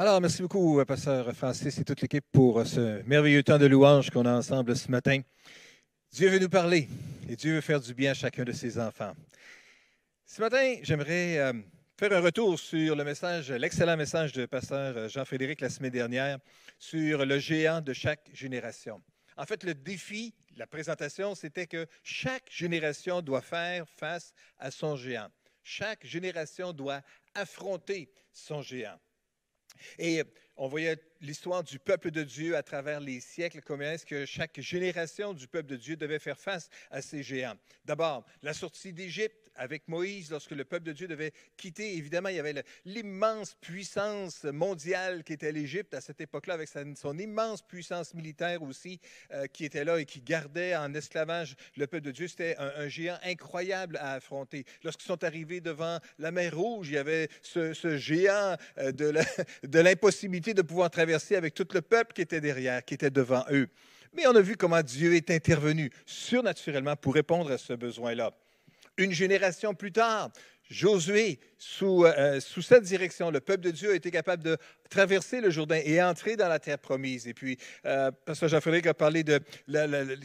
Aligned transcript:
Alors, 0.00 0.20
merci 0.20 0.42
beaucoup, 0.42 0.78
euh, 0.78 0.84
Pasteur 0.84 1.34
Francis 1.34 1.76
et 1.76 1.84
toute 1.84 2.00
l'équipe 2.00 2.24
pour 2.30 2.60
euh, 2.60 2.64
ce 2.64 3.02
merveilleux 3.02 3.42
temps 3.42 3.58
de 3.58 3.66
louange 3.66 4.10
qu'on 4.10 4.26
a 4.26 4.32
ensemble 4.32 4.76
ce 4.76 4.88
matin. 4.92 5.22
Dieu 6.12 6.28
veut 6.28 6.38
nous 6.38 6.48
parler 6.48 6.88
et 7.28 7.34
Dieu 7.34 7.56
veut 7.56 7.60
faire 7.60 7.80
du 7.80 7.94
bien 7.94 8.12
à 8.12 8.14
chacun 8.14 8.44
de 8.44 8.52
ses 8.52 8.78
enfants. 8.78 9.12
Ce 10.24 10.40
matin, 10.40 10.76
j'aimerais 10.82 11.38
euh, 11.38 11.52
faire 11.98 12.12
un 12.12 12.20
retour 12.20 12.60
sur 12.60 12.94
le 12.94 13.02
message, 13.02 13.50
l'excellent 13.50 13.96
message 13.96 14.32
de 14.34 14.46
Pasteur 14.46 15.08
Jean-Frédéric 15.08 15.62
la 15.62 15.68
semaine 15.68 15.90
dernière 15.90 16.38
sur 16.78 17.26
le 17.26 17.38
géant 17.40 17.80
de 17.80 17.92
chaque 17.92 18.30
génération. 18.32 19.02
En 19.36 19.46
fait, 19.46 19.64
le 19.64 19.74
défi, 19.74 20.32
la 20.56 20.68
présentation, 20.68 21.34
c'était 21.34 21.66
que 21.66 21.88
chaque 22.04 22.48
génération 22.48 23.20
doit 23.20 23.42
faire 23.42 23.88
face 23.88 24.32
à 24.60 24.70
son 24.70 24.94
géant. 24.94 25.26
Chaque 25.64 26.06
génération 26.06 26.72
doit 26.72 27.00
affronter 27.34 28.08
son 28.32 28.62
géant. 28.62 29.00
Et 29.98 30.24
on 30.58 30.66
voyait 30.66 30.98
l'histoire 31.20 31.62
du 31.62 31.78
peuple 31.78 32.10
de 32.10 32.22
Dieu 32.22 32.56
à 32.56 32.62
travers 32.62 33.00
les 33.00 33.20
siècles, 33.20 33.60
comment 33.64 33.84
est-ce 33.84 34.04
que 34.04 34.26
chaque 34.26 34.60
génération 34.60 35.32
du 35.32 35.46
peuple 35.46 35.68
de 35.68 35.76
Dieu 35.76 35.96
devait 35.96 36.18
faire 36.18 36.38
face 36.38 36.68
à 36.90 37.00
ces 37.00 37.22
géants. 37.22 37.56
D'abord, 37.84 38.24
la 38.42 38.52
sortie 38.52 38.92
d'Égypte, 38.92 39.50
avec 39.54 39.88
Moïse, 39.88 40.30
lorsque 40.30 40.52
le 40.52 40.64
peuple 40.64 40.84
de 40.84 40.92
Dieu 40.92 41.08
devait 41.08 41.32
quitter, 41.56 41.96
évidemment, 41.96 42.28
il 42.28 42.36
y 42.36 42.38
avait 42.38 42.62
l'immense 42.84 43.54
puissance 43.60 44.44
mondiale 44.44 45.24
qui 45.24 45.32
était 45.32 45.50
l'Égypte 45.50 45.94
à 45.94 46.00
cette 46.00 46.20
époque-là, 46.20 46.54
avec 46.54 46.68
son 46.68 47.18
immense 47.18 47.62
puissance 47.62 48.14
militaire 48.14 48.62
aussi, 48.62 49.00
euh, 49.32 49.46
qui 49.46 49.64
était 49.64 49.84
là 49.84 49.98
et 49.98 50.06
qui 50.06 50.20
gardait 50.20 50.76
en 50.76 50.94
esclavage 50.94 51.56
le 51.76 51.86
peuple 51.88 52.04
de 52.04 52.12
Dieu. 52.12 52.28
C'était 52.28 52.56
un, 52.58 52.88
géant 52.88 53.18
incroyable 53.24 53.96
à 53.96 54.12
affronter. 54.12 54.64
Lorsqu'ils 54.84 55.06
sont 55.06 55.24
arrivés 55.24 55.60
devant 55.60 55.98
la 56.18 56.30
mer 56.30 56.56
Rouge, 56.56 56.88
il 56.88 56.94
y 56.94 56.98
avait 56.98 57.28
ce, 57.42 57.96
géant 57.96 58.56
euh, 58.78 58.92
de 58.92 59.78
l'impossibilité 59.80 60.47
de 60.54 60.62
pouvoir 60.62 60.90
traverser 60.90 61.36
avec 61.36 61.54
tout 61.54 61.66
le 61.72 61.82
peuple 61.82 62.12
qui 62.12 62.22
était 62.22 62.40
derrière, 62.40 62.84
qui 62.84 62.94
était 62.94 63.10
devant 63.10 63.44
eux. 63.50 63.68
Mais 64.12 64.26
on 64.26 64.34
a 64.34 64.40
vu 64.40 64.56
comment 64.56 64.82
Dieu 64.82 65.14
est 65.14 65.30
intervenu 65.30 65.90
surnaturellement 66.06 66.96
pour 66.96 67.14
répondre 67.14 67.50
à 67.50 67.58
ce 67.58 67.72
besoin-là. 67.74 68.32
Une 68.96 69.12
génération 69.12 69.74
plus 69.74 69.92
tard, 69.92 70.30
Josué, 70.70 71.40
sous, 71.56 72.04
euh, 72.04 72.40
sous, 72.40 72.60
cette 72.60 72.84
direction, 72.84 73.30
le 73.30 73.40
peuple 73.40 73.64
de 73.64 73.70
Dieu 73.70 73.92
a 73.92 73.94
été 73.94 74.10
capable 74.10 74.42
de 74.42 74.58
traverser 74.90 75.40
le 75.40 75.48
Jourdain 75.48 75.80
et 75.82 76.02
entrer 76.02 76.36
dans 76.36 76.48
la 76.48 76.58
terre 76.58 76.78
promise. 76.78 77.26
Et 77.26 77.32
puis, 77.32 77.56
euh, 77.86 78.10
Pasteur 78.26 78.50
Jean-Frédéric 78.50 78.86
a 78.86 78.94
parlé 78.94 79.24
de 79.24 79.40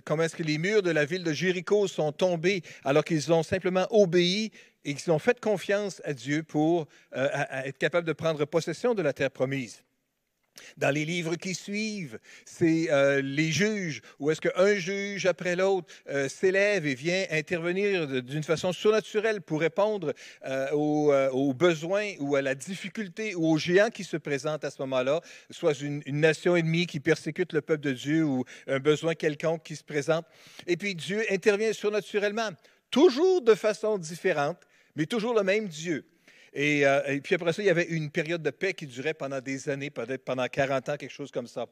comment 0.03 0.23
est-ce 0.23 0.35
que 0.35 0.43
les 0.43 0.57
murs 0.57 0.81
de 0.81 0.91
la 0.91 1.05
ville 1.05 1.23
de 1.23 1.31
Jéricho 1.31 1.87
sont 1.87 2.11
tombés 2.11 2.61
alors 2.83 3.05
qu'ils 3.05 3.31
ont 3.31 3.43
simplement 3.43 3.87
obéi 3.89 4.51
et 4.83 4.95
qu'ils 4.95 5.13
ont 5.13 5.19
fait 5.19 5.39
confiance 5.39 6.01
à 6.03 6.13
Dieu 6.13 6.43
pour 6.43 6.87
euh, 7.15 7.29
être 7.63 7.77
capables 7.77 8.05
de 8.05 8.13
prendre 8.13 8.43
possession 8.43 8.93
de 8.93 9.01
la 9.01 9.13
terre 9.13 9.31
promise. 9.31 9.81
Dans 10.77 10.89
les 10.89 11.05
livres 11.05 11.35
qui 11.35 11.55
suivent, 11.55 12.19
c'est 12.45 12.91
euh, 12.91 13.21
les 13.21 13.51
juges, 13.51 14.01
où 14.19 14.31
est-ce 14.31 14.41
qu'un 14.41 14.75
juge 14.75 15.25
après 15.25 15.55
l'autre 15.55 15.87
euh, 16.09 16.29
s'élève 16.29 16.85
et 16.85 16.95
vient 16.95 17.25
intervenir 17.31 18.23
d'une 18.23 18.43
façon 18.43 18.71
surnaturelle 18.71 19.41
pour 19.41 19.61
répondre 19.61 20.13
euh, 20.45 20.69
aux, 20.71 21.53
besoins 21.53 22.13
ou 22.19 22.35
à 22.35 22.41
la 22.41 22.55
difficulté 22.55 23.35
ou 23.35 23.47
aux 23.47 23.57
géants 23.57 23.89
qui 23.89 24.03
se 24.03 24.17
présentent 24.17 24.63
à 24.63 24.71
ce 24.71 24.81
moment-là, 24.81 25.21
soit 25.49 25.79
une, 25.81 26.01
une, 26.05 26.19
nation 26.19 26.55
ennemie 26.55 26.87
qui 26.87 26.99
persécute 26.99 27.53
le 27.53 27.61
peuple 27.61 27.83
de 27.83 27.93
Dieu 27.93 28.23
ou 28.23 28.45
un 28.67 28.79
besoin 28.79 29.15
quelconque 29.15 29.63
qui 29.63 29.75
se 29.75 29.83
présente. 29.83 30.25
Et 30.67 30.77
puis 30.77 30.95
Dieu 30.95 31.23
intervient 31.29 31.73
surnaturellement, 31.73 32.49
toujours 32.91 33.41
de 33.41 33.55
façon 33.55 33.97
différente, 33.97 34.57
mais 34.95 35.05
toujours 35.05 35.33
le 35.33 35.43
même 35.43 35.67
Dieu. 35.67 36.05
Euh, 36.55 37.01
et, 37.07 37.21
puis 37.21 37.35
après 37.35 37.53
ça, 37.53 37.61
il 37.61 37.65
y 37.65 37.69
avait 37.69 37.85
une 37.85 38.11
période 38.11 38.41
de 38.41 38.49
paix 38.49 38.73
qui 38.73 38.85
durait 38.85 39.13
pendant 39.13 39.41
des 39.41 39.69
années, 39.69 39.89
peut-être 39.89 40.23
pendant 40.23 40.47
40 40.47 40.89
ans, 40.89 40.97
quelque 40.97 41.11
chose 41.11 41.31
comme 41.31 41.47
ça. 41.47 41.67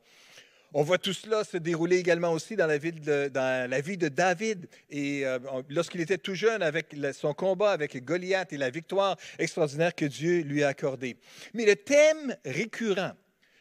On 0.73 0.83
voit 0.83 0.97
tout 0.97 1.11
cela 1.11 1.43
se 1.43 1.57
dérouler 1.57 1.97
également 1.97 2.31
aussi 2.31 2.55
dans 2.55 2.65
la, 2.65 2.77
vie 2.77 2.93
de 2.93 4.07
David. 4.07 4.69
Et 4.89 5.25
euh, 5.25 5.37
lorsqu'il 5.69 5.99
était 5.99 6.17
tout 6.17 6.33
jeune, 6.33 6.63
avec 6.63 6.95
son 7.13 7.33
combat 7.33 7.71
avec 7.71 8.03
Goliath 8.05 8.53
et 8.53 8.57
la 8.57 8.69
victoire 8.69 9.17
extraordinaire 9.37 9.93
que 9.93 10.05
Dieu 10.05 10.41
lui 10.43 10.63
a 10.63 10.69
accordée. 10.69 11.17
Mais 11.53 11.65
le 11.65 11.75
thème 11.75 12.37
récurrent 12.45 13.11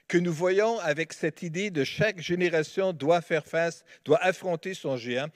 que 0.06 0.18
nous 0.18 0.32
voyons 0.32 0.78
avec 0.80 1.12
cette 1.12 1.42
idée 1.42 1.70
de 1.70 1.82
chaque 1.82 2.20
génération 2.20 2.92
doit 2.92 3.20
faire 3.20 3.44
face, 3.44 3.84
doit 4.04 4.22
affronter 4.22 4.74
son 4.74 4.96
géant, 4.96 5.28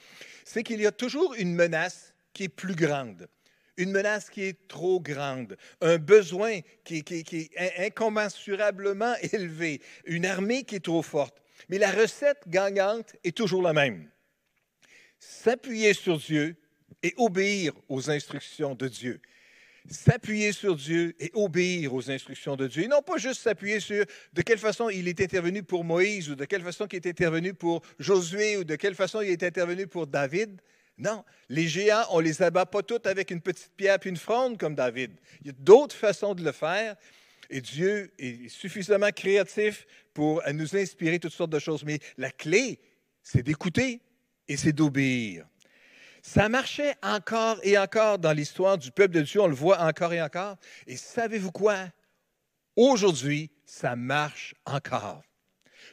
c'est 0.45 0.63
qu'il 0.63 0.81
y 0.81 0.87
a 0.87 0.93
toujours 0.93 1.35
une 1.35 1.55
menace 1.55 2.15
qui 2.33 2.45
est 2.45 2.49
plus 2.49 2.75
grande 2.75 3.29
une 3.77 3.91
menace 3.91 4.31
qui 4.31 4.43
est 4.43 4.69
trop 4.69 5.01
grande, 5.01 5.57
un 5.81 5.99
besoin 5.99 6.61
qui, 6.85 7.05
est 7.09 7.87
incommensurablement 7.87 9.15
élevé, 9.33 9.81
une 10.05 10.27
armée 10.27 10.65
qui 10.65 10.77
est 10.77 10.85
trop 10.85 11.03
forte. 11.03 11.43
Mais 11.69 11.79
la 11.79 11.91
recette 11.91 12.43
gagnante 12.49 13.17
est 13.25 13.37
toujours 13.37 13.63
la 13.63 13.73
même. 13.73 14.09
S'appuyer 15.19 15.95
sur 15.95 16.19
Dieu 16.19 16.57
et 17.03 17.15
obéir 17.17 17.73
aux 17.89 18.11
instructions 18.11 18.75
de 18.75 18.89
Dieu. 18.89 19.21
S'appuyer 19.91 20.53
sur 20.53 20.77
Dieu 20.77 21.15
et 21.21 21.31
obéir 21.35 21.93
aux 21.93 22.11
instructions 22.11 22.57
de 22.57 22.67
Dieu. 22.67 22.85
Et 22.85 22.89
non 22.89 23.03
pas 23.03 23.19
juste 23.19 23.43
s'appuyer 23.43 23.81
sur 23.81 24.05
de 24.33 24.43
quelle 24.43 24.59
façon 24.59 24.89
il 24.89 25.09
est 25.09 25.21
intervenu 25.21 25.63
pour 25.63 25.85
Moïse 25.85 26.31
ou 26.31 26.35
de 26.35 26.45
quelle 26.47 26.63
façon 26.63 26.87
il 26.91 26.97
est 26.97 27.07
intervenu 27.07 27.53
pour 27.53 27.83
Josué 27.99 28.57
ou 28.57 28.65
de 28.65 28.77
quelle 28.77 28.95
façon 28.95 29.21
il 29.21 29.29
est 29.29 29.43
intervenu 29.43 29.87
pour 29.87 30.07
David, 30.07 30.61
non, 30.97 31.25
les 31.49 31.67
géants, 31.67 32.05
on 32.11 32.21
les 32.21 32.43
abat 32.43 32.67
pas 32.67 32.83
tous 32.83 33.01
avec 33.05 33.31
une 33.31 33.41
petite 33.41 33.73
pierre 33.77 33.99
et 34.05 34.09
une 34.09 34.17
fronde 34.17 34.59
comme 34.59 34.75
David. 34.75 35.13
Il 35.41 35.49
y 35.49 35.51
a 35.51 35.55
d'autres 35.59 35.97
façons 35.97 36.35
de 36.35 36.45
le 36.45 36.53
faire. 36.53 36.97
Et 37.51 37.61
Dieu 37.61 38.13
est 38.19 38.49
suffisamment 38.49 39.11
créatif 39.11 39.87
pour 40.15 40.43
nous 40.53 40.77
inspirer 40.77 41.19
toutes 41.19 41.33
sortes 41.33 41.51
de 41.51 41.59
choses. 41.59 41.85
Mais 41.85 41.99
la 42.17 42.31
clé, 42.31 42.81
c'est 43.23 43.43
d'écouter 43.43 44.01
et 44.49 44.57
c'est 44.57 44.73
d'obéir. 44.73 45.47
Ça 46.23 46.49
marchait 46.49 46.95
encore 47.03 47.59
et 47.63 47.77
encore 47.77 48.19
dans 48.19 48.33
l'histoire 48.33 48.79
du 48.79 48.91
peuple 48.91 49.15
de 49.15 49.23
Dieu. 49.23 49.41
On 49.41 49.49
le 49.49 49.55
voit 49.55 49.81
encore 49.81 50.13
et 50.13 50.23
encore. 50.23 50.57
Et 50.87 50.97
savez-vous 50.97 51.53
quoi? 51.53 51.77
Aujourd'hui, 52.77 53.51
ça 53.67 53.95
marche 53.95 54.55
encore. 54.65 55.23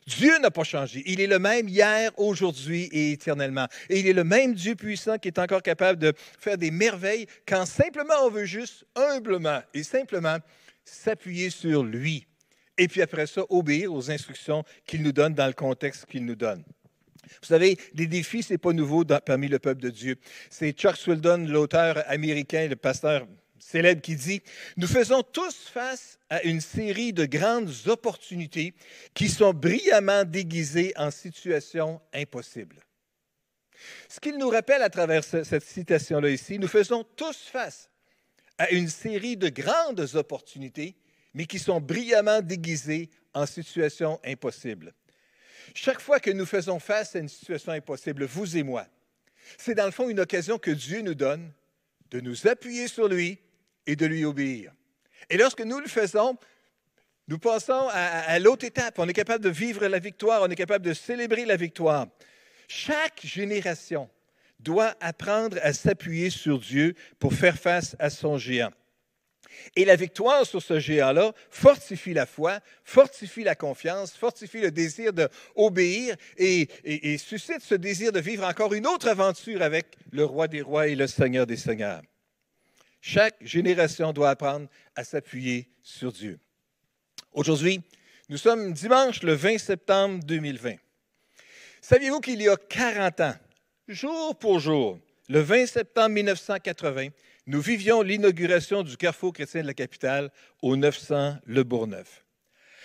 Dieu 0.08 0.38
n'a 0.40 0.52
pas 0.52 0.64
changé. 0.64 1.04
Il 1.06 1.22
est 1.22 1.28
le 1.28 1.40
même 1.40 1.68
hier, 1.68 2.12
aujourd'hui 2.18 2.90
et 2.92 3.12
éternellement. 3.12 3.68
Et 3.90 4.00
il 4.00 4.08
est 4.08 4.14
le 4.14 4.24
même 4.24 4.54
Dieu 4.54 4.76
puissant 4.76 5.18
qui 5.18 5.28
est 5.28 5.40
encore 5.40 5.62
capable 5.62 6.00
de 6.00 6.14
faire 6.40 6.58
des 6.58 6.72
merveilles 6.72 7.28
quand 7.48 7.66
simplement 7.66 8.16
on 8.24 8.30
veut 8.30 8.46
juste 8.46 8.86
humblement 8.96 9.62
et 9.74 9.84
simplement 9.84 10.38
s'appuyer 10.84 11.50
sur 11.50 11.84
lui. 11.84 12.26
Et 12.78 12.88
puis 12.88 13.02
après 13.02 13.28
ça, 13.28 13.44
obéir 13.50 13.94
aux 13.94 14.10
instructions 14.10 14.64
qu'il 14.88 15.04
nous 15.04 15.12
donne 15.12 15.36
dans 15.36 15.48
le 15.48 15.54
contexte 15.54 16.06
qu'il 16.08 16.26
nous 16.26 16.36
donne. 16.36 16.64
Vous 17.42 17.48
savez, 17.48 17.78
les 17.94 18.08
défis, 18.08 18.44
ce 18.44 18.54
n'est 18.54 18.58
pas 18.58 18.74
nouveau 18.74 19.06
parmi 19.06 19.48
le 19.48 19.60
peuple 19.60 19.82
de 19.82 19.90
Dieu. 19.90 20.16
C'est 20.50 20.72
Chuck 20.72 20.98
Swildon, 20.98 21.46
l'auteur 21.48 22.04
américain, 22.08 22.68
le 22.68 22.76
pasteur 22.76 23.28
célèbre 23.62 24.02
qui 24.02 24.16
dit, 24.16 24.42
Nous 24.78 24.88
faisons 24.88 25.24
tous 25.24 25.68
face 25.68 26.20
à 26.30 26.42
une 26.44 26.62
série 26.62 27.14
de 27.14 27.26
grandes 27.26 27.72
opportunités 27.88 28.74
qui 29.14 29.30
sont 29.30 29.54
brillamment 29.54 30.26
déguisées 30.26 30.94
en 30.98 31.12
situations 31.12 32.02
impossibles. 32.14 32.78
Ce 34.10 34.20
qu'il 34.20 34.38
nous 34.38 34.50
rappelle 34.50 34.82
à 34.82 34.90
travers 34.90 35.24
cette 35.24 35.64
citation-là 35.64 36.30
ici, 36.30 36.60
nous 36.60 36.68
faisons 36.68 37.04
tous 37.16 37.38
face 37.52 37.90
à 38.58 38.70
une 38.72 38.90
série 38.90 39.38
de 39.38 39.50
grandes 39.50 40.16
opportunités, 40.16 40.96
mais 41.34 41.46
qui 41.46 41.58
sont 41.58 41.82
brillamment 41.82 42.42
déguisées 42.42 43.10
en 43.34 43.46
situations 43.46 44.20
impossibles. 44.26 44.94
Chaque 45.74 46.02
fois 46.02 46.20
que 46.20 46.32
nous 46.32 46.46
faisons 46.46 46.80
face 46.80 47.16
à 47.16 47.20
une 47.20 47.30
situation 47.30 47.72
impossible, 47.72 48.26
vous 48.26 48.58
et 48.58 48.64
moi, 48.64 48.86
c'est 49.58 49.76
dans 49.76 49.86
le 49.86 49.92
fond 49.92 50.10
une 50.10 50.20
occasion 50.20 50.58
que 50.58 50.72
Dieu 50.72 51.02
nous 51.02 51.16
donne 51.16 51.52
de 52.12 52.20
nous 52.20 52.48
appuyer 52.48 52.88
sur 52.88 53.08
lui 53.08 53.40
et 53.88 53.96
de 53.96 54.06
lui 54.06 54.26
obéir. 54.26 54.72
Et 55.30 55.38
lorsque 55.38 55.62
nous 55.62 55.80
le 55.80 55.88
faisons, 55.88 56.38
nous 57.28 57.40
passons 57.40 57.88
à, 57.92 58.38
l'autre 58.40 58.66
étape. 58.66 59.00
On 59.00 59.08
est 59.08 59.14
capable 59.14 59.44
de 59.44 59.50
vivre 59.50 59.88
la 59.88 60.00
victoire, 60.00 60.42
on 60.42 60.50
est 60.50 60.56
capable 60.56 60.86
de 60.86 60.94
célébrer 60.94 61.46
la 61.46 61.56
victoire. 61.56 62.08
Chaque 62.68 63.22
génération 63.24 64.10
doit 64.60 64.96
apprendre 65.00 65.58
à 65.64 65.74
s'appuyer 65.74 66.30
sur 66.30 66.60
Dieu 66.60 66.94
pour 67.20 67.34
faire 67.34 67.58
face 67.58 67.96
à 68.00 68.10
son 68.10 68.38
géant. 68.38 68.72
Et 69.76 69.86
la 69.86 69.96
victoire 69.96 70.46
sur 70.46 70.62
ce 70.62 70.80
géant-là 70.80 71.34
fortifie 71.50 72.14
la 72.14 72.26
foi, 72.26 72.60
fortifie 72.84 73.44
la 73.44 73.56
confiance, 73.56 74.14
fortifie 74.14 74.62
le 74.62 74.72
désir 74.72 75.12
d'obéir 75.14 76.16
et, 76.38 76.68
et, 76.84 77.18
suscite 77.18 77.62
ce 77.62 77.76
désir 77.76 78.12
de 78.12 78.20
vivre 78.20 78.46
encore 78.46 78.74
une 78.74 78.88
autre 78.88 79.08
aventure 79.08 79.62
avec 79.62 79.98
le 80.12 80.26
roi 80.26 80.48
des 80.48 80.62
rois 80.62 80.88
et 80.88 80.96
le 80.96 81.08
seigneur 81.08 81.46
des 81.46 81.58
seigneurs. 81.58 82.02
Chaque 83.02 83.36
génération 83.44 84.14
doit 84.14 84.30
apprendre 84.30 84.68
à 84.96 85.04
s'appuyer 85.04 85.68
sur 85.82 86.12
Dieu. 86.12 86.40
Aujourd'hui, 87.34 87.82
nous 88.30 88.38
sommes 88.38 88.74
dimanche 88.74 89.24
le 89.24 89.34
20 89.34 89.58
septembre 89.58 90.24
2020. 90.24 90.76
Saviez-vous 91.82 92.20
qu'il 92.20 92.42
y 92.42 92.48
a 92.48 92.56
40 92.56 93.22
ans, 93.22 93.34
jour 93.88 94.38
pour 94.38 94.60
jour, 94.60 95.00
le 95.30 95.40
20 95.40 95.66
septembre 95.66 96.10
1980, 96.10 97.08
nous 97.48 97.60
vivions 97.60 98.04
l'inauguration 98.04 98.84
du 98.84 98.96
carrefour 98.98 99.34
chrétien 99.34 99.64
de 99.64 99.68
la 99.68 99.74
capitale 99.74 100.30
au 100.62 100.76
900 100.76 101.38
Le 101.46 101.64
Bourgneuf? 101.64 102.24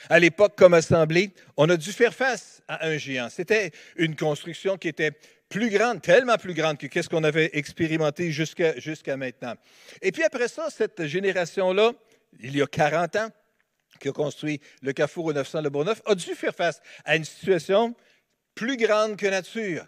À 0.08 0.18
l'époque, 0.18 0.54
comme 0.56 0.74
assemblée, 0.74 1.30
on 1.56 1.68
a 1.68 1.76
dû 1.76 1.92
faire 1.92 2.14
face 2.14 2.62
à 2.68 2.86
un 2.86 2.96
géant. 2.96 3.28
C'était 3.28 3.72
une 3.96 4.16
construction 4.16 4.78
qui 4.78 4.88
était 4.88 5.12
plus 5.48 5.70
grande, 5.70 6.02
tellement 6.02 6.36
plus 6.36 6.54
grande 6.54 6.78
que 6.78 7.02
ce 7.02 7.08
qu'on 7.08 7.24
avait 7.24 7.50
expérimenté 7.52 8.32
jusqu'à 8.32 9.16
maintenant. 9.16 9.54
Et 10.02 10.12
puis 10.12 10.24
après 10.24 10.48
ça, 10.48 10.68
cette 10.70 11.06
génération-là, 11.06 11.92
il 12.40 12.56
y 12.56 12.62
a 12.62 12.66
40 12.66 13.16
ans, 13.16 13.28
qui 14.00 14.08
a 14.08 14.12
construit 14.12 14.60
le 14.82 14.92
Carrefour 14.92 15.26
au 15.26 15.32
900 15.32 15.62
Le 15.62 15.70
Bourgneuf, 15.70 16.02
a 16.04 16.14
dû 16.14 16.34
faire 16.34 16.54
face 16.54 16.80
à 17.04 17.16
une 17.16 17.24
situation 17.24 17.94
plus 18.54 18.76
grande 18.76 19.16
que 19.16 19.26
nature. 19.26 19.86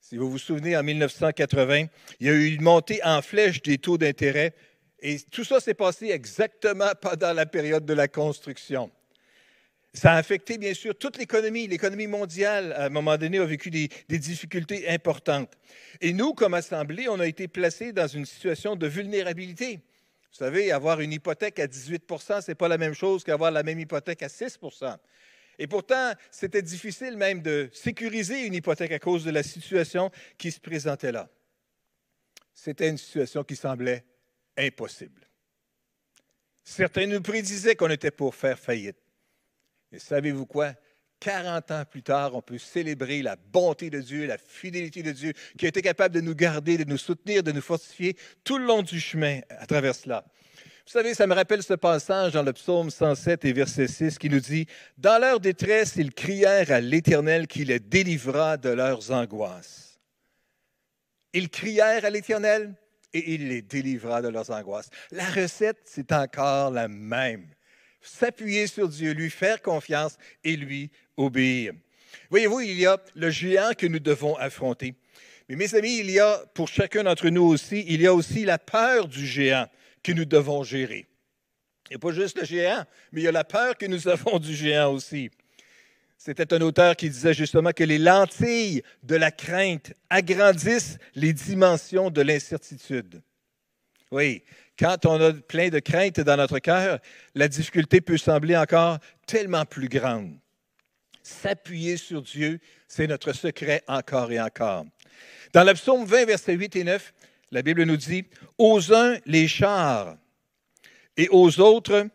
Si 0.00 0.16
vous 0.16 0.30
vous 0.30 0.38
souvenez, 0.38 0.76
en 0.76 0.84
1980, 0.84 1.86
il 2.20 2.26
y 2.26 2.30
a 2.30 2.32
eu 2.32 2.54
une 2.54 2.62
montée 2.62 3.00
en 3.02 3.22
flèche 3.22 3.62
des 3.62 3.78
taux 3.78 3.98
d'intérêt 3.98 4.54
et 5.00 5.18
tout 5.30 5.44
ça 5.44 5.60
s'est 5.60 5.74
passé 5.74 6.10
exactement 6.10 6.90
pendant 7.00 7.32
la 7.32 7.46
période 7.46 7.84
de 7.84 7.94
la 7.94 8.08
construction. 8.08 8.90
Ça 9.96 10.12
a 10.12 10.16
affecté, 10.16 10.58
bien 10.58 10.74
sûr, 10.74 10.94
toute 10.94 11.16
l'économie. 11.16 11.66
L'économie 11.66 12.06
mondiale, 12.06 12.74
à 12.74 12.84
un 12.84 12.88
moment 12.90 13.16
donné, 13.16 13.38
a 13.38 13.46
vécu 13.46 13.70
des, 13.70 13.88
difficultés 14.10 14.86
importantes. 14.90 15.56
Et 16.02 16.12
nous, 16.12 16.34
comme 16.34 16.52
Assemblée, 16.52 17.08
on 17.08 17.18
a 17.18 17.26
été 17.26 17.48
placés 17.48 17.94
dans 17.94 18.06
une 18.06 18.26
situation 18.26 18.76
de 18.76 18.86
vulnérabilité. 18.86 19.76
Vous 19.76 20.36
savez, 20.36 20.70
avoir 20.70 21.00
une 21.00 21.12
hypothèque 21.12 21.58
à 21.60 21.66
18 21.66 22.04
ce 22.42 22.50
n'est 22.50 22.54
pas 22.54 22.68
la 22.68 22.76
même 22.76 22.92
chose 22.92 23.24
qu'avoir 23.24 23.50
la 23.50 23.62
même 23.62 23.80
hypothèque 23.80 24.22
à 24.22 24.28
6 24.28 24.58
Et 25.58 25.66
pourtant, 25.66 26.12
c'était 26.30 26.60
difficile 26.60 27.16
même 27.16 27.40
de 27.40 27.70
sécuriser 27.72 28.44
une 28.44 28.52
hypothèque 28.52 28.92
à 28.92 28.98
cause 28.98 29.24
de 29.24 29.30
la 29.30 29.42
situation 29.42 30.10
qui 30.36 30.52
se 30.52 30.60
présentait 30.60 31.12
là. 31.12 31.30
C'était 32.52 32.90
une 32.90 32.98
situation 32.98 33.44
qui 33.44 33.56
semblait 33.56 34.04
impossible. 34.58 35.22
Certains 36.62 37.06
nous 37.06 37.22
prédisaient 37.22 37.76
qu'on 37.76 37.88
était 37.88 38.10
pour 38.10 38.34
faire 38.34 38.58
faillite. 38.58 39.05
Savez-vous 39.98 40.46
quoi? 40.46 40.72
40 41.20 41.70
ans 41.70 41.84
plus 41.88 42.02
tard, 42.02 42.34
on 42.34 42.42
peut 42.42 42.58
célébrer 42.58 43.22
la 43.22 43.36
bonté 43.36 43.90
de 43.90 44.00
Dieu, 44.00 44.26
la 44.26 44.38
fidélité 44.38 45.02
de 45.02 45.12
Dieu, 45.12 45.32
qui 45.58 45.64
a 45.64 45.68
été 45.68 45.80
capable 45.80 46.14
de 46.14 46.20
nous 46.20 46.34
garder, 46.34 46.76
de 46.76 46.84
nous 46.84 46.98
soutenir, 46.98 47.42
de 47.42 47.52
nous 47.52 47.62
fortifier 47.62 48.16
tout 48.44 48.58
le 48.58 48.66
long 48.66 48.82
du 48.82 49.00
chemin 49.00 49.40
à 49.48 49.66
travers 49.66 49.94
cela. 49.94 50.24
Vous 50.86 50.92
savez, 50.92 51.14
ça 51.14 51.26
me 51.26 51.34
rappelle 51.34 51.62
ce 51.62 51.74
passage 51.74 52.34
dans 52.34 52.44
le 52.44 52.52
psaume 52.52 52.90
107 52.90 53.44
et 53.44 53.52
verset 53.52 53.88
6 53.88 54.18
qui 54.18 54.30
nous 54.30 54.40
dit, 54.40 54.66
Dans 54.98 55.20
leur 55.20 55.40
détresse, 55.40 55.96
ils 55.96 56.14
crièrent 56.14 56.70
à 56.70 56.80
l'Éternel 56.80 57.48
qui 57.48 57.64
les 57.64 57.80
délivra 57.80 58.56
de 58.56 58.68
leurs 58.68 59.10
angoisses. 59.10 59.98
Ils 61.32 61.50
crièrent 61.50 62.04
à 62.04 62.10
l'Éternel 62.10 62.74
et 63.12 63.34
il 63.34 63.48
les 63.48 63.62
délivra 63.62 64.22
de 64.22 64.28
leurs 64.28 64.50
angoisses. 64.50 64.90
La 65.10 65.24
recette, 65.24 65.80
c'est 65.86 66.12
encore 66.12 66.70
la 66.70 66.86
même 66.86 67.48
s'appuyer 68.08 68.66
sur 68.66 68.88
Dieu, 68.88 69.12
lui 69.12 69.30
faire 69.30 69.60
confiance 69.62 70.16
et 70.44 70.56
lui 70.56 70.90
obéir. 71.16 71.72
Voyez-vous, 72.30 72.60
il 72.60 72.78
y 72.78 72.86
a 72.86 73.00
le 73.14 73.30
géant 73.30 73.72
que 73.76 73.86
nous 73.86 73.98
devons 73.98 74.36
affronter. 74.36 74.94
Mais 75.48 75.56
mes 75.56 75.74
amis, 75.74 75.98
il 75.98 76.10
y 76.10 76.18
a 76.18 76.44
pour 76.54 76.68
chacun 76.68 77.04
d'entre 77.04 77.28
nous 77.28 77.44
aussi, 77.44 77.84
il 77.88 78.00
y 78.00 78.06
a 78.06 78.14
aussi 78.14 78.44
la 78.44 78.58
peur 78.58 79.06
du 79.06 79.26
géant 79.26 79.68
que 80.02 80.12
nous 80.12 80.24
devons 80.24 80.64
gérer. 80.64 81.06
Et 81.90 81.98
pas 81.98 82.10
juste 82.10 82.38
le 82.38 82.44
géant, 82.44 82.84
mais 83.12 83.20
il 83.20 83.24
y 83.24 83.28
a 83.28 83.32
la 83.32 83.44
peur 83.44 83.76
que 83.76 83.86
nous 83.86 84.08
avons 84.08 84.38
du 84.38 84.54
géant 84.54 84.92
aussi. 84.92 85.30
C'était 86.18 86.52
un 86.54 86.60
auteur 86.62 86.96
qui 86.96 87.08
disait 87.10 87.34
justement 87.34 87.70
que 87.70 87.84
les 87.84 87.98
lentilles 87.98 88.82
de 89.02 89.14
la 89.14 89.30
crainte 89.30 89.92
agrandissent 90.10 90.98
les 91.14 91.32
dimensions 91.32 92.10
de 92.10 92.22
l'incertitude. 92.22 93.22
Oui, 94.10 94.42
quand 94.78 95.06
on 95.06 95.20
a 95.20 95.32
plein 95.32 95.68
de 95.68 95.78
craintes 95.78 96.20
dans 96.20 96.36
notre 96.36 96.58
cœur, 96.58 96.98
la 97.34 97.48
difficulté 97.48 98.00
peut 98.00 98.18
sembler 98.18 98.56
encore 98.56 98.98
tellement 99.26 99.64
plus 99.64 99.88
grande. 99.88 100.38
S'appuyer 101.22 101.96
sur 101.96 102.22
Dieu, 102.22 102.60
c'est 102.86 103.06
notre 103.06 103.32
secret 103.32 103.82
encore 103.88 104.30
et 104.30 104.40
encore. 104.40 104.84
Dans 105.52 105.64
le 105.64 105.74
psaume 105.74 106.04
20, 106.04 106.24
versets 106.26 106.54
8 106.54 106.76
et 106.76 106.84
9, 106.84 107.12
la 107.50 107.62
Bible 107.62 107.84
nous 107.84 107.96
dit, 107.96 108.24
aux 108.58 108.92
uns 108.92 109.16
les 109.24 109.48
chars 109.48 110.16
et 111.16 111.28
aux 111.30 111.60
autres, 111.60 112.08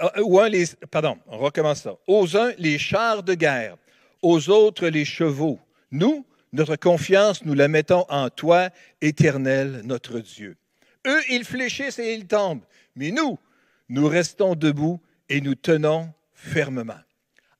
euh, 0.00 0.22
ou 0.22 0.38
un 0.40 0.48
les, 0.48 0.66
pardon, 0.90 1.18
on 1.26 1.38
recommence 1.38 1.82
ça. 1.82 1.96
Aux 2.06 2.36
uns 2.36 2.52
les 2.58 2.78
chars 2.78 3.22
de 3.22 3.34
guerre, 3.34 3.76
aux 4.22 4.50
autres 4.50 4.88
les 4.88 5.04
chevaux. 5.04 5.58
Nous, 5.90 6.26
notre 6.52 6.76
confiance, 6.76 7.44
nous 7.44 7.54
la 7.54 7.68
mettons 7.68 8.04
en 8.08 8.30
toi, 8.30 8.70
éternel 9.00 9.82
notre 9.84 10.20
Dieu. 10.20 10.56
Eux, 11.06 11.22
ils 11.30 11.44
fléchissent 11.44 11.98
et 11.98 12.14
ils 12.14 12.26
tombent. 12.26 12.64
Mais 12.96 13.10
nous, 13.10 13.38
nous 13.88 14.08
restons 14.08 14.54
debout 14.54 15.00
et 15.28 15.40
nous 15.40 15.54
tenons 15.54 16.12
fermement. 16.32 17.00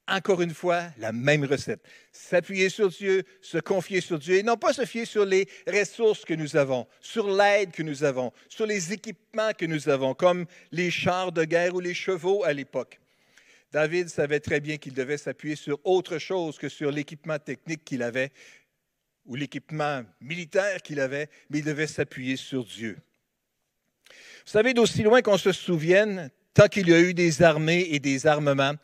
Encore 0.07 0.43
une 0.43 0.53
fois, 0.53 0.83
la 0.99 1.13
même 1.13 1.45
recette. 1.45 1.83
S'appuyer 2.13 2.69
sur 2.69 2.91
Dieu, 2.91 3.25
se 3.41 3.57
confier 3.57 4.03
sur 4.03 4.19
Dieu 4.19 4.37
et 4.37 4.43
non 4.43 4.59
pas 4.59 4.75
se 4.75 4.85
fier 4.85 5.07
sur 5.07 5.25
les 5.25 5.49
ressources 5.67 6.27
que 6.27 6.35
nous 6.35 6.57
avons, 6.57 6.87
sur 7.01 7.31
l'aide 7.35 7.71
que 7.71 7.83
nous 7.83 8.05
avons, 8.05 8.31
sur 8.51 8.67
les 8.67 8.93
équipements 8.93 9.53
que 9.57 9.65
nous 9.65 9.89
avons, 9.89 10.13
comme 10.13 10.45
les 10.73 10.91
chars 10.91 11.33
de 11.33 11.45
guerre 11.45 11.75
ou 11.75 11.81
les 11.81 11.95
chevaux 11.95 12.45
à 12.45 12.53
l'époque. 12.53 13.01
David 13.73 14.09
savait 14.09 14.41
très 14.41 14.61
bien 14.61 14.77
qu'il 14.77 14.93
devait 14.93 15.17
s'appuyer 15.17 15.57
sur 15.57 15.81
autre 15.85 16.19
chose 16.19 16.59
que 16.59 16.69
sur 16.69 16.91
l'équipement 16.91 17.39
technique 17.39 17.85
qu'il 17.85 18.03
avait 18.03 18.31
ou 19.25 19.37
l'équipement 19.37 20.03
militaire 20.21 20.83
qu'il 20.83 21.01
avait, 21.01 21.31
mais 21.49 21.61
il 21.61 21.65
devait 21.65 21.87
s'appuyer 21.87 22.37
sur 22.37 22.63
Dieu. 22.63 22.99
Vous 24.45 24.53
savez, 24.53 24.75
d'aussi 24.75 25.03
loin 25.03 25.23
qu'on 25.23 25.39
se 25.39 25.53
souvienne, 25.53 26.31
tant 26.53 26.69
qu'il 26.69 26.89
y 26.89 26.95
a 26.95 27.01
eu 27.01 27.15
des 27.15 27.43
armées 27.43 27.89
et 27.91 27.99
des 27.99 28.27
armements, 28.27 28.75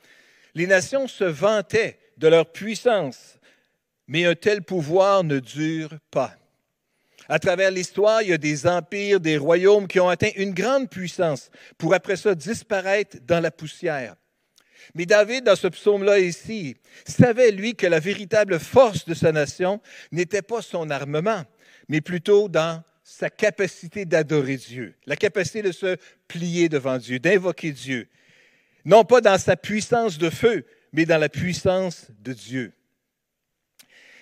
les 0.55 0.67
nations 0.67 1.07
se 1.07 1.25
vantaient 1.25 1.99
de 2.17 2.29
leur 2.29 2.51
puissance, 2.51 3.39
mais 4.09 4.25
un 4.25 4.35
tel 4.35 4.63
pouvoir 4.63 5.23
ne 5.23 5.39
dure 5.39 5.91
pas. 6.11 6.35
À 7.29 7.39
travers 7.39 7.71
l'histoire, 7.71 8.23
il 8.23 8.31
y 8.31 8.33
a 8.33 8.39
des 8.39 8.67
empires, 8.67 9.21
des 9.21 9.37
royaumes 9.37 9.87
qui 9.87 10.01
ont 10.01 10.09
atteint 10.09 10.31
une 10.35 10.53
grande 10.53 10.91
puissance 10.91 11.51
pour 11.79 11.95
après 11.95 12.17
ça 12.17 12.35
disparaître 12.35 13.19
dans 13.23 13.39
la 13.39 13.53
poussière. 13.53 14.17
Mais 14.95 15.07
David, 15.07 15.45
dans 15.45 15.55
ce 15.57 15.69
psaume-là 15.69 16.19
ici, 16.19 16.77
savait, 17.07 17.53
lui, 17.53 17.77
que 17.77 17.87
la 17.87 18.01
véritable 18.01 18.59
force 18.59 19.05
de 19.05 19.15
sa 19.15 19.31
nation 19.31 19.81
n'était 20.11 20.43
pas 20.43 20.63
son 20.63 20.91
armement, 20.91 21.45
mais 21.89 22.01
plutôt 22.01 22.49
dans 22.49 22.83
sa 23.21 23.29
capacité 23.29 24.07
d'adorer 24.07 24.57
Dieu, 24.57 24.95
la 25.05 25.15
capacité 25.15 25.61
de 25.61 25.73
se 25.73 25.99
plier 26.27 26.71
devant 26.71 26.97
Dieu, 26.97 27.19
d'invoquer 27.19 27.71
Dieu. 27.71 28.09
Non 28.87 29.05
pas 29.05 29.21
dans 29.21 29.37
sa 29.37 29.57
puissance 29.57 30.17
de 30.17 30.31
feu, 30.31 30.65
mais 30.95 31.05
dans 31.05 31.19
la 31.19 31.29
puissance 31.29 32.07
de 32.21 32.33
Dieu. 32.33 32.73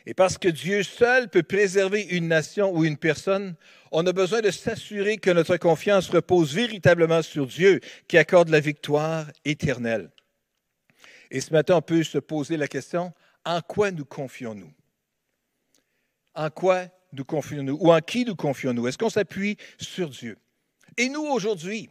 Et 0.05 0.15
parce 0.15 0.37
que 0.37 0.49
Dieu 0.49 0.83
seul 0.83 1.29
peut 1.29 1.45
préserver 1.45 2.03
une 2.11 2.27
nation 2.27 2.75
ou 2.75 2.85
une 2.85 2.97
personne, 2.97 3.55
on 3.93 4.05
a 4.05 4.13
besoin 4.13 4.41
de 4.41 4.51
s'assurer 4.51 5.19
que 5.19 5.31
notre 5.31 5.59
confiance 5.59 6.11
repose 6.11 6.53
véritablement 6.53 7.23
sur 7.23 7.47
Dieu 7.47 7.79
qui 8.09 8.19
accorde 8.19 8.49
la 8.49 8.59
victoire 8.59 9.27
éternelle. 9.45 10.11
Et 11.31 11.41
ce 11.41 11.53
matin, 11.53 11.77
on 11.77 11.83
peut 11.83 12.03
se 12.03 12.19
poser 12.19 12.57
la 12.57 12.67
question, 12.67 13.13
en 13.45 13.61
quoi 13.61 13.93
nous 13.93 14.05
confions-nous? 14.05 14.73
En 16.35 16.51
quoi 16.51 16.89
nous 17.13 17.25
confions-nous 17.25 17.79
ou 17.81 17.93
en 17.93 18.01
qui 18.01 18.25
nous 18.25 18.37
confions-nous? 18.37 18.87
Est-ce 18.87 18.99
qu'on 18.99 19.11
s'appuie 19.11 19.57
sur 19.79 20.11
Dieu? 20.11 20.37
Et 20.97 21.09
nous, 21.09 21.23
aujourd'hui, 21.23 21.91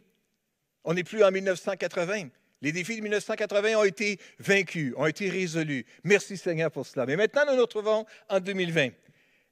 on 0.84 0.94
n'est 0.94 1.04
plus 1.04 1.22
en 1.24 1.30
1980. 1.30 2.28
Les 2.60 2.72
défis 2.72 2.96
de 2.96 3.02
1980 3.02 3.76
ont 3.76 3.84
été 3.84 4.18
vaincus, 4.38 4.92
ont 4.96 5.06
été 5.06 5.28
résolus. 5.30 5.86
Merci 6.02 6.36
Seigneur 6.36 6.70
pour 6.70 6.86
cela. 6.86 7.06
Mais 7.06 7.16
maintenant, 7.16 7.42
nous 7.46 7.54
nous 7.54 7.62
retrouvons 7.62 8.04
en 8.28 8.40
2020. 8.40 8.90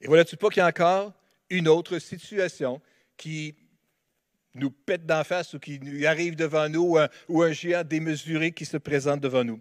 Et 0.00 0.06
voilà-tu 0.06 0.37
pas 0.37 0.49
qu'il 0.49 0.58
y 0.58 0.62
a 0.62 0.66
encore 0.66 1.12
une 1.49 1.68
autre 1.68 1.99
situation 1.99 2.80
qui 3.16 3.54
nous 4.54 4.70
pète 4.70 5.06
d'en 5.06 5.23
face 5.23 5.54
ou 5.54 5.58
qui 5.58 6.06
arrive 6.06 6.35
devant 6.35 6.68
nous 6.68 6.82
ou 6.82 6.99
un, 6.99 7.08
ou 7.28 7.42
un 7.42 7.52
géant 7.52 7.85
démesuré 7.85 8.52
qui 8.52 8.64
se 8.64 8.76
présente 8.76 9.20
devant 9.20 9.44
nous? 9.44 9.61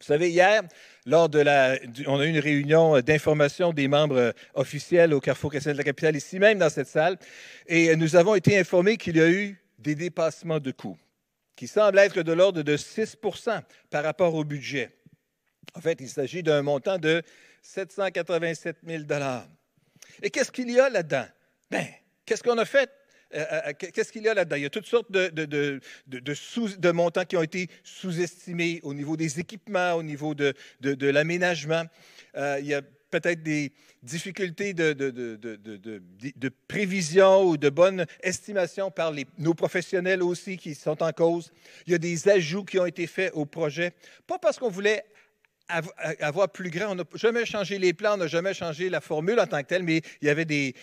Vous 0.00 0.06
savez, 0.06 0.30
hier, 0.30 0.62
lors 1.06 1.28
de 1.28 1.40
la, 1.40 1.76
on 2.06 2.18
a 2.20 2.26
eu 2.26 2.28
une 2.28 2.38
réunion 2.38 3.00
d'information 3.00 3.72
des 3.72 3.88
membres 3.88 4.34
officiels 4.54 5.12
au 5.14 5.20
Carrefour 5.20 5.50
chrétien 5.50 5.72
de 5.72 5.78
la 5.78 5.84
capitale, 5.84 6.16
ici 6.16 6.38
même 6.38 6.58
dans 6.58 6.70
cette 6.70 6.88
salle, 6.88 7.18
et 7.66 7.94
nous 7.96 8.16
avons 8.16 8.34
été 8.34 8.58
informés 8.58 8.96
qu'il 8.96 9.16
y 9.16 9.20
a 9.20 9.28
eu 9.28 9.58
des 9.78 9.94
dépassements 9.94 10.60
de 10.60 10.70
coûts 10.70 10.98
qui 11.56 11.66
semblent 11.66 11.98
être 11.98 12.22
de 12.22 12.32
l'ordre 12.32 12.62
de 12.62 12.76
6% 12.76 13.62
par 13.90 14.04
rapport 14.04 14.34
au 14.34 14.44
budget. 14.44 14.90
En 15.74 15.80
fait, 15.80 16.00
il 16.00 16.08
s'agit 16.08 16.42
d'un 16.42 16.62
montant 16.62 16.98
de 16.98 17.22
787 17.62 18.78
000 18.86 19.04
Et 20.22 20.30
qu'est-ce 20.30 20.50
qu'il 20.50 20.70
y 20.70 20.80
a 20.80 20.88
là-dedans? 20.88 21.26
Bien, 21.70 21.86
qu'est-ce 22.24 22.42
qu'on 22.42 22.58
a 22.58 22.64
fait? 22.64 22.90
euh, 22.90 22.90
euh, 22.90 22.90
euh, 22.90 23.01
qu'est-ce 23.78 24.12
qu'il 24.12 24.22
y 24.22 24.28
a 24.28 24.34
là-dedans? 24.34 24.56
Il 24.56 24.62
y 24.62 24.66
a 24.66 24.70
toutes 24.70 24.86
sortes 24.86 25.10
de, 25.10 26.92
montants 26.92 27.24
qui 27.24 27.36
ont 27.36 27.42
été 27.42 27.68
sous-estimés 27.82 28.80
au 28.82 28.94
niveau 28.94 29.16
des 29.16 29.40
équipements, 29.40 29.94
au 29.94 30.02
niveau 30.02 30.34
de, 30.34 30.54
l'aménagement. 30.82 31.84
il 32.36 32.66
y 32.66 32.74
a 32.74 32.82
peut-être 33.12 33.42
des 33.42 33.72
difficultés 34.02 34.74
de, 34.74 36.50
prévision 36.66 37.44
ou 37.44 37.56
de 37.56 37.68
bonne 37.68 38.06
estimation 38.22 38.90
par 38.90 39.12
nos 39.38 39.54
professionnels 39.54 40.22
aussi 40.22 40.56
qui 40.56 40.74
sont 40.74 41.00
en 41.02 41.12
cause. 41.12 41.52
Il 41.86 41.92
y 41.92 41.94
a 41.94 41.98
des 41.98 42.28
ajouts 42.28 42.64
qui 42.64 42.78
ont 42.80 42.86
été 42.86 43.06
faits 43.06 43.32
au 43.34 43.44
projet, 43.44 43.92
pas 44.26 44.38
parce 44.38 44.58
qu'on 44.58 44.70
voulait 44.70 45.04
avoir 45.68 46.50
plus 46.50 46.70
grand. 46.70 46.92
On 46.92 46.94
n'a 46.94 47.04
jamais 47.14 47.44
changé 47.46 47.78
les 47.78 47.92
plans, 47.92 48.14
on 48.14 48.18
n'a 48.18 48.26
jamais 48.26 48.54
changé 48.54 48.88
la 48.90 49.00
formule 49.00 49.40
en 49.40 49.46
tant 49.46 49.62
que 49.62 49.66
telle, 49.66 49.82
mais 49.82 50.02
il 50.20 50.28
y 50.28 50.30
avait 50.30 50.44
des, 50.44 50.74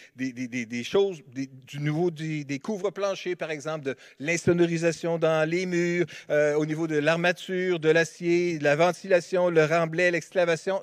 choses, 0.84 1.22
du 1.34 1.80
nouveau 1.80 2.12
des, 2.12 2.60
couvre-planchers, 2.60 3.36
par 3.36 3.52
exemple, 3.52 3.86
de 3.86 3.96
l'insonorisation 4.20 5.18
dans 5.18 5.48
les 5.48 5.66
murs, 5.66 6.06
euh, 6.30 6.56
au 6.56 6.66
niveau 6.66 6.88
de 6.88 6.98
l'armature, 6.98 7.80
de 7.80 7.90
l'acier, 7.90 8.60
de 8.60 8.64
la 8.64 8.76
ventilation, 8.76 9.50
le 9.50 9.66
remblai, 9.66 10.12
l'excavation. 10.12 10.80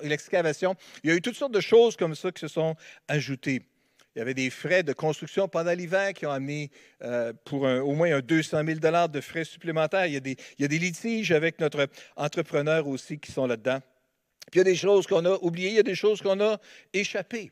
Il 1.03 1.09
y 1.09 1.13
a 1.13 1.15
eu 1.15 1.21
toutes 1.21 1.35
sortes 1.35 1.53
de 1.53 1.61
choses 1.61 1.95
comme 1.95 2.15
ça 2.15 2.31
qui 2.31 2.41
se 2.41 2.47
sont 2.47 2.75
ajoutées. 3.07 3.61
Il 4.17 4.21
y 4.21 4.21
avait 4.23 4.33
des 4.33 4.49
frais 4.49 4.81
de 4.81 4.93
construction 4.93 5.47
pendant 5.47 5.73
l'hiver 5.73 6.11
qui 6.11 6.25
ont 6.25 6.31
amené 6.31 6.71
euh, 7.03 7.33
pour 7.45 7.61
au 7.61 7.93
moins 7.93 8.15
un 8.15 8.19
200 8.19 8.63
000 8.65 8.79
de 9.09 9.21
frais 9.21 9.43
supplémentaires. 9.43 10.07
Il 10.07 10.13
y, 10.13 10.17
a 10.17 10.19
des, 10.19 10.35
il 10.57 10.63
y 10.63 10.65
a 10.65 10.67
des 10.67 10.79
litiges 10.79 11.31
avec 11.31 11.59
notre 11.59 11.87
entrepreneur 12.15 12.87
aussi 12.87 13.19
qui 13.19 13.31
sont 13.31 13.45
là-dedans. 13.45 13.79
Puis 14.49 14.55
il 14.55 14.57
y 14.57 14.61
a 14.61 14.63
des 14.63 14.75
choses 14.75 15.05
qu'on 15.05 15.23
a 15.23 15.37
oubliées, 15.43 15.69
il 15.69 15.75
y 15.75 15.79
a 15.79 15.83
des 15.83 15.93
choses 15.93 16.23
qu'on 16.23 16.41
a 16.41 16.59
échappées. 16.93 17.51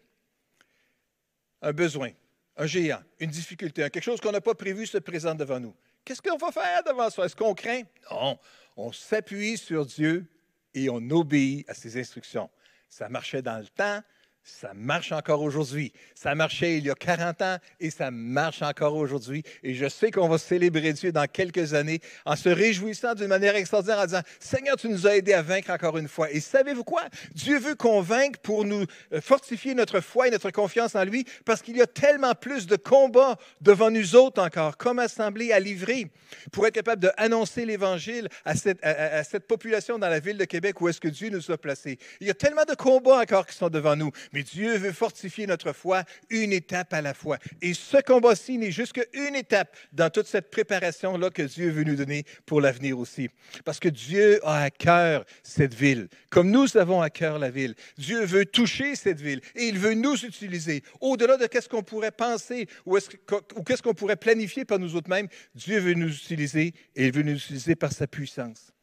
Un 1.62 1.72
besoin, 1.72 2.10
un 2.57 2.65
géant, 2.65 3.03
une 3.19 3.29
difficulté, 3.29 3.88
quelque 3.91 4.01
chose 4.01 4.19
qu'on 4.19 4.31
n'a 4.31 4.41
pas 4.41 4.55
prévu 4.55 4.88
se 4.88 4.98
présente 4.98 5.38
devant 5.38 5.60
nous. 5.60 5.75
Qu'est-ce 6.03 6.24
qu'on 6.24 6.38
va 6.38 6.51
faire 6.51 6.81
devant 6.84 7.12
ça? 7.12 7.25
Est-ce 7.25 7.36
qu'on 7.36 7.53
craint? 7.53 7.84
Non, 8.10 8.39
on 8.75 8.91
s'appuie 8.91 9.60
sur 9.60 9.86
Dieu 9.86 10.25
et 10.74 10.89
on 10.89 10.98
obéit 11.12 11.69
à 11.69 11.75
ses 11.75 12.00
instructions. 12.00 12.50
Ça 12.89 13.07
marchait 13.07 13.43
dans 13.43 13.60
le 13.60 13.67
temps, 13.67 14.01
ça 14.48 14.74
marche 14.75 15.12
encore 15.12 15.42
aujourd'hui. 15.42 15.92
Ça 16.14 16.36
marchait 16.36 16.78
il 16.78 16.86
y 16.86 16.92
a 16.92 16.94
40 16.94 17.42
ans 17.42 17.58
et 17.80 17.90
ça 17.90 18.12
marche 18.12 18.62
encore 18.62 18.96
aujourd'hui. 18.96 19.44
Et 19.64 19.74
je 19.74 19.90
sais 19.90 20.12
qu'on 20.12 20.30
va 20.30 20.38
célébrer 20.38 20.94
Dieu 20.94 21.12
dans 21.12 21.25
quelques 21.25 21.74
années 21.74 22.00
en 22.25 22.36
se 22.36 22.50
réjouissant 22.50 23.16
d'une 23.16 23.28
manière 23.28 23.56
extraordinaire 23.56 24.00
en 24.00 24.06
disant, 24.06 24.22
Seigneur, 24.40 24.78
tu 24.78 24.88
nous 24.88 25.08
as 25.08 25.18
aidés 25.18 25.34
à 25.34 25.42
vaincre 25.42 25.72
encore 25.72 25.98
une 25.98 26.08
fois. 26.08 26.32
Et 26.32 26.40
savez-vous 26.40 26.84
quoi? 26.84 27.06
Dieu 27.34 27.58
veut 27.58 27.74
convaincre 27.74 28.40
pour 28.40 28.66
nous 28.66 28.86
euh, 29.14 29.20
fortifier 29.20 29.74
notre 29.74 30.00
foi 30.00 30.28
et 30.28 30.32
notre 30.32 30.52
confiance 30.52 30.94
en 30.94 31.06
lui 31.06 31.25
parce 31.44 31.64
qu'il 31.64 31.75
y 31.75 31.82
a 31.82 31.88
tellement 31.88 32.36
plus 32.36 32.68
de 32.68 32.75
combats 32.75 33.38
devant 33.62 33.90
nous 33.90 34.16
autres 34.16 34.44
encore, 34.44 34.78
comme 34.78 35.00
assemblée 35.00 35.54
à 35.54 35.60
livrer, 35.60 36.12
pour 36.52 36.68
être 36.68 36.75
capable 36.75 37.02
d'annoncer 37.02 37.66
l'Évangile 37.66 38.30
à 38.46 38.56
cette, 38.56 38.84
à 38.84 39.24
cette 39.24 39.48
population 39.48 39.98
dans 39.98 40.10
la 40.10 40.20
ville 40.20 40.38
de 40.38 40.46
Québec 40.46 40.82
où 40.82 40.88
est-ce 40.88 41.02
que 41.02 41.08
Dieu 41.08 41.30
nous 41.30 41.50
a 41.50 41.58
placés. 41.58 41.98
Il 42.22 42.28
y 42.28 42.30
a 42.30 42.36
tellement 42.36 42.66
de 42.70 42.75
combats 42.75 43.22
encore 43.22 43.48
qui 43.48 43.56
sont 43.56 43.70
devant 43.70 43.96
nous. 43.96 44.12
Mais 44.36 44.44
Dieu 44.44 44.75
veut 44.77 44.92
fortifier 44.92 45.48
notre 45.48 45.72
foi 45.72 46.04
une 46.30 46.51
étape 46.51 46.92
à 46.94 47.01
la 47.01 47.13
fois. 47.13 47.38
Et 47.62 47.74
ce 47.74 48.01
combat-ci 48.01 48.58
n'est 48.58 48.70
juste 48.70 48.92
qu'une 48.92 49.34
étape 49.34 49.74
dans 49.94 50.10
toute 50.10 50.27
cette 50.27 50.51
préparation-là 50.51 51.30
que 51.30 51.44
Dieu 51.44 51.70
veut 51.70 51.86
nous 51.86 51.96
donner 51.96 52.25
pour 52.46 52.60
l'avenir 52.60 53.00
aussi. 53.00 53.30
Parce 53.63 53.80
que 53.80 53.88
Dieu 53.88 54.46
a 54.46 54.63
à 54.63 54.70
cœur 54.70 55.24
cette 55.42 55.74
ville, 55.74 56.10
comme 56.30 56.51
nous 56.51 56.75
avons 56.75 57.01
à 57.01 57.10
cœur 57.10 57.39
la 57.39 57.50
ville. 57.50 57.75
Dieu 57.98 58.25
veut 58.25 58.46
toucher 58.46 58.98
cette 58.98 59.22
ville 59.22 59.39
et 59.56 59.70
il 59.70 59.80
veut 59.80 59.94
nous 59.94 60.25
utiliser. 60.25 60.84
Au-delà 61.00 61.38
de 61.38 61.48
ce 61.50 61.70
qu'on 61.70 61.84
pourrait 61.84 62.12
penser 62.12 62.68
ou, 62.86 62.98
ou 62.98 63.63
qu'est-ce 63.63 63.82
qu'on 63.82 63.94
pourrait 63.94 64.18
planifier 64.18 64.65
par 64.65 64.80
nous 64.80 64.98
autres 64.98 65.10
mêmes, 65.10 65.30
Dieu 65.54 65.80
veut 65.80 65.94
nous 65.94 66.13
utiliser 66.13 66.74
et 66.98 67.06
il 67.06 67.13
veut 67.13 67.24
nous 67.24 67.38
utiliser 67.38 67.77
par 67.77 67.94
sa 67.94 68.06
puissance. 68.06 68.74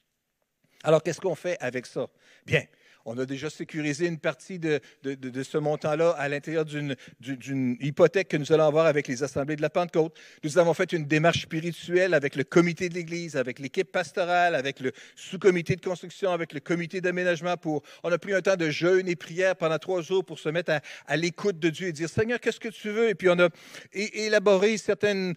Alors, 0.82 1.02
qu'est-ce 1.02 1.20
qu'on 1.20 1.34
fait 1.34 1.58
avec 1.60 1.84
ça? 1.84 2.08
Bien, 2.46 2.64
on 3.04 3.18
a 3.18 3.26
déjà 3.26 3.50
sécurisé 3.50 4.06
une 4.06 4.18
partie 4.18 4.58
de, 4.58 4.80
ce 5.42 5.58
montant-là 5.58 6.10
à 6.10 6.28
l'intérieur 6.28 6.64
d'une 6.64 7.76
hypothèque 7.80 8.28
que 8.28 8.36
nous 8.36 8.52
allons 8.52 8.66
avoir 8.66 8.86
avec 8.86 9.08
les 9.08 9.22
assemblées 9.22 9.56
de 9.56 9.62
la 9.62 9.70
Pentecôte. 9.70 10.16
Nous 10.44 10.58
avons 10.58 10.74
fait 10.74 10.92
une 10.92 11.04
démarche 11.04 11.42
spirituelle 11.42 12.14
avec 12.14 12.36
le 12.36 12.44
comité 12.44 12.88
de 12.88 12.94
l'Église, 12.94 13.36
avec 13.36 13.58
l'équipe 13.58 13.90
pastorale, 13.90 14.54
avec 14.54 14.80
le 14.80 14.92
sous-comité 15.16 15.76
de 15.76 15.80
construction, 15.80 16.32
avec 16.32 16.52
le 16.52 16.60
comité 16.60 17.00
d'aménagement. 17.00 17.56
Pour, 17.56 17.82
on 18.02 18.12
a 18.12 18.18
pris 18.18 18.34
un 18.34 18.42
temps 18.42 18.56
de 18.56 18.70
jeûne 18.70 19.08
et 19.08 19.16
prière 19.16 19.56
pendant 19.56 19.78
trois 19.78 20.02
jours 20.02 20.24
pour 20.24 20.38
se 20.38 20.48
mettre 20.48 20.72
à, 21.06 21.16
l'écoute 21.16 21.58
de 21.58 21.70
Dieu 21.70 21.88
et 21.88 21.92
dire 21.92 22.08
Seigneur, 22.08 22.40
qu'est-ce 22.40 22.60
que 22.60 22.68
tu 22.68 22.90
veux? 22.90 23.08
Et 23.08 23.14
puis 23.14 23.28
on 23.28 23.38
a 23.38 23.48
élaboré 23.92 24.76
certaines, 24.78 25.34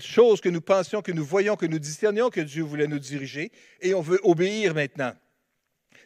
choses 0.00 0.40
que 0.40 0.48
nous 0.48 0.60
pensions, 0.60 1.02
que 1.02 1.12
nous 1.12 1.24
voyons, 1.24 1.56
que 1.56 1.66
nous 1.66 1.78
discernions 1.78 2.30
que 2.30 2.40
Dieu 2.40 2.62
voulait 2.62 2.86
nous 2.86 2.98
diriger 2.98 3.50
et 3.80 3.94
on 3.94 4.00
veut 4.00 4.20
obéir 4.22 4.74
maintenant. 4.74 5.12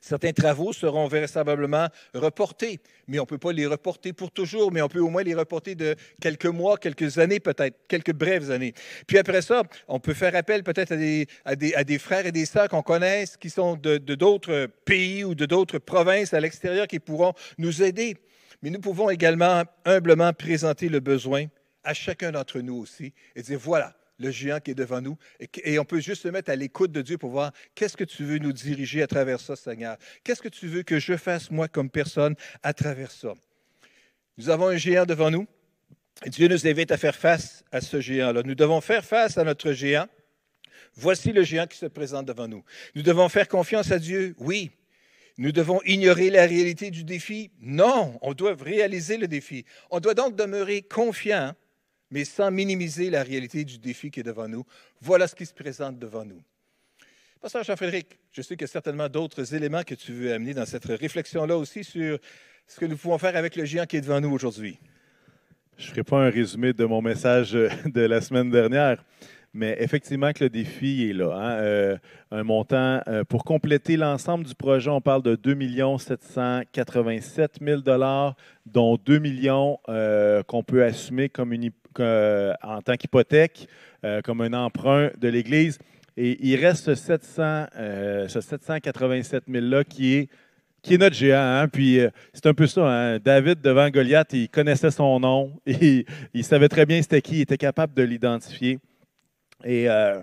Certains 0.00 0.32
travaux 0.32 0.72
seront 0.72 1.08
vraisemblablement 1.08 1.88
reportés, 2.14 2.80
mais 3.06 3.18
on 3.18 3.22
ne 3.22 3.26
peut 3.26 3.38
pas 3.38 3.52
les 3.52 3.66
reporter 3.66 4.12
pour 4.12 4.30
toujours, 4.30 4.72
mais 4.72 4.82
on 4.82 4.88
peut 4.88 5.00
au 5.00 5.10
moins 5.10 5.22
les 5.22 5.34
reporter 5.34 5.74
de 5.74 5.96
quelques 6.20 6.46
mois, 6.46 6.78
quelques 6.78 7.18
années 7.18 7.40
peut-être, 7.40 7.76
quelques 7.88 8.12
brèves 8.12 8.50
années. 8.50 8.74
Puis 9.06 9.18
après 9.18 9.42
ça, 9.42 9.62
on 9.88 10.00
peut 10.00 10.14
faire 10.14 10.34
appel 10.34 10.62
peut-être 10.62 10.92
à 11.44 11.56
des, 11.84 11.98
frères 11.98 12.26
et 12.26 12.32
des 12.32 12.46
sœurs 12.46 12.68
qu'on 12.68 12.82
connaisse 12.82 13.36
qui 13.36 13.50
sont 13.50 13.76
de 13.76 13.98
d'autres 13.98 14.68
pays 14.84 15.24
ou 15.24 15.34
de 15.34 15.46
d'autres 15.46 15.78
provinces 15.78 16.34
à 16.34 16.40
l'extérieur 16.40 16.86
qui 16.86 16.98
pourront 16.98 17.32
nous 17.58 17.82
aider. 17.82 18.16
Mais 18.62 18.70
nous 18.70 18.80
pouvons 18.80 19.10
également 19.10 19.62
humblement 19.84 20.32
présenter 20.32 20.88
le 20.88 21.00
besoin 21.00 21.46
à 21.84 21.94
chacun 21.94 22.32
d'entre 22.32 22.60
nous 22.60 22.76
aussi 22.76 23.12
et 23.36 23.42
dire, 23.42 23.58
voilà, 23.58 23.94
le 24.18 24.30
géant 24.30 24.60
qui 24.60 24.72
est 24.72 24.74
devant 24.74 25.00
nous. 25.00 25.16
Et, 25.64 25.78
on 25.78 25.84
peut 25.84 26.00
juste 26.00 26.22
se 26.22 26.28
mettre 26.28 26.50
à 26.50 26.56
l'écoute 26.56 26.92
de 26.92 27.02
Dieu 27.02 27.18
pour 27.18 27.30
voir 27.30 27.52
qu'est-ce 27.74 27.96
que 27.96 28.04
tu 28.04 28.24
veux 28.24 28.38
nous 28.38 28.52
diriger 28.52 29.02
à 29.02 29.06
travers 29.06 29.40
ça, 29.40 29.56
Seigneur? 29.56 29.96
Qu'est-ce 30.24 30.42
que 30.42 30.48
tu 30.48 30.66
veux 30.66 30.82
que 30.82 30.98
je 30.98 31.16
fasse, 31.16 31.50
moi, 31.50 31.68
comme 31.68 31.90
personne, 31.90 32.34
à 32.62 32.72
travers 32.72 33.10
ça? 33.10 33.34
Nous 34.36 34.50
avons 34.50 34.68
un 34.68 34.76
géant 34.76 35.06
devant 35.06 35.30
nous. 35.30 35.46
Et 36.24 36.30
Dieu 36.30 36.48
nous 36.48 36.66
invite 36.66 36.90
à 36.90 36.96
faire 36.96 37.14
face 37.14 37.64
à 37.70 37.80
ce 37.80 38.00
géant-là. 38.00 38.42
Nous 38.44 38.56
devons 38.56 38.80
faire 38.80 39.04
face 39.04 39.38
à 39.38 39.44
notre 39.44 39.72
géant. 39.72 40.08
Voici 40.94 41.32
le 41.32 41.44
géant 41.44 41.66
qui 41.66 41.78
se 41.78 41.86
présente 41.86 42.26
devant 42.26 42.48
nous. 42.48 42.64
Nous 42.96 43.02
devons 43.02 43.28
faire 43.28 43.46
confiance 43.46 43.92
à 43.92 43.98
Dieu, 43.98 44.34
oui. 44.38 44.72
Nous 45.36 45.52
devons 45.52 45.80
ignorer 45.84 46.30
la 46.30 46.46
réalité 46.46 46.90
du 46.90 47.04
défi. 47.04 47.52
Non, 47.60 48.18
on 48.22 48.34
doit 48.34 48.56
réaliser 48.60 49.16
le 49.16 49.28
défi. 49.28 49.64
On 49.90 50.00
doit 50.00 50.14
donc 50.14 50.34
demeurer 50.34 50.82
confiant 50.82 51.54
mais 52.10 52.24
sans 52.24 52.50
minimiser 52.50 53.10
la 53.10 53.22
réalité 53.22 53.64
du 53.64 53.78
défi 53.78 54.10
qui 54.10 54.20
est 54.20 54.24
devant 54.24 54.48
nous. 54.48 54.64
Voilà 55.00 55.26
ce 55.28 55.34
qui 55.34 55.46
se 55.46 55.54
présente 55.54 55.98
devant 55.98 56.24
nous. 56.24 56.42
Pasteur 57.40 57.62
Jean-Frédéric, 57.62 58.18
je 58.32 58.42
sais 58.42 58.56
qu'il 58.56 58.62
y 58.62 58.64
a 58.64 58.72
certainement 58.72 59.08
d'autres 59.08 59.54
éléments 59.54 59.84
que 59.84 59.94
tu 59.94 60.12
veux 60.12 60.32
amener 60.32 60.54
dans 60.54 60.66
cette 60.66 60.86
réflexion-là 60.86 61.56
aussi 61.56 61.84
sur 61.84 62.18
ce 62.66 62.80
que 62.80 62.86
nous 62.86 62.96
pouvons 62.96 63.18
faire 63.18 63.36
avec 63.36 63.54
le 63.54 63.64
géant 63.64 63.86
qui 63.86 63.96
est 63.96 64.00
devant 64.00 64.20
nous 64.20 64.30
aujourd'hui. 64.30 64.78
Je 65.76 65.86
ne 65.86 65.90
ferai 65.90 66.02
pas 66.02 66.26
un 66.26 66.30
résumé 66.30 66.72
de 66.72 66.84
mon 66.84 67.00
message 67.00 67.52
de 67.52 68.00
la 68.00 68.20
semaine 68.20 68.50
dernière, 68.50 69.04
mais 69.54 69.76
effectivement 69.78 70.32
que 70.32 70.42
le 70.44 70.50
défi 70.50 71.08
est 71.08 71.12
là. 71.12 71.32
Hein. 71.32 71.52
Euh, 71.60 71.96
un 72.32 72.42
montant, 72.42 73.00
euh, 73.06 73.22
pour 73.22 73.44
compléter 73.44 73.96
l'ensemble 73.96 74.44
du 74.44 74.56
projet, 74.56 74.90
on 74.90 75.00
parle 75.00 75.22
de 75.22 75.36
2 75.36 75.56
787 75.98 77.58
000 77.62 77.82
dont 78.66 78.96
2 78.96 79.18
millions 79.20 79.78
euh, 79.88 80.42
qu'on 80.42 80.64
peut 80.64 80.82
assumer 80.82 81.28
comme 81.28 81.52
une, 81.52 81.70
en 82.00 82.82
tant 82.82 82.96
qu'hypothèque, 82.96 83.68
comme 84.24 84.40
un 84.40 84.52
emprunt 84.52 85.10
de 85.18 85.28
l'Église. 85.28 85.78
Et 86.16 86.36
il 86.40 86.56
reste 86.56 86.86
ce, 86.86 86.94
700, 86.94 87.66
ce 88.28 88.40
787 88.40 89.44
000-là 89.48 89.84
qui 89.84 90.14
est 90.14 90.28
qui 90.82 90.94
est 90.94 90.98
notre 90.98 91.16
géant. 91.16 91.38
Hein. 91.38 91.68
Puis 91.68 92.00
c'est 92.32 92.46
un 92.46 92.54
peu 92.54 92.66
ça. 92.66 92.86
Hein. 92.86 93.18
David, 93.18 93.60
devant 93.60 93.88
Goliath, 93.90 94.32
il 94.32 94.48
connaissait 94.48 94.90
son 94.90 95.20
nom. 95.20 95.52
Et, 95.66 96.06
il 96.34 96.44
savait 96.44 96.68
très 96.68 96.86
bien 96.86 97.00
c'était 97.02 97.22
qui. 97.22 97.36
Il 97.36 97.40
était 97.42 97.58
capable 97.58 97.94
de 97.94 98.02
l'identifier. 98.02 98.78
Et, 99.64 99.88
euh, 99.88 100.22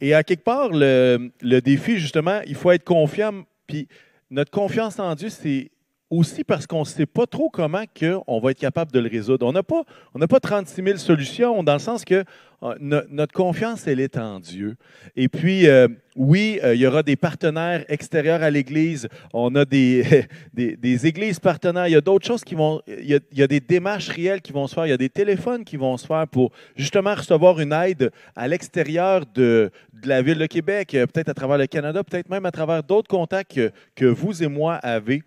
et 0.00 0.14
à 0.14 0.22
quelque 0.22 0.44
part, 0.44 0.70
le, 0.70 1.30
le, 1.40 1.60
défi, 1.60 1.98
justement, 1.98 2.40
il 2.46 2.54
faut 2.54 2.70
être 2.70 2.84
confiant. 2.84 3.44
Puis 3.66 3.88
notre 4.30 4.50
confiance 4.50 4.98
en 4.98 5.14
Dieu, 5.14 5.28
c'est 5.28 5.70
aussi 6.12 6.44
parce 6.44 6.66
qu'on 6.66 6.80
ne 6.80 6.84
sait 6.84 7.06
pas 7.06 7.26
trop 7.26 7.48
comment 7.48 7.84
on 8.26 8.38
va 8.38 8.50
être 8.50 8.58
capable 8.58 8.92
de 8.92 9.00
le 9.00 9.08
résoudre. 9.08 9.46
On 9.46 9.52
n'a 9.52 9.62
pas, 9.62 9.84
pas 10.28 10.40
36 10.40 10.82
000 10.82 10.98
solutions, 10.98 11.62
dans 11.62 11.72
le 11.72 11.78
sens 11.78 12.04
que 12.04 12.24
euh, 12.62 12.74
notre 13.08 13.32
confiance, 13.32 13.86
elle 13.86 13.98
est 13.98 14.18
en 14.18 14.38
Dieu. 14.38 14.76
Et 15.16 15.28
puis, 15.28 15.66
euh, 15.66 15.88
oui, 16.14 16.60
euh, 16.62 16.74
il 16.74 16.82
y 16.82 16.86
aura 16.86 17.02
des 17.02 17.16
partenaires 17.16 17.84
extérieurs 17.88 18.42
à 18.42 18.50
l'Église. 18.50 19.08
On 19.32 19.54
a 19.54 19.64
des, 19.64 20.26
des, 20.52 21.06
églises 21.06 21.40
partenaires. 21.40 21.88
Il 21.88 21.92
y 21.92 21.96
a 21.96 22.02
d'autres 22.02 22.26
choses 22.26 22.44
qui 22.44 22.54
vont... 22.54 22.82
Il 22.86 23.06
y, 23.06 23.14
a, 23.14 23.20
il 23.32 23.38
y, 23.38 23.42
a, 23.42 23.46
des 23.46 23.60
démarches 23.60 24.10
réelles 24.10 24.42
qui 24.42 24.52
vont 24.52 24.66
se 24.66 24.74
faire. 24.74 24.86
Il 24.86 24.90
y 24.90 24.92
a 24.92 24.98
des 24.98 25.08
téléphones 25.08 25.64
qui 25.64 25.78
vont 25.78 25.96
se 25.96 26.06
faire 26.06 26.28
pour 26.28 26.52
justement 26.76 27.14
recevoir 27.14 27.58
une 27.58 27.72
aide 27.72 28.12
à 28.36 28.46
l'extérieur 28.46 29.24
de, 29.34 29.70
de, 29.94 30.08
la 30.08 30.20
Ville 30.20 30.38
de 30.38 30.46
Québec, 30.46 30.90
peut-être 30.90 31.30
à 31.30 31.34
travers 31.34 31.56
le 31.56 31.66
Canada, 31.66 32.04
peut-être 32.04 32.28
même 32.28 32.44
à 32.44 32.50
travers 32.50 32.82
d'autres 32.82 33.08
contacts 33.08 33.54
que, 33.54 33.72
que 33.96 34.04
vous 34.04 34.42
et 34.42 34.48
moi 34.48 34.74
avez. 34.74 35.22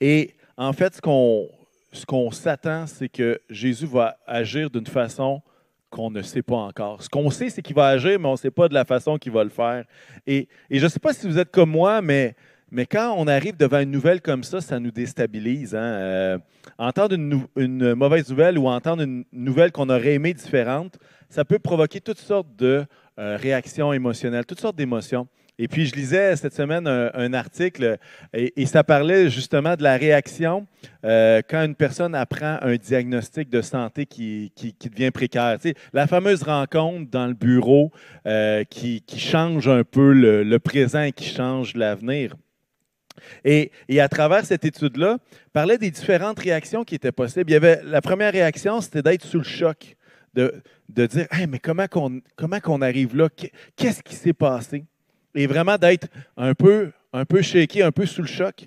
Et 0.00 0.34
en 0.56 0.72
fait, 0.72 0.94
ce 0.96 1.00
qu'on 1.00 1.48
ce 1.92 2.04
qu'on 2.04 2.30
s'attend, 2.32 2.86
c'est 2.86 3.08
que 3.08 3.40
Jésus 3.48 3.86
va 3.86 4.16
agir 4.26 4.68
d'une 4.68 4.86
façon 4.86 5.40
qu'on 5.90 6.10
ne 6.10 6.22
sait 6.22 6.42
pas 6.42 6.56
encore. 6.56 7.00
Ce 7.02 7.08
qu'on 7.08 7.30
sait, 7.30 7.50
c'est 7.50 7.62
qu'il 7.62 7.76
va 7.76 7.86
agir, 7.86 8.18
mais 8.18 8.26
on 8.26 8.32
ne 8.32 8.36
sait 8.36 8.50
pas 8.50 8.68
de 8.68 8.74
la 8.74 8.84
façon 8.84 9.16
qu'il 9.16 9.30
va 9.30 9.44
le 9.44 9.50
faire. 9.50 9.84
Et, 10.26 10.48
et 10.68 10.80
je 10.80 10.84
ne 10.84 10.88
sais 10.88 10.98
pas 10.98 11.12
si 11.12 11.28
vous 11.28 11.38
êtes 11.38 11.52
comme 11.52 11.70
moi, 11.70 12.02
mais 12.02 12.34
Mais 12.74 12.86
quand 12.86 13.14
on 13.16 13.28
arrive 13.28 13.56
devant 13.56 13.78
une 13.78 13.92
nouvelle 13.92 14.20
comme 14.20 14.42
ça, 14.42 14.60
ça 14.60 14.80
nous 14.80 14.90
déstabilise. 14.90 15.76
Hein. 15.76 15.78
Euh, 15.78 16.38
entendre 16.76 17.14
une, 17.14 17.94
mauvaise 17.94 18.28
nouvelle 18.28 18.58
ou 18.58 18.66
entendre 18.66 19.04
une 19.04 19.24
nouvelle 19.32 19.70
qu'on 19.70 19.88
aurait 19.90 20.14
aimée 20.14 20.34
différente, 20.34 20.98
ça 21.28 21.44
peut 21.44 21.60
provoquer 21.60 22.00
toutes 22.00 22.18
sortes 22.18 22.48
de 22.56 22.84
euh, 23.20 23.36
réactions 23.36 23.92
émotionnelles, 23.92 24.44
toutes 24.44 24.58
sortes 24.58 24.74
d'émotions. 24.74 25.28
Et 25.58 25.68
puis, 25.68 25.86
je 25.86 25.94
lisais 25.94 26.34
cette 26.36 26.54
semaine 26.54 26.86
un, 26.86 27.32
article 27.32 27.98
et, 28.32 28.66
ça 28.66 28.82
parlait 28.82 29.30
justement 29.30 29.76
de 29.76 29.82
la 29.82 29.96
réaction 29.96 30.66
euh, 31.04 31.42
quand 31.48 31.64
une 31.64 31.76
personne 31.76 32.14
apprend 32.14 32.58
un 32.60 32.74
diagnostic 32.76 33.50
de 33.50 33.62
santé 33.62 34.06
qui, 34.06 34.52
devient 34.90 35.10
précaire. 35.10 35.58
la 35.92 36.06
fameuse 36.06 36.42
rencontre 36.42 37.10
dans 37.10 37.26
le 37.26 37.34
bureau 37.34 37.92
qui, 38.68 39.02
change 39.16 39.68
un 39.68 39.84
peu 39.84 40.12
le 40.12 40.58
présent 40.58 41.02
et 41.02 41.12
qui 41.12 41.26
change 41.26 41.74
l'avenir. 41.74 42.34
Et, 43.44 43.70
à 44.00 44.08
travers 44.08 44.44
cette 44.44 44.64
étude-là, 44.64 45.18
parlait 45.52 45.78
des 45.78 45.90
différentes 45.90 46.38
réactions 46.38 46.84
qui 46.84 46.94
étaient 46.94 47.12
possibles. 47.12 47.50
Il 47.50 47.54
y 47.54 47.56
avait, 47.56 47.80
la 47.84 48.00
première 48.00 48.32
réaction, 48.32 48.80
c'était 48.80 49.02
d'être 49.02 49.24
sous 49.24 49.38
le 49.38 49.44
choc, 49.44 49.96
de, 50.34 50.62
dire 50.88 51.26
mais 51.48 51.58
comment 51.58 51.86
qu'on 51.86 52.20
comment 52.36 52.60
qu'on 52.60 52.82
arrive 52.82 53.16
là? 53.16 53.28
Qu'est-ce 53.76 54.02
qui 54.02 54.14
s'est 54.14 54.32
passé 54.32 54.84
Et 55.34 55.46
vraiment 55.46 55.76
d'être 55.76 56.08
un 56.36 56.54
peu, 56.54 56.92
un 57.12 57.24
peu 57.24 57.42
shaké, 57.42 57.82
un 57.82 57.92
peu 57.92 58.06
sous 58.06 58.22
le 58.22 58.28
choc. 58.28 58.66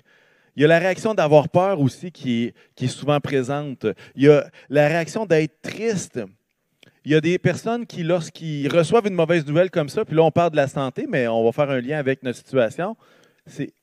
Il 0.56 0.62
y 0.62 0.64
a 0.64 0.68
la 0.68 0.78
réaction 0.78 1.14
d'avoir 1.14 1.48
peur 1.48 1.80
aussi 1.80 2.10
qui 2.10 2.44
est, 2.44 2.54
qui 2.74 2.86
est 2.86 2.88
souvent 2.88 3.20
présente. 3.20 3.86
Il 4.16 4.24
y 4.24 4.28
a 4.28 4.50
la 4.68 4.88
réaction 4.88 5.24
d'être 5.24 5.60
triste. 5.62 6.20
Il 7.04 7.12
y 7.12 7.14
a 7.14 7.20
des 7.20 7.38
personnes 7.38 7.86
qui, 7.86 8.02
lorsqu'ils 8.02 8.68
reçoivent 8.68 9.06
une 9.06 9.14
mauvaise 9.14 9.46
nouvelle 9.46 9.70
comme 9.70 9.88
ça, 9.88 10.04
puis 10.04 10.16
là, 10.16 10.22
on 10.22 10.30
parle 10.30 10.50
de 10.50 10.56
la 10.56 10.66
santé, 10.66 11.06
mais 11.08 11.26
on 11.28 11.44
va 11.44 11.52
faire 11.52 11.70
un 11.70 11.80
lien 11.80 11.98
avec 11.98 12.22
notre 12.22 12.38
situation, 12.38 12.96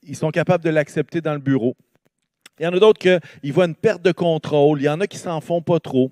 ils 0.03 0.15
sont 0.15 0.29
capables 0.31 0.63
de 0.63 0.69
l'accepter 0.69 1.21
dans 1.21 1.33
le 1.33 1.39
bureau. 1.39 1.75
Il 2.59 2.63
y 2.63 2.67
en 2.67 2.73
a 2.73 2.79
d'autres 2.79 2.99
qui 2.99 3.51
voient 3.51 3.65
une 3.65 3.75
perte 3.75 4.01
de 4.01 4.11
contrôle. 4.11 4.81
Il 4.81 4.85
y 4.85 4.89
en 4.89 5.01
a 5.01 5.07
qui 5.07 5.17
s'en 5.17 5.41
font 5.41 5.61
pas 5.61 5.79
trop. 5.79 6.11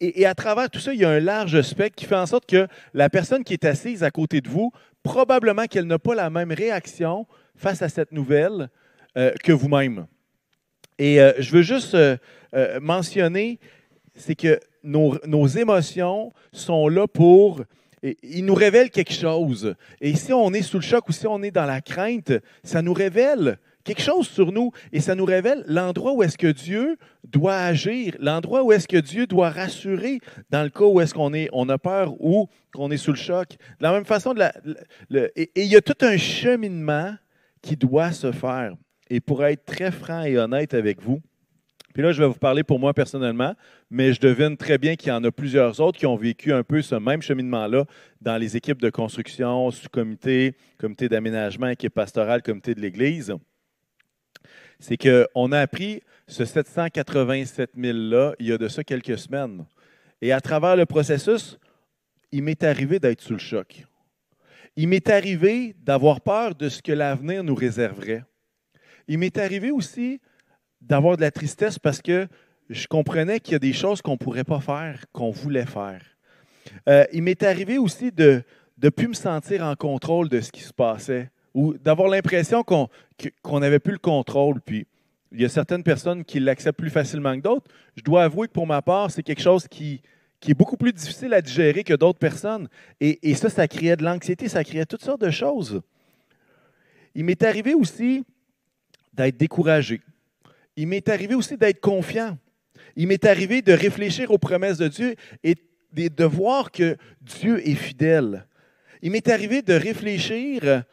Et, 0.00 0.26
à 0.26 0.34
travers 0.34 0.70
tout 0.70 0.78
ça, 0.78 0.92
il 0.92 1.00
y 1.00 1.04
a 1.04 1.10
un 1.10 1.20
large 1.20 1.60
spectre 1.62 1.96
qui 1.96 2.04
fait 2.04 2.16
en 2.16 2.26
sorte 2.26 2.46
que 2.46 2.68
la 2.94 3.10
personne 3.10 3.42
qui 3.42 3.52
est 3.52 3.64
assise 3.64 4.02
à 4.02 4.10
côté 4.10 4.40
de 4.40 4.48
vous, 4.48 4.72
probablement 5.02 5.66
qu'elle 5.66 5.86
n'a 5.86 5.98
pas 5.98 6.14
la 6.14 6.30
même 6.30 6.52
réaction 6.52 7.26
face 7.56 7.82
à 7.82 7.88
cette 7.88 8.12
nouvelle 8.12 8.68
euh, 9.16 9.32
que 9.42 9.52
vous-même. 9.52 10.06
Et 10.98 11.20
euh, 11.20 11.32
je 11.38 11.50
veux 11.52 11.62
juste 11.62 11.94
euh, 11.94 12.16
mentionner, 12.80 13.58
c'est 14.14 14.34
que 14.34 14.60
nos, 14.82 15.46
émotions 15.46 16.32
sont 16.52 16.88
là 16.88 17.06
pour 17.06 17.62
il 18.22 18.44
nous 18.44 18.54
révèle 18.54 18.90
quelque 18.90 19.12
chose. 19.12 19.76
Et 20.00 20.16
si 20.16 20.32
on 20.32 20.52
est 20.52 20.62
sous 20.62 20.78
le 20.78 20.82
choc 20.82 21.08
ou 21.08 21.12
si 21.12 21.26
on 21.28 21.40
est 21.42 21.52
dans 21.52 21.66
la 21.66 21.80
crainte, 21.80 22.32
ça 22.64 22.82
nous 22.82 22.92
révèle 22.92 23.58
quelque 23.84 24.02
chose 24.02 24.28
sur 24.28 24.52
nous 24.52 24.70
et 24.92 25.00
ça 25.00 25.14
nous 25.14 25.24
révèle 25.24 25.64
l'endroit 25.66 26.12
où 26.12 26.22
est-ce 26.22 26.38
que 26.38 26.46
Dieu 26.46 26.96
doit 27.24 27.56
agir, 27.56 28.14
l'endroit 28.18 28.62
où 28.62 28.72
est-ce 28.72 28.88
que 28.88 28.96
Dieu 28.96 29.26
doit 29.26 29.50
rassurer 29.50 30.18
dans 30.50 30.62
le 30.62 30.70
cas 30.70 30.84
où 30.84 31.00
est-ce 31.00 31.14
qu'on 31.14 31.32
est, 31.34 31.48
on 31.52 31.68
a 31.68 31.78
peur 31.78 32.14
ou 32.20 32.48
qu'on 32.72 32.90
est 32.90 32.96
sous 32.96 33.12
le 33.12 33.18
choc. 33.18 33.50
De 33.78 33.84
la 33.84 33.92
même 33.92 34.04
façon, 34.04 34.34
et 35.10 35.50
il 35.56 35.66
y 35.66 35.76
a 35.76 35.80
tout 35.80 36.04
un 36.04 36.16
cheminement 36.16 37.14
qui 37.60 37.76
doit 37.76 38.12
se 38.12 38.32
faire. 38.32 38.74
Et 39.10 39.20
pour 39.20 39.44
être 39.44 39.64
très 39.64 39.90
franc 39.90 40.22
et 40.22 40.38
honnête 40.38 40.74
avec 40.74 41.02
vous, 41.02 41.20
puis 41.92 42.02
là, 42.02 42.12
je 42.12 42.22
vais 42.22 42.28
vous 42.28 42.34
parler 42.34 42.62
pour 42.62 42.78
moi 42.78 42.94
personnellement, 42.94 43.54
mais 43.90 44.14
je 44.14 44.20
devine 44.20 44.56
très 44.56 44.78
bien 44.78 44.96
qu'il 44.96 45.10
y 45.10 45.12
en 45.12 45.22
a 45.24 45.30
plusieurs 45.30 45.78
autres 45.80 45.98
qui 45.98 46.06
ont 46.06 46.16
vécu 46.16 46.52
un 46.52 46.62
peu 46.62 46.80
ce 46.80 46.94
même 46.94 47.20
cheminement-là 47.20 47.84
dans 48.20 48.38
les 48.38 48.56
équipes 48.56 48.80
de 48.80 48.88
construction, 48.88 49.70
sous-comité, 49.70 50.54
comité 50.78 51.08
d'aménagement, 51.10 51.68
équipe 51.68 51.92
pastorale, 51.92 52.42
comité 52.42 52.74
de 52.74 52.80
l'Église. 52.80 53.34
C'est 54.82 54.96
qu'on 54.96 55.52
a 55.52 55.60
appris 55.60 56.02
ce 56.26 56.44
787 56.44 57.76
000-là 57.78 58.34
il 58.40 58.48
y 58.48 58.52
a 58.52 58.58
de 58.58 58.66
ça 58.66 58.82
quelques 58.82 59.16
semaines. 59.16 59.64
Et 60.20 60.32
à 60.32 60.40
travers 60.40 60.74
le 60.74 60.86
processus, 60.86 61.56
il 62.32 62.42
m'est 62.42 62.64
arrivé 62.64 62.98
d'être 62.98 63.20
sous 63.20 63.34
le 63.34 63.38
choc. 63.38 63.84
Il 64.74 64.88
m'est 64.88 65.08
arrivé 65.08 65.76
d'avoir 65.78 66.20
peur 66.20 66.56
de 66.56 66.68
ce 66.68 66.82
que 66.82 66.90
l'avenir 66.90 67.44
nous 67.44 67.54
réserverait. 67.54 68.24
Il 69.06 69.18
m'est 69.18 69.38
arrivé 69.38 69.70
aussi 69.70 70.20
d'avoir 70.80 71.16
de 71.16 71.20
la 71.20 71.30
tristesse 71.30 71.78
parce 71.78 72.02
que 72.02 72.26
je 72.68 72.88
comprenais 72.88 73.38
qu'il 73.38 73.52
y 73.52 73.56
a 73.56 73.60
des 73.60 73.72
choses 73.72 74.02
qu'on 74.02 74.12
ne 74.12 74.16
pourrait 74.16 74.42
pas 74.42 74.60
faire, 74.60 75.04
qu'on 75.12 75.30
voulait 75.30 75.64
faire. 75.64 76.02
Euh, 76.88 77.04
il 77.12 77.22
m'est 77.22 77.44
arrivé 77.44 77.78
aussi 77.78 78.10
de 78.10 78.42
ne 78.82 78.88
plus 78.88 79.06
me 79.06 79.14
sentir 79.14 79.62
en 79.62 79.76
contrôle 79.76 80.28
de 80.28 80.40
ce 80.40 80.50
qui 80.50 80.62
se 80.62 80.72
passait 80.72 81.30
ou 81.54 81.74
d'avoir 81.74 82.08
l'impression 82.08 82.62
qu'on 82.62 83.60
n'avait 83.60 83.78
plus 83.78 83.92
le 83.92 83.98
contrôle. 83.98 84.60
Puis, 84.60 84.86
il 85.32 85.40
y 85.40 85.44
a 85.44 85.48
certaines 85.48 85.82
personnes 85.82 86.24
qui 86.24 86.40
l'acceptent 86.40 86.78
plus 86.78 86.90
facilement 86.90 87.34
que 87.36 87.42
d'autres. 87.42 87.70
Je 87.96 88.02
dois 88.02 88.24
avouer 88.24 88.48
que 88.48 88.52
pour 88.52 88.66
ma 88.66 88.82
part, 88.82 89.10
c'est 89.10 89.22
quelque 89.22 89.42
chose 89.42 89.66
qui, 89.68 90.02
qui 90.40 90.50
est 90.50 90.54
beaucoup 90.54 90.76
plus 90.76 90.92
difficile 90.92 91.32
à 91.34 91.40
digérer 91.40 91.84
que 91.84 91.94
d'autres 91.94 92.18
personnes. 92.18 92.68
Et, 93.00 93.30
et, 93.30 93.34
ça, 93.34 93.48
ça 93.48 93.66
créait 93.66 93.96
de 93.96 94.04
l'anxiété, 94.04 94.48
ça 94.48 94.64
créait 94.64 94.86
toutes 94.86 95.04
sortes 95.04 95.22
de 95.22 95.30
choses. 95.30 95.80
Il 97.14 97.24
m'est 97.24 97.42
arrivé 97.42 97.74
aussi 97.74 98.24
d'être 99.14 99.36
découragé 99.36 100.00
il 100.76 100.86
m'est 100.88 101.08
arrivé 101.08 101.34
aussi 101.34 101.56
d'être 101.56 101.80
confiant. 101.80 102.38
Il 102.96 103.06
m'est 103.08 103.24
arrivé 103.24 103.62
de 103.62 103.72
réfléchir 103.72 104.30
aux 104.30 104.38
promesses 104.38 104.78
de 104.78 104.88
Dieu 104.88 105.14
et 105.44 105.56
de 105.94 106.24
voir 106.24 106.70
que 106.70 106.96
Dieu 107.20 107.66
est 107.66 107.74
fidèle. 107.74 108.46
Il 109.02 109.10
m'est 109.10 109.28
arrivé 109.28 109.62
de 109.62 109.74
réfléchir 109.74 110.84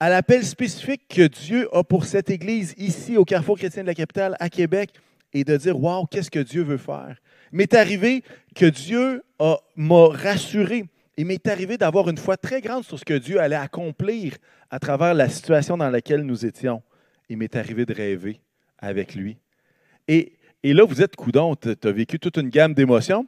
à 0.00 0.08
l'appel 0.08 0.44
spécifique 0.44 1.02
que 1.08 1.26
Dieu 1.26 1.68
a 1.74 1.82
pour 1.82 2.04
cette 2.04 2.30
Église 2.30 2.74
ici 2.78 3.16
au 3.16 3.24
Carrefour 3.24 3.58
chrétien 3.58 3.82
de 3.82 3.88
la 3.88 3.94
capitale 3.94 4.36
à 4.38 4.48
Québec 4.48 4.90
et 5.32 5.44
de 5.44 5.56
dire 5.56 5.78
Waouh, 5.78 6.06
qu'est-ce 6.06 6.30
que 6.30 6.38
Dieu 6.38 6.62
veut 6.62 6.78
faire? 6.78 7.16
Il 7.52 7.58
m'est 7.58 7.74
arrivé 7.74 8.22
que 8.54 8.66
Dieu 8.66 9.22
m'a 9.76 10.08
rassuré. 10.08 10.84
Il 11.16 11.26
m'est 11.26 11.46
arrivé 11.48 11.76
d'avoir 11.78 12.08
une 12.08 12.18
foi 12.18 12.36
très 12.36 12.60
grande 12.60 12.84
sur 12.84 12.98
ce 12.98 13.04
que 13.04 13.14
Dieu 13.14 13.40
allait 13.40 13.56
accomplir 13.56 14.36
à 14.70 14.78
travers 14.78 15.14
la 15.14 15.28
situation 15.28 15.76
dans 15.76 15.90
laquelle 15.90 16.22
nous 16.22 16.46
étions. 16.46 16.82
Il 17.28 17.38
m'est 17.38 17.56
arrivé 17.56 17.84
de 17.84 17.92
rêver 17.92 18.40
avec 18.78 19.14
lui. 19.14 19.38
Et, 20.06 20.32
là, 20.62 20.84
vous 20.84 21.02
êtes 21.02 21.16
coudon, 21.16 21.56
tu 21.56 21.74
as 21.82 21.92
vécu 21.92 22.18
toute 22.18 22.36
une 22.36 22.48
gamme 22.48 22.72
d'émotions, 22.72 23.26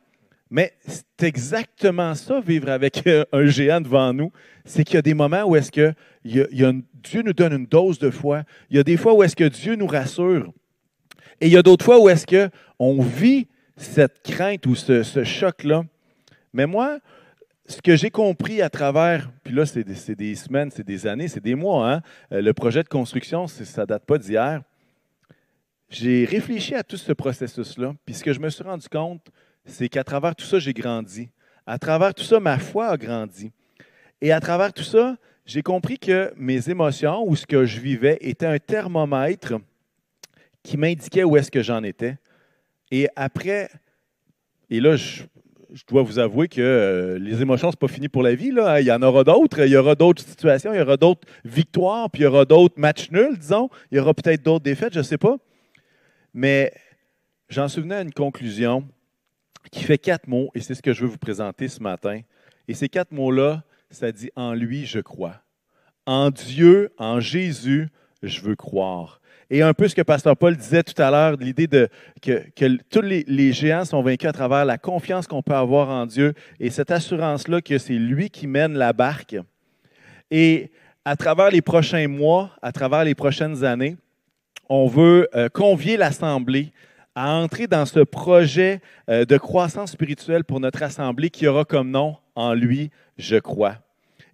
mais 0.50 0.72
c'est 0.86 1.22
exactement 1.22 2.14
ça, 2.14 2.40
vivre 2.40 2.70
avec 2.70 3.02
un 3.32 3.46
géant 3.46 3.80
devant 3.80 4.12
nous. 4.12 4.32
C'est 4.64 4.84
qu'il 4.84 4.94
y 4.94 4.98
a 4.98 5.02
des 5.02 5.14
moments 5.14 5.44
où 5.44 5.56
est-ce 5.56 5.72
que 5.72 5.92
Dieu 6.24 7.22
nous 7.22 7.32
donne 7.32 7.52
une 7.52 7.66
dose 7.66 7.98
de 7.98 8.10
foi. 8.10 8.44
Il 8.70 8.76
y 8.76 8.80
a 8.80 8.82
des 8.82 8.96
fois 8.96 9.14
où 9.14 9.22
est-ce 9.22 9.36
que 9.36 9.44
Dieu 9.48 9.74
nous 9.74 9.86
rassure. 9.86 10.52
Et 11.40 11.46
il 11.46 11.52
y 11.52 11.56
a 11.56 11.62
d'autres 11.62 11.84
fois 11.84 12.00
où 12.00 12.08
est-ce 12.08 12.26
qu'on 12.26 13.02
vit 13.02 13.48
cette 13.76 14.22
crainte 14.22 14.66
ou 14.66 14.74
ce, 14.74 15.24
choc-là. 15.24 15.82
Mais 16.52 16.66
moi, 16.66 16.98
ce 17.66 17.80
que 17.80 17.96
j'ai 17.96 18.10
compris 18.10 18.60
à 18.60 18.68
travers, 18.68 19.30
puis 19.42 19.54
là, 19.54 19.64
c'est 19.64 19.84
des, 19.84 20.34
semaines, 20.34 20.70
c'est 20.70 20.86
des 20.86 21.06
années, 21.06 21.28
c'est 21.28 21.42
des 21.42 21.54
mois, 21.54 21.90
hein? 21.90 22.02
Euh, 22.32 22.42
le 22.42 22.52
projet 22.52 22.82
de 22.82 22.88
construction, 22.88 23.46
ça 23.46 23.82
ne 23.82 23.86
date 23.86 24.04
pas 24.04 24.18
d'hier 24.18 24.62
j'ai 25.90 26.24
réfléchi 26.24 26.74
à 26.74 26.84
tout 26.84 26.96
ce 26.96 27.12
processus-là, 27.12 27.94
puis 28.06 28.14
ce 28.14 28.22
que 28.22 28.32
je 28.32 28.38
me 28.38 28.48
suis 28.48 28.62
rendu 28.62 28.88
compte, 28.88 29.26
c'est 29.64 29.88
qu'à 29.88 30.04
travers 30.04 30.34
tout 30.34 30.46
ça, 30.46 30.58
j'ai 30.58 30.72
grandi. 30.72 31.28
À 31.66 31.78
travers 31.78 32.14
tout 32.14 32.22
ça, 32.22 32.40
ma 32.40 32.58
foi 32.58 32.88
a 32.88 32.96
grandi. 32.96 33.52
Et 34.20 34.32
à 34.32 34.40
travers 34.40 34.72
tout 34.72 34.84
ça, 34.84 35.16
j'ai 35.50 35.62
compris 35.62 35.98
que 35.98 36.32
mes 36.36 36.70
émotions 36.70 37.26
ou 37.26 37.34
ce 37.34 37.44
que 37.44 37.64
je 37.64 37.80
vivais 37.80 38.18
était 38.20 38.46
un 38.46 38.58
thermomètre 38.60 39.54
qui 40.62 40.76
m'indiquait 40.76 41.24
où 41.24 41.36
est-ce 41.36 41.50
que 41.50 41.60
j'en 41.60 41.82
étais. 41.82 42.18
Et 42.92 43.08
après, 43.16 43.68
et 44.68 44.78
là, 44.78 44.94
je, 44.94 45.24
dois 45.88 46.04
vous 46.04 46.20
avouer 46.20 46.46
que 46.46 46.60
euh, 46.60 47.18
les 47.18 47.42
émotions, 47.42 47.68
ce 47.72 47.74
n'est 47.74 47.80
pas 47.80 47.92
fini 47.92 48.08
pour 48.08 48.22
la 48.22 48.36
vie. 48.36 48.52
Là. 48.52 48.80
Il 48.80 48.86
y 48.86 48.92
en 48.92 49.02
aura 49.02 49.24
d'autres. 49.24 49.66
Il 49.66 49.72
y 49.72 49.76
aura 49.76 49.96
d'autres 49.96 50.22
situations, 50.22 50.72
il 50.72 50.78
y 50.78 50.82
aura 50.82 50.96
d'autres 50.96 51.26
victoires, 51.44 52.08
puis 52.10 52.22
il 52.22 52.24
y 52.26 52.28
aura 52.28 52.44
d'autres 52.44 52.78
matchs 52.78 53.10
nuls, 53.10 53.36
disons. 53.36 53.70
Il 53.90 53.98
y 53.98 54.00
aura 54.00 54.14
peut-être 54.14 54.44
d'autres 54.44 54.62
défaites, 54.62 54.92
je 54.92 55.00
ne 55.00 55.04
sais 55.04 55.18
pas. 55.18 55.36
Mais 56.32 56.72
j'en 57.48 57.66
souvenais 57.66 57.96
à 57.96 58.02
une 58.02 58.12
conclusion 58.12 58.86
qui 59.72 59.82
fait 59.82 59.98
quatre 59.98 60.28
mots, 60.28 60.48
et 60.54 60.60
c'est 60.60 60.76
ce 60.76 60.82
que 60.82 60.92
je 60.92 61.00
veux 61.00 61.10
vous 61.10 61.18
présenter 61.18 61.66
ce 61.66 61.82
matin. 61.82 62.20
Et 62.68 62.74
ces 62.74 62.88
quatre 62.88 63.10
mots-là, 63.10 63.64
ça 63.90 64.12
dit 64.12 64.30
En 64.36 64.54
lui, 64.54 64.86
je 64.86 65.00
crois. 65.00 65.42
En 66.06 66.30
Dieu, 66.30 66.92
en 66.98 67.20
Jésus, 67.20 67.88
je 68.22 68.40
veux 68.40 68.56
croire. 68.56 69.20
Et 69.50 69.62
un 69.62 69.74
peu 69.74 69.88
ce 69.88 69.94
que 69.96 70.02
Pasteur 70.02 70.36
Paul 70.36 70.56
disait 70.56 70.84
tout 70.84 71.00
à 71.02 71.10
l'heure, 71.10 71.36
l'idée 71.36 71.68
que, 72.22 72.76
tous 72.88 73.00
les, 73.00 73.24
les, 73.26 73.52
géants 73.52 73.84
sont 73.84 74.00
vaincus 74.00 74.28
à 74.28 74.32
travers 74.32 74.64
la 74.64 74.78
confiance 74.78 75.26
qu'on 75.26 75.42
peut 75.42 75.54
avoir 75.54 75.88
en 75.88 76.06
Dieu 76.06 76.34
et 76.60 76.70
cette 76.70 76.92
assurance-là 76.92 77.60
que 77.60 77.76
c'est 77.78 77.94
lui 77.94 78.30
qui 78.30 78.46
mène 78.46 78.74
la 78.74 78.92
barque. 78.92 79.36
Et 80.30 80.70
à 81.04 81.16
travers 81.16 81.50
les 81.50 81.62
prochains 81.62 82.06
mois, 82.06 82.50
à 82.62 82.70
travers 82.70 83.02
les 83.02 83.16
prochaines 83.16 83.64
années, 83.64 83.96
on 84.68 84.86
veut 84.86 85.28
euh, 85.34 85.48
convier 85.48 85.96
l'Assemblée 85.96 86.72
à 87.16 87.32
entrer 87.32 87.66
dans 87.66 87.86
ce 87.86 88.00
projet 88.00 88.80
euh, 89.08 89.24
de 89.24 89.36
croissance 89.36 89.92
spirituelle 89.92 90.44
pour 90.44 90.60
notre 90.60 90.82
Assemblée 90.84 91.28
qui 91.28 91.48
aura 91.48 91.64
comme 91.64 91.90
nom 91.90 92.16
En 92.34 92.54
lui, 92.54 92.90
je 93.18 93.36
crois. 93.36 93.76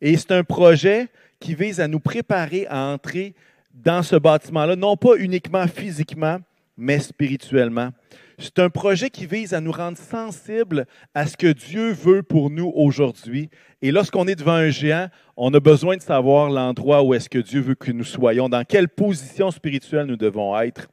Et 0.00 0.16
c'est 0.16 0.32
un 0.32 0.44
projet 0.44 1.08
qui 1.40 1.54
vise 1.54 1.80
à 1.80 1.88
nous 1.88 2.00
préparer 2.00 2.66
à 2.68 2.86
entrer 2.86 3.34
dans 3.74 4.02
ce 4.02 4.16
bâtiment-là, 4.16 4.76
non 4.76 4.96
pas 4.96 5.16
uniquement 5.16 5.66
physiquement, 5.66 6.38
mais 6.76 6.98
spirituellement. 6.98 7.90
C'est 8.38 8.58
un 8.58 8.68
projet 8.68 9.08
qui 9.08 9.24
vise 9.24 9.54
à 9.54 9.60
nous 9.60 9.72
rendre 9.72 9.96
sensibles 9.96 10.86
à 11.14 11.26
ce 11.26 11.36
que 11.36 11.52
Dieu 11.52 11.92
veut 11.92 12.22
pour 12.22 12.50
nous 12.50 12.70
aujourd'hui. 12.74 13.48
Et 13.80 13.90
lorsqu'on 13.90 14.26
est 14.26 14.34
devant 14.34 14.52
un 14.52 14.68
géant, 14.68 15.08
on 15.38 15.52
a 15.54 15.60
besoin 15.60 15.96
de 15.96 16.02
savoir 16.02 16.50
l'endroit 16.50 17.02
où 17.02 17.14
est-ce 17.14 17.30
que 17.30 17.38
Dieu 17.38 17.60
veut 17.60 17.74
que 17.74 17.92
nous 17.92 18.04
soyons, 18.04 18.50
dans 18.50 18.64
quelle 18.64 18.88
position 18.88 19.50
spirituelle 19.50 20.06
nous 20.06 20.16
devons 20.16 20.58
être. 20.58 20.88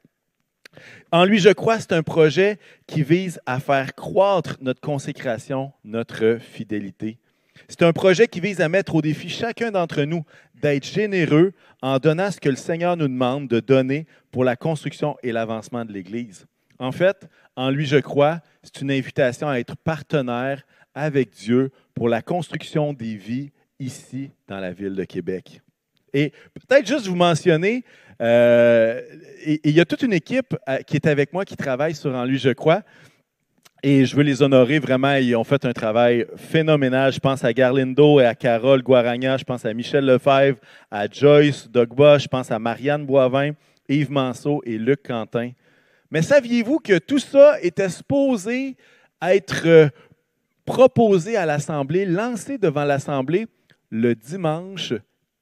En 1.12 1.26
lui, 1.26 1.40
je 1.40 1.50
crois, 1.50 1.80
c'est 1.80 1.94
un 1.94 2.04
projet 2.04 2.60
qui 2.88 3.04
vise 3.04 3.40
à 3.46 3.60
faire 3.60 3.96
croître 3.96 4.58
notre 4.62 4.82
consécration, 4.82 5.72
notre 5.84 6.38
fidélité. 6.40 7.18
C'est 7.68 7.84
un 7.84 7.94
projet 7.94 8.28
qui 8.28 8.40
vise 8.40 8.62
à 8.62 8.70
mettre 8.70 8.96
au 8.96 9.02
défi 9.02 9.30
chacun 9.30 9.72
d'entre 9.72 10.04
nous 10.04 10.24
d'être 10.62 10.86
généreux 10.86 11.54
en 11.82 11.98
donnant 12.00 12.32
ce 12.32 12.40
que 12.40 12.50
le 12.50 12.56
Seigneur 12.56 12.98
nous 12.98 13.08
demande 13.08 13.48
de 13.48 13.60
donner 13.60 14.08
pour 14.32 14.44
la 14.44 14.56
construction 14.56 15.18
et 15.22 15.32
l'avancement 15.32 15.86
de 15.86 15.92
l'Église. 15.92 16.46
En 16.80 16.92
fait, 16.92 17.28
en 17.56 17.70
lui, 17.70 17.86
je 17.86 17.98
crois, 17.98 18.42
c'est 18.64 18.82
une 18.82 18.92
invitation 18.92 19.48
à 19.48 19.60
être 19.60 19.76
partenaire 19.76 20.64
avec 20.96 21.32
Dieu 21.32 21.72
pour 21.94 22.10
la 22.10 22.22
construction 22.22 22.94
des 22.94 23.16
vies 23.16 23.52
ici 23.80 24.32
dans 24.48 24.60
la 24.60 24.72
ville 24.72 24.96
de 24.96 25.04
Québec. 25.04 25.62
Et 26.14 26.32
peut-être 26.68 26.88
juste 26.88 27.08
vous 27.08 27.16
mentionner, 27.16 27.84
euh, 28.22 29.02
il 29.46 29.72
y 29.72 29.80
a 29.80 29.86
toute 29.86 30.04
une 30.04 30.14
équipe 30.14 30.56
euh, 30.70 30.78
qui 30.78 30.96
est 30.96 31.08
avec 31.08 31.34
moi 31.34 31.44
qui 31.46 31.56
travaille 31.56 31.96
sur 31.96 32.14
En 32.14 32.26
lui, 32.26 32.38
je 32.38 32.50
crois. 32.50 32.84
Et 33.86 34.06
je 34.06 34.16
veux 34.16 34.24
les 34.24 34.42
honorer 34.42 34.80
vraiment. 34.80 35.16
Ils 35.16 35.36
ont 35.36 35.44
fait 35.44 35.66
un 35.66 35.74
travail 35.74 36.26
phénoménal. 36.38 37.12
Je 37.12 37.20
pense 37.20 37.44
à 37.44 37.52
Garlindo 37.52 38.22
et 38.22 38.26
à 38.26 38.34
Carole 38.34 38.82
Guaragna. 38.82 39.36
Je 39.36 39.44
pense 39.44 39.66
à 39.66 39.74
Michel 39.74 40.06
Lefebvre, 40.06 40.58
à 40.90 41.06
Joyce 41.10 41.70
Dogba. 41.70 42.18
Je 42.18 42.28
pense 42.28 42.50
à 42.50 42.60
Marianne 42.60 43.06
Boivin, 43.06 43.52
Yves 43.90 44.12
Manceau 44.12 44.62
et 44.66 44.78
Luc 44.78 45.04
Quentin. 45.04 45.52
Mais 46.10 46.22
saviez-vous 46.22 46.80
que 46.80 46.98
tout 47.00 47.20
ça 47.20 47.60
était 47.62 47.90
supposé 47.90 48.78
être 49.22 49.64
euh, 49.66 49.90
proposé 50.66 51.36
à 51.36 51.46
l'Assemblée, 51.46 52.06
lancé 52.06 52.58
devant 52.58 52.86
l'Assemblée 52.86 53.48
le 53.90 54.16
dimanche, 54.16 54.94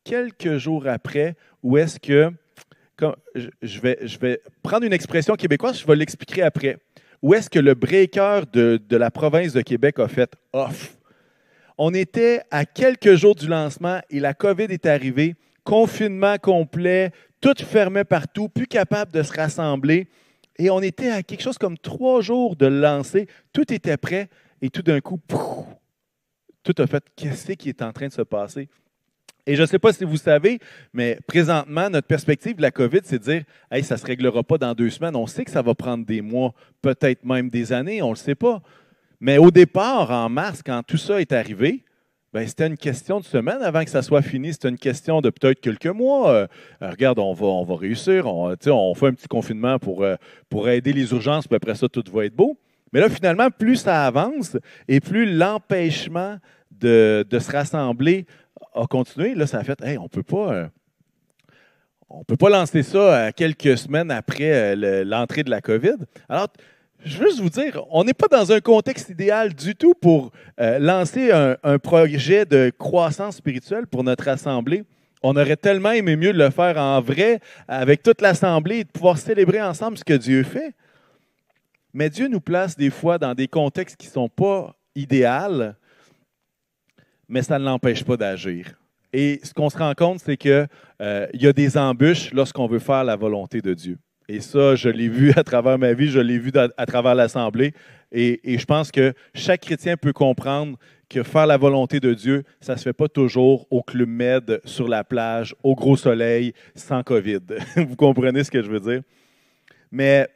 quelques 0.03 0.57
jours 0.57 0.87
après, 0.87 1.35
où 1.63 1.77
est-ce 1.77 1.99
que, 1.99 2.31
je, 3.35 3.79
vais, 3.79 4.41
prendre 4.61 4.85
une 4.85 4.93
expression 4.93 5.35
québécoise, 5.35 5.79
je 5.79 5.87
vais 5.87 5.95
l'expliquer 5.95 6.43
après 6.43 6.77
où 7.21 7.33
est-ce 7.35 7.49
que 7.49 7.59
le 7.59 7.75
breaker 7.75 8.41
de, 8.51 8.79
la 8.89 9.11
province 9.11 9.53
de 9.53 9.61
Québec 9.61 9.99
a 9.99 10.07
fait 10.07 10.33
off? 10.53 10.97
On 11.77 11.93
était 11.93 12.41
à 12.49 12.65
quelques 12.65 13.15
jours 13.15 13.35
du 13.35 13.47
lancement 13.47 14.01
et 14.09 14.19
la 14.19 14.33
COVID 14.33 14.65
est 14.65 14.85
arrivée, 14.85 15.35
confinement 15.63 16.37
complet, 16.37 17.11
tout 17.39 17.53
fermé 17.57 18.03
partout, 18.03 18.49
plus 18.49 18.67
capable 18.67 19.11
de 19.11 19.23
se 19.23 19.33
rassembler. 19.33 20.07
Et 20.57 20.69
on 20.69 20.81
était 20.81 21.09
à 21.09 21.23
quelque 21.23 21.41
chose 21.41 21.57
comme 21.57 21.77
trois 21.77 22.21
jours 22.21 22.55
de 22.55 22.65
lancer, 22.65 23.27
tout 23.53 23.71
était 23.71 23.97
prêt 23.97 24.29
et 24.61 24.69
tout 24.69 24.83
d'un 24.83 24.99
coup, 24.99 25.19
tout 26.63 26.75
a 26.77 26.87
fait 26.87 27.03
qu'est-ce 27.15 27.51
qui 27.53 27.69
est 27.69 27.81
en 27.81 27.91
train 27.91 28.07
de 28.07 28.13
se 28.13 28.21
passer? 28.21 28.67
Et 29.45 29.55
je 29.55 29.61
ne 29.61 29.65
sais 29.65 29.79
pas 29.79 29.91
si 29.91 30.03
vous 30.03 30.17
savez, 30.17 30.59
mais 30.93 31.17
présentement, 31.27 31.89
notre 31.89 32.07
perspective 32.07 32.55
de 32.55 32.61
la 32.61 32.71
COVID, 32.71 32.99
c'est 33.03 33.19
de 33.19 33.23
dire 33.23 33.43
hey, 33.71 33.83
ça 33.83 33.95
ne 33.95 33.99
se 33.99 34.05
réglera 34.05 34.43
pas 34.43 34.57
dans 34.57 34.73
deux 34.73 34.89
semaines. 34.89 35.15
On 35.15 35.27
sait 35.27 35.45
que 35.45 35.51
ça 35.51 35.61
va 35.61 35.73
prendre 35.73 36.05
des 36.05 36.21
mois, 36.21 36.53
peut-être 36.81 37.25
même 37.25 37.49
des 37.49 37.73
années, 37.73 38.01
on 38.01 38.09
ne 38.09 38.13
le 38.13 38.17
sait 38.17 38.35
pas. 38.35 38.61
Mais 39.19 39.37
au 39.37 39.51
départ, 39.51 40.11
en 40.11 40.29
mars, 40.29 40.61
quand 40.63 40.81
tout 40.83 40.97
ça 40.97 41.21
est 41.21 41.31
arrivé, 41.31 41.83
ben, 42.33 42.47
c'était 42.47 42.67
une 42.67 42.77
question 42.77 43.19
de 43.19 43.25
semaines 43.25 43.61
avant 43.61 43.83
que 43.83 43.89
ça 43.89 44.01
soit 44.01 44.21
fini. 44.21 44.53
C'était 44.53 44.69
une 44.69 44.77
question 44.77 45.19
de 45.19 45.29
peut-être 45.29 45.59
quelques 45.59 45.87
mois. 45.87 46.31
Euh, 46.31 46.47
regarde, 46.81 47.19
on 47.19 47.33
va, 47.33 47.45
on 47.45 47.65
va 47.65 47.75
réussir. 47.75 48.25
On, 48.25 48.55
on 48.67 48.95
fait 48.95 49.07
un 49.07 49.13
petit 49.13 49.27
confinement 49.27 49.79
pour, 49.79 50.03
euh, 50.03 50.15
pour 50.49 50.69
aider 50.69 50.93
les 50.93 51.11
urgences, 51.11 51.45
puis 51.47 51.57
après 51.57 51.75
ça, 51.75 51.89
tout 51.89 52.03
va 52.11 52.25
être 52.25 52.35
beau. 52.35 52.57
Mais 52.93 52.99
là, 52.99 53.09
finalement, 53.09 53.49
plus 53.49 53.77
ça 53.77 54.05
avance 54.05 54.57
et 54.87 54.99
plus 54.99 55.25
l'empêchement 55.33 56.37
de, 56.71 57.25
de, 57.29 57.39
se 57.39 57.51
rassembler 57.51 58.25
a 58.73 58.85
continué. 58.87 59.35
Là, 59.35 59.47
ça 59.47 59.59
a 59.59 59.63
fait, 59.63 59.81
hey, 59.81 59.97
on 59.97 60.07
peut. 60.07 60.23
Euh, 60.33 60.67
peut 62.27 62.37
pas 62.37 62.49
lancer 62.49 62.83
ça 62.83 63.31
quelques 63.31 63.77
semaines 63.77 64.11
après 64.11 64.75
euh, 64.75 65.03
l'entrée 65.05 65.43
de 65.43 65.49
la 65.49 65.61
COVID. 65.61 65.95
Alors, 66.29 66.47
je 67.03 67.17
veux 67.17 67.27
juste 67.27 67.41
vous 67.41 67.49
dire, 67.49 67.83
on 67.89 68.03
n'est 68.03 68.13
pas 68.13 68.27
dans 68.27 68.51
un 68.51 68.59
contexte 68.59 69.09
idéal 69.09 69.53
du 69.53 69.75
tout 69.75 69.93
pour 69.93 70.31
euh, 70.59 70.77
lancer 70.77 71.31
un, 71.31 71.57
un, 71.63 71.79
projet 71.79 72.45
de 72.45 72.71
croissance 72.77 73.37
spirituelle 73.37 73.87
pour 73.87 74.03
notre 74.03 74.27
assemblée. 74.27 74.83
On 75.23 75.35
aurait 75.35 75.55
tellement 75.55 75.91
aimé 75.91 76.15
mieux 76.15 76.31
le 76.31 76.49
faire 76.49 76.77
en 76.77 77.01
vrai, 77.01 77.39
avec 77.67 78.03
toute 78.03 78.21
l'assemblée, 78.21 78.79
et 78.79 78.83
de 78.83 78.89
pouvoir 78.89 79.17
célébrer 79.17 79.61
ensemble 79.61 79.97
ce 79.97 80.03
que 80.03 80.13
Dieu 80.13 80.43
fait. 80.43 80.73
Mais 81.93 82.09
Dieu 82.09 82.27
nous 82.27 82.41
place 82.41 82.75
des 82.75 82.89
fois 82.89 83.17
dans 83.17 83.33
des 83.33 83.47
contextes 83.47 83.97
qui 83.97 84.07
ne 84.07 84.13
sont 84.13 84.29
pas 84.29 84.75
idéaux 84.95 85.73
mais 87.31 87.41
ça 87.41 87.57
ne 87.57 87.63
l'empêche 87.63 88.03
pas 88.03 88.17
d'agir. 88.17 88.67
Et 89.13 89.39
ce 89.43 89.53
qu'on 89.53 89.69
se 89.69 89.77
rend 89.77 89.93
compte, 89.93 90.19
c'est 90.19 90.37
qu'il 90.37 90.67
euh, 91.01 91.27
y 91.33 91.47
a 91.47 91.53
des 91.53 91.77
embûches 91.77 92.31
lorsqu'on 92.33 92.67
veut 92.67 92.79
faire 92.79 93.03
la 93.03 93.15
volonté 93.15 93.61
de 93.61 93.73
Dieu. 93.73 93.97
Et 94.27 94.39
ça, 94.39 94.75
je 94.75 94.89
l'ai 94.89 95.09
vu 95.09 95.33
à 95.35 95.43
travers 95.43 95.77
ma 95.79 95.93
vie, 95.93 96.07
je 96.07 96.19
l'ai 96.19 96.37
vu 96.37 96.51
à, 96.55 96.85
travers 96.85 97.15
l'Assemblée. 97.15 97.73
Et, 98.11 98.39
je 98.45 98.65
pense 98.65 98.91
que 98.91 99.13
chaque 99.33 99.61
chrétien 99.61 99.97
peut 99.97 100.13
comprendre 100.13 100.77
que 101.09 101.23
faire 101.23 101.47
la 101.47 101.57
volonté 101.57 101.99
de 101.99 102.13
Dieu, 102.13 102.43
ça 102.59 102.73
ne 102.73 102.77
se 102.77 102.83
fait 102.83 102.93
pas 102.93 103.07
toujours 103.09 103.65
au 103.69 103.81
Club 103.81 104.07
Med, 104.07 104.61
sur 104.63 104.87
la 104.87 105.03
plage, 105.03 105.55
au 105.63 105.75
gros 105.75 105.97
soleil, 105.97 106.53
sans 106.75 107.03
COVID. 107.03 107.39
Vous 107.75 107.95
comprenez 107.95 108.43
ce 108.43 108.51
que 108.51 108.61
je 108.61 108.69
veux 108.69 108.79
dire? 108.79 109.01
Mais 109.91 110.27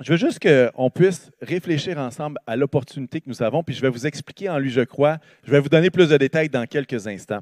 je 0.00 0.12
veux 0.12 0.18
juste 0.18 0.38
qu'on 0.40 0.90
puisse 0.90 1.30
réfléchir 1.42 1.98
ensemble 1.98 2.38
à 2.46 2.56
l'opportunité 2.56 3.20
que 3.20 3.28
nous 3.28 3.42
avons, 3.42 3.62
puis 3.62 3.74
je 3.74 3.82
vais 3.82 3.90
vous 3.90 4.06
expliquer 4.06 4.48
en 4.48 4.58
lui, 4.58 4.70
je 4.70 4.80
crois. 4.80 5.18
Je 5.44 5.50
vais 5.50 5.60
vous 5.60 5.68
donner 5.68 5.90
plus 5.90 6.08
de 6.08 6.16
détails 6.16 6.48
dans 6.48 6.66
quelques 6.66 7.06
instants. 7.06 7.40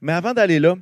Mais 0.00 0.14
avant 0.14 0.32
d'aller 0.32 0.58
là, 0.58 0.76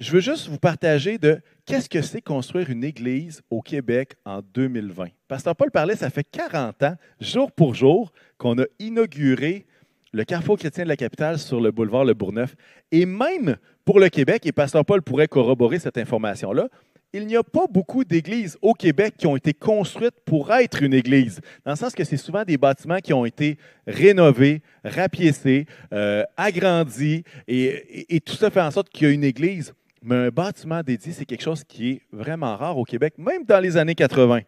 je 0.00 0.10
veux 0.10 0.20
juste 0.20 0.48
vous 0.48 0.58
partager 0.58 1.18
de 1.18 1.40
qu'est-ce 1.64 1.88
que 1.88 2.02
c'est 2.02 2.20
construire 2.20 2.70
une 2.70 2.82
église 2.82 3.42
au 3.50 3.62
Québec 3.62 4.14
en 4.24 4.40
2020. 4.42 5.06
Pasteur 5.28 5.54
Paul 5.54 5.70
parlait, 5.70 5.94
ça 5.94 6.10
fait 6.10 6.24
40 6.24 6.82
ans, 6.82 6.96
jour 7.20 7.52
pour 7.52 7.74
jour, 7.74 8.12
qu'on 8.36 8.58
a 8.58 8.64
inauguré 8.80 9.66
le 10.12 10.24
Carrefour 10.24 10.58
chrétien 10.58 10.84
de 10.84 10.88
la 10.88 10.96
capitale 10.96 11.38
sur 11.38 11.60
le 11.60 11.70
boulevard 11.70 12.04
Le 12.04 12.14
Bourgneuf. 12.14 12.56
Et 12.90 13.06
même 13.06 13.56
pour 13.84 14.00
le 14.00 14.08
Québec, 14.08 14.44
et 14.46 14.52
Pasteur 14.52 14.84
Paul 14.84 15.02
pourrait 15.02 15.28
corroborer 15.28 15.78
cette 15.78 15.98
information-là, 15.98 16.68
il 17.14 17.28
n'y 17.28 17.36
a 17.36 17.44
pas 17.44 17.66
beaucoup 17.70 18.02
d'églises 18.02 18.58
au 18.60 18.74
Québec 18.74 19.14
qui 19.16 19.28
ont 19.28 19.36
été 19.36 19.54
construites 19.54 20.20
pour 20.24 20.52
être 20.52 20.82
une 20.82 20.92
église, 20.92 21.40
dans 21.64 21.70
le 21.70 21.76
sens 21.76 21.94
que 21.94 22.02
c'est 22.02 22.16
souvent 22.16 22.42
des 22.42 22.58
bâtiments 22.58 22.98
qui 22.98 23.12
ont 23.12 23.24
été 23.24 23.56
rénovés, 23.86 24.62
rapiécés, 24.82 25.66
euh, 25.92 26.24
agrandis, 26.36 27.22
et, 27.46 28.20
tout 28.26 28.34
ça 28.34 28.50
fait 28.50 28.60
en 28.60 28.72
sorte 28.72 28.88
qu'il 28.88 29.06
y 29.06 29.10
a 29.10 29.14
une 29.14 29.22
église. 29.22 29.72
Mais 30.02 30.16
un 30.16 30.28
bâtiment 30.30 30.82
dédié, 30.82 31.12
c'est 31.12 31.24
quelque 31.24 31.44
chose 31.44 31.62
qui 31.62 31.90
est 31.92 32.02
vraiment 32.10 32.56
rare 32.56 32.76
au 32.76 32.84
Québec, 32.84 33.14
même 33.16 33.44
dans 33.44 33.60
les 33.60 33.76
années 33.76 33.94
80. 33.94 34.40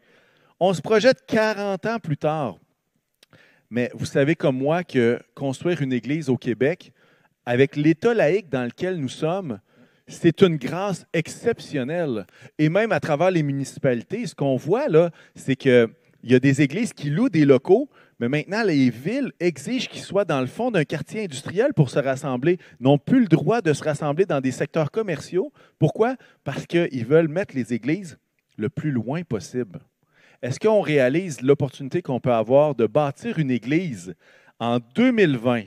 On 0.59 0.75
se 0.75 0.83
projette 0.83 1.25
40 1.25 1.87
ans 1.87 1.99
plus 2.01 2.17
tard. 2.17 2.59
Mais 3.71 3.93
vous 3.95 4.07
savez 4.07 4.35
comme 4.35 4.59
moi 4.59 4.83
que 4.83 5.21
construire 5.37 5.83
une 5.83 5.93
église 5.93 6.29
au 6.29 6.37
Québec, 6.37 6.93
avec 7.45 7.77
l'état 7.77 8.13
laïque 8.13 8.49
dans 8.49 8.65
lequel 8.65 8.97
nous 8.97 9.09
sommes, 9.09 9.61
c'est 10.09 10.43
une 10.43 10.57
grâce 10.57 11.05
exceptionnelle. 11.13 12.27
Et 12.59 12.69
même 12.69 12.93
à 12.93 13.01
travers 13.01 13.31
les 13.31 13.43
municipalités, 13.43 14.27
ce 14.27 14.35
qu'on 14.35 14.57
voit 14.57 14.89
là, 14.89 15.11
c'est 15.35 15.57
qu'il 15.57 15.89
y 16.23 16.35
a 16.35 16.39
des 16.39 16.63
églises 16.63 16.93
qui 16.93 17.11
louent 17.11 17.29
des 17.29 17.45
locaux, 17.45 17.89
mais 18.19 18.29
maintenant, 18.29 18.63
les 18.63 18.89
villes 18.89 19.33
exigent 19.41 19.89
qu'ils 19.89 20.03
soient 20.03 20.25
dans 20.25 20.41
le 20.41 20.47
fond 20.47 20.71
d'un 20.71 20.85
quartier 20.85 21.25
industriel 21.25 21.75
pour 21.75 21.91
se 21.91 21.99
rassembler, 21.99 22.59
n'ont 22.81 22.99
plus 22.99 23.21
le 23.21 23.27
droit 23.27 23.61
de 23.61 23.73
se 23.73 23.85
rassembler 23.85 24.25
dans 24.25 24.41
des 24.41 24.53
secteurs 24.53 24.91
commerciaux. 24.91 25.53
Pourquoi? 25.79 26.17
Parce 26.43 26.67
qu'ils 26.67 27.05
veulent 27.05 27.29
mettre 27.29 27.55
les 27.55 27.75
églises 27.75 28.17
le 28.57 28.71
plus 28.71 28.91
loin 28.91 29.23
possible. 29.23 29.81
Est-ce 30.41 30.59
qu'on 30.59 30.81
réalise 30.81 31.43
l'opportunité 31.43 32.01
qu'on 32.01 32.21
peut 32.21 32.33
avoir 32.33 32.75
de 32.75 32.87
bâtir 32.87 33.39
une 33.39 33.51
église 33.51 34.15
en 34.59 34.79
2020 34.95 35.65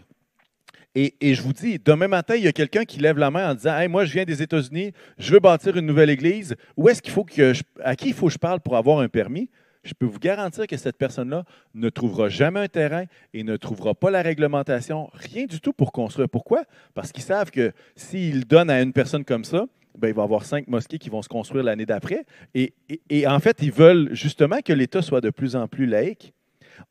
et, 0.95 1.33
je 1.33 1.41
vous 1.41 1.53
dis, 1.53 1.77
demain 1.79 2.07
matin, 2.07 2.35
il 2.35 2.43
y 2.43 2.47
a 2.47 2.51
quelqu'un 2.51 2.83
qui 2.83 2.99
lève 2.99 3.17
la 3.17 3.29
main 3.29 3.51
en 3.51 3.55
disant 3.55 3.77
Hey, 3.77 3.87
moi, 3.87 4.05
je 4.05 4.13
viens 4.13 4.25
des 4.25 4.41
États-Unis, 4.41 4.91
je 5.17 5.33
veux 5.33 5.39
bâtir 5.39 5.77
une 5.77 5.85
nouvelle 5.85 6.09
église. 6.09 6.55
Où 6.77 6.89
est-ce 6.89 7.01
qu'il 7.01 7.13
faut 7.13 7.23
que 7.23 7.53
à 7.83 7.95
qui 7.95 8.09
il 8.09 8.13
faut 8.13 8.29
je 8.29 8.37
parle 8.37 8.59
pour 8.59 8.75
avoir 8.75 8.99
un 8.99 9.07
permis? 9.07 9.49
Je 9.83 9.93
peux 9.93 10.05
vous 10.05 10.19
garantir 10.19 10.67
que 10.67 10.75
cette 10.75 10.97
personne-là 10.97 11.45
ne 11.73 11.89
trouvera 11.89 12.27
jamais 12.27 12.59
un 12.59 12.67
terrain 12.67 13.05
et 13.33 13.43
ne 13.43 13.55
trouvera 13.55 13.95
pas 13.95 14.11
la 14.11 14.21
réglementation, 14.21 15.09
rien 15.13 15.45
du 15.45 15.61
tout 15.61 15.71
pour 15.71 15.91
construire. 15.93 16.27
Pourquoi? 16.27 16.63
Parce 16.93 17.11
qu'ils 17.11 17.23
savent 17.23 17.49
que 17.49 17.71
s'ils 17.95 18.45
donnent 18.45 18.69
à 18.69 18.81
une 18.81 18.91
personne 18.91 19.23
comme 19.23 19.45
ça, 19.45 19.67
ben, 19.97 20.09
il 20.09 20.13
va 20.13 20.21
y 20.21 20.25
avoir 20.25 20.43
cinq 20.43 20.67
mosquées 20.67 20.97
qui 20.97 21.09
vont 21.09 21.21
se 21.21 21.29
construire 21.29 21.63
l'année 21.63 21.85
d'après. 21.85 22.25
et, 22.53 23.27
en 23.27 23.39
fait, 23.39 23.57
ils 23.61 23.71
veulent 23.71 24.09
justement 24.13 24.59
que 24.63 24.73
l'État 24.73 25.01
soit 25.01 25.21
de 25.21 25.29
plus 25.29 25.55
en 25.55 25.67
plus 25.67 25.85
laïque 25.85 26.33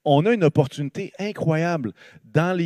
on 0.05 0.27
a 0.27 0.33
une 0.33 0.45
opportunité 0.45 1.13
incroyable. 1.19 1.93
Dans, 2.25 2.57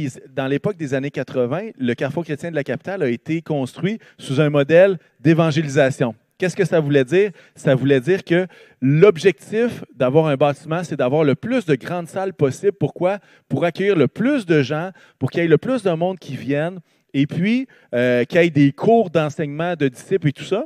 l'époque 0.48 0.76
des 0.76 0.94
années 0.94 1.10
80, 1.10 1.70
le 1.78 1.94
Carrefour 1.94 2.24
chrétien 2.24 2.50
de 2.50 2.54
la 2.54 2.64
capitale 2.64 3.02
a 3.02 3.08
été 3.08 3.42
construit 3.42 3.98
sous 4.18 4.40
un 4.40 4.50
modèle 4.50 4.98
d'évangélisation. 5.20 6.14
Qu'est-ce 6.38 6.56
que 6.56 6.64
ça 6.64 6.80
voulait 6.80 7.04
dire? 7.04 7.30
Ça 7.54 7.74
voulait 7.74 8.00
dire 8.00 8.24
que 8.24 8.46
l'objectif 8.80 9.84
d'avoir 9.94 10.26
un 10.26 10.36
bâtiment, 10.36 10.82
c'est 10.82 10.96
d'avoir 10.96 11.22
le 11.22 11.36
plus 11.36 11.64
de 11.66 11.76
grandes 11.76 12.08
salles 12.08 12.34
possible. 12.34 12.72
Pourquoi? 12.72 13.18
Pour 13.48 13.64
accueillir 13.64 13.94
le 13.94 14.08
plus 14.08 14.44
de 14.44 14.60
gens, 14.62 14.90
pour 15.18 15.30
qu'il 15.30 15.42
y 15.42 15.44
ait 15.44 15.48
le 15.48 15.58
plus 15.58 15.84
de 15.84 15.92
monde 15.92 16.18
qui 16.18 16.36
viennent, 16.36 16.80
et 17.14 17.26
puis 17.26 17.68
euh, 17.94 18.24
qu'il 18.24 18.40
y 18.40 18.44
ait 18.44 18.50
des 18.50 18.72
cours 18.72 19.10
d'enseignement 19.10 19.76
de 19.76 19.88
disciples 19.88 20.28
et 20.28 20.32
tout 20.32 20.44
ça. 20.44 20.64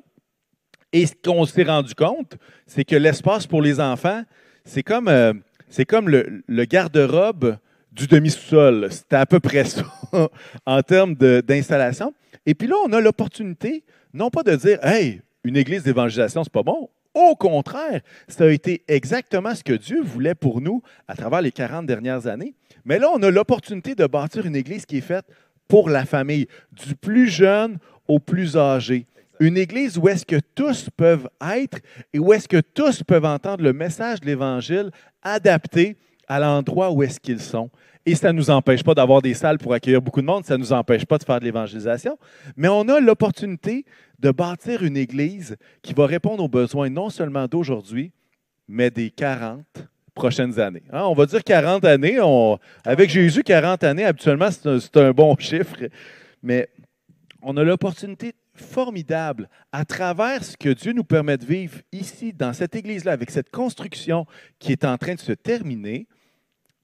Et 0.92 1.05
ce 1.07 1.14
qu'on 1.23 1.45
s'est 1.45 1.64
rendu 1.64 1.95
compte, 1.95 2.37
c'est 2.66 2.85
que 2.85 2.97
l'espace 2.97 3.47
pour 3.47 3.61
les 3.61 3.81
enfants, 3.81 4.23
c'est 4.64 4.83
comme, 4.83 5.09
euh, 5.09 5.35
c'est 5.77 5.85
comme 5.85 6.09
le, 6.09 6.65
garde-robe 6.65 7.59
du 7.93 8.07
demi-sous-sol. 8.07 8.89
C'était 8.91 9.17
à 9.17 9.27
peu 9.27 9.41
près 9.41 9.65
ça 9.65 9.85
en 10.67 10.81
termes 10.81 11.15
d'installation. 11.15 12.15
Et 12.47 12.55
puis 12.55 12.67
là, 12.67 12.77
on 12.87 12.93
a 12.95 13.01
l'opportunité, 13.03 13.85
non 14.15 14.31
pas 14.31 14.43
de 14.43 14.57
dire, 14.57 14.83
hey, 14.83 15.21
une 15.45 15.55
église 15.55 15.83
d'évangélisation, 15.83 16.45
c'est 16.45 16.53
pas 16.53 16.62
bon. 16.62 16.89
Au 17.12 17.37
contraire, 17.37 18.01
ça 18.27 18.45
a 18.45 18.49
été 18.49 18.85
exactement 18.89 19.55
ce 19.55 19.62
que 19.62 19.75
Dieu 19.75 20.01
voulait 20.03 20.35
pour 20.35 20.62
nous 20.62 20.83
à 21.09 21.15
travers 21.15 21.43
les 21.43 21.53
40 21.53 21.85
dernières 21.85 22.27
années. 22.27 22.55
Mais 22.87 22.99
là, 22.99 23.11
on 23.15 23.23
a 23.23 23.31
l'opportunité 23.31 23.95
de 23.95 24.07
bâtir 24.07 24.47
une 24.47 24.57
église 24.57 24.87
qui 24.87 24.97
est 24.97 25.03
faite 25.03 25.27
pour 25.69 25.91
la 25.91 26.07
famille, 26.07 26.47
du 26.73 26.95
plus 26.95 27.29
jeune 27.29 27.77
au 28.09 28.19
plus 28.19 28.57
âgé. 28.57 29.07
Une 29.40 29.57
église 29.57 29.99
où 29.99 30.09
est-ce 30.09 30.25
que 30.25 30.40
tous 30.55 30.88
peuvent 30.96 31.29
être 31.55 31.79
et 32.12 32.18
où 32.18 32.33
est-ce 32.33 32.49
que 32.49 32.61
tous 32.61 33.03
peuvent 33.03 33.25
entendre 33.25 33.62
le 33.62 33.72
message 33.72 34.20
de 34.20 34.27
l'Évangile 34.27 34.90
adapté 35.22 35.96
à 36.29 36.40
l'endroit 36.40 36.90
où 36.90 37.03
est-ce 37.03 37.20
qu'ils 37.20 37.40
sont. 37.40 37.70
Et 38.05 38.14
ça 38.14 38.33
ne 38.33 38.38
nous 38.38 38.51
empêche 38.51 38.83
pas 38.83 38.94
d'avoir 38.94 39.20
des 39.20 39.35
salles 39.35 39.59
pour 39.59 39.72
accueillir 39.72 40.01
beaucoup 40.01 40.20
de 40.20 40.27
monde, 40.27 40.44
ça 40.44 40.55
ne 40.55 40.62
nous 40.62 40.72
empêche 40.72 41.05
pas 41.05 41.18
de 41.18 41.25
faire 41.25 41.40
de 41.40 41.44
l'évangélisation, 41.44 42.18
mais 42.57 42.68
on 42.68 42.88
a 42.88 43.01
l'opportunité 43.01 43.85
de 44.18 44.31
bâtir 44.31 44.85
une 44.85 44.96
Église 44.96 45.57
qui 45.83 45.92
va 45.92 46.07
répondre 46.07 46.42
aux 46.42 46.49
besoins 46.49 46.88
non 46.88 47.11
seulement 47.11 47.46
d'aujourd'hui, 47.46 48.12
mais 48.68 48.90
des 48.90 49.11
40 49.11 49.64
prochaines 50.14 50.59
années. 50.59 50.85
Hein, 50.92 51.03
on 51.05 51.14
va 51.14 51.27
dire 51.27 51.42
40 51.42 51.85
années. 51.85 52.18
avec 52.85 53.11
Jésus, 53.11 53.42
40 53.42 53.85
années, 53.85 54.05
habituellement, 54.05 54.51
c'est 54.51 54.96
un, 54.96 55.01
un 55.01 55.11
bon 55.11 55.37
chiffre, 55.38 55.75
mais 56.42 56.68
on 57.42 57.57
a 57.57 57.64
l'opportunité 57.64 58.35
formidable 58.61 59.49
à 59.73 59.85
travers 59.85 60.45
ce 60.45 60.57
que 60.57 60.69
Dieu 60.69 60.92
nous 60.92 61.05
permet 61.05 61.38
de 61.38 61.45
vivre 61.45 61.79
ici, 61.92 62.33
dans 62.33 62.53
cette 62.53 62.75
Église-là, 62.75 63.12
avec 63.12 63.31
cette 63.31 63.51
construction 63.51 64.27
qui 64.59 64.73
est 64.73 64.85
en 64.85 64.99
train 64.99 65.14
de 65.14 65.21
se 65.21 65.33
terminer, 65.33 66.07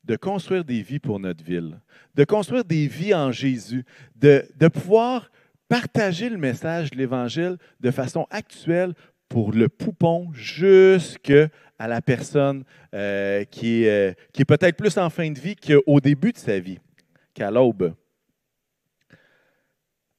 de 0.04 0.16
construire 0.16 0.64
des 0.64 0.82
vies 0.82 0.98
pour 0.98 1.20
notre 1.20 1.44
ville, 1.44 1.80
de 2.14 2.24
construire 2.24 2.64
des 2.64 2.86
vies 2.86 3.14
en 3.14 3.32
Jésus, 3.32 3.84
de, 4.16 4.44
pouvoir 4.68 5.30
partager 5.68 6.28
le 6.28 6.38
message 6.38 6.90
de 6.90 6.98
l'Évangile 6.98 7.56
de 7.80 7.90
façon 7.90 8.26
actuelle 8.30 8.94
pour 9.28 9.52
le 9.52 9.68
poupon 9.68 10.30
jusqu'à 10.32 11.48
la 11.78 12.02
personne 12.02 12.64
euh, 12.94 13.44
qui 13.44 13.86
euh, 13.86 14.12
qui 14.32 14.42
est 14.42 14.44
peut-être 14.44 14.76
plus 14.76 14.98
en 14.98 15.08
fin 15.08 15.30
de 15.30 15.38
vie 15.38 15.56
qu'au 15.56 16.00
début 16.00 16.32
de 16.32 16.38
sa 16.38 16.58
vie, 16.58 16.78
qu'à 17.32 17.50
l'aube. 17.50 17.94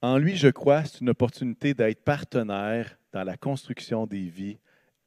En 0.04 0.18
lui, 0.18 0.36
je 0.36 0.48
crois, 0.48 0.84
c'est 0.84 1.00
une 1.00 1.08
opportunité 1.08 1.72
d'être 1.72 2.04
partenaire 2.04 2.98
dans 3.14 3.24
la 3.24 3.38
construction 3.38 4.06
des 4.06 4.20
vies 4.20 4.58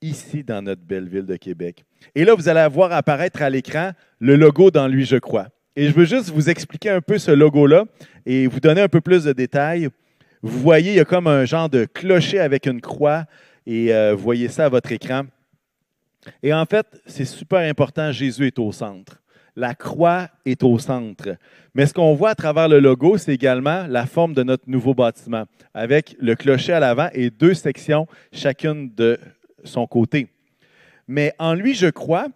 ici 0.01 0.43
dans 0.43 0.63
notre 0.63 0.81
belle 0.81 1.07
ville 1.07 1.27
de 1.27 1.36
Québec. 1.36 1.86
Et 2.15 2.25
là, 2.25 2.33
vous 2.33 2.49
allez 2.49 2.67
voir 2.67 2.91
apparaître 2.91 3.43
à 3.43 3.49
l'écran 3.51 3.91
le 4.17 4.36
logo 4.36 4.71
dans 4.71 4.88
lui, 4.88 5.05
je 5.05 5.17
crois. 5.17 5.49
Et 5.75 5.88
je 5.88 5.93
veux 5.93 6.05
juste 6.05 6.31
vous 6.31 6.49
expliquer 6.49 6.89
un 6.89 7.01
peu 7.01 7.19
ce 7.19 7.29
logo-là 7.29 7.86
et 8.25 8.47
vous 8.47 8.60
donner 8.60 8.81
un 8.81 8.88
peu 8.88 8.99
plus 8.99 9.25
de 9.25 9.33
détails. 9.33 9.89
Vous 10.41 10.60
voyez, 10.62 10.93
il 10.93 10.97
y 10.97 10.99
a 10.99 11.05
comme 11.05 11.27
un 11.27 11.45
genre 11.45 11.69
de 11.69 11.86
clocher 11.86 12.39
avec 12.39 12.65
une 12.65 12.81
croix 12.81 13.25
et 13.67 13.93
euh, 13.93 14.15
vous 14.15 14.23
voyez 14.23 14.47
ça 14.47 14.65
à 14.65 14.69
votre 14.69 14.91
écran. 14.91 15.25
Et 16.41 16.51
en 16.51 16.65
fait, 16.65 16.88
c'est 17.05 17.25
super 17.25 17.60
important, 17.60 18.12
Jésus 18.12 18.47
est 18.47 18.57
au 18.57 18.71
centre. 18.71 19.21
La 19.57 19.73
croix 19.73 20.27
est 20.45 20.61
au 20.61 20.77
centre. 20.77 21.35
Mais 21.73 21.87
ce 21.87 21.93
qu'on 21.95 22.13
voit 22.13 22.29
à 22.29 22.35
travers 22.35 22.67
le 22.67 22.79
logo, 22.79 23.17
c'est 23.17 23.33
également 23.33 23.87
la 23.87 24.05
forme 24.05 24.35
de 24.35 24.43
notre 24.43 24.69
nouveau 24.69 24.93
bâtiment, 24.93 25.45
avec 25.73 26.15
le 26.19 26.35
clocher 26.35 26.73
à 26.73 26.79
l'avant 26.79 27.09
et 27.11 27.31
deux 27.31 27.55
sections, 27.55 28.05
chacune 28.31 28.93
de 28.93 29.19
son 29.63 29.87
côté. 29.87 30.27
Mais 31.07 31.33
en 31.39 31.55
lui, 31.55 31.73
je 31.73 31.87
crois, 31.87 32.27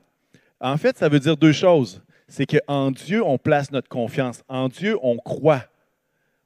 en 0.59 0.77
fait, 0.77 0.97
ça 0.97 1.09
veut 1.09 1.19
dire 1.19 1.37
deux 1.37 1.51
choses. 1.51 2.01
C'est 2.27 2.47
qu'en 2.47 2.89
Dieu, 2.89 3.23
on 3.23 3.37
place 3.37 3.71
notre 3.71 3.87
confiance. 3.87 4.41
En 4.47 4.67
Dieu, 4.67 4.97
on 5.03 5.17
croit. 5.17 5.65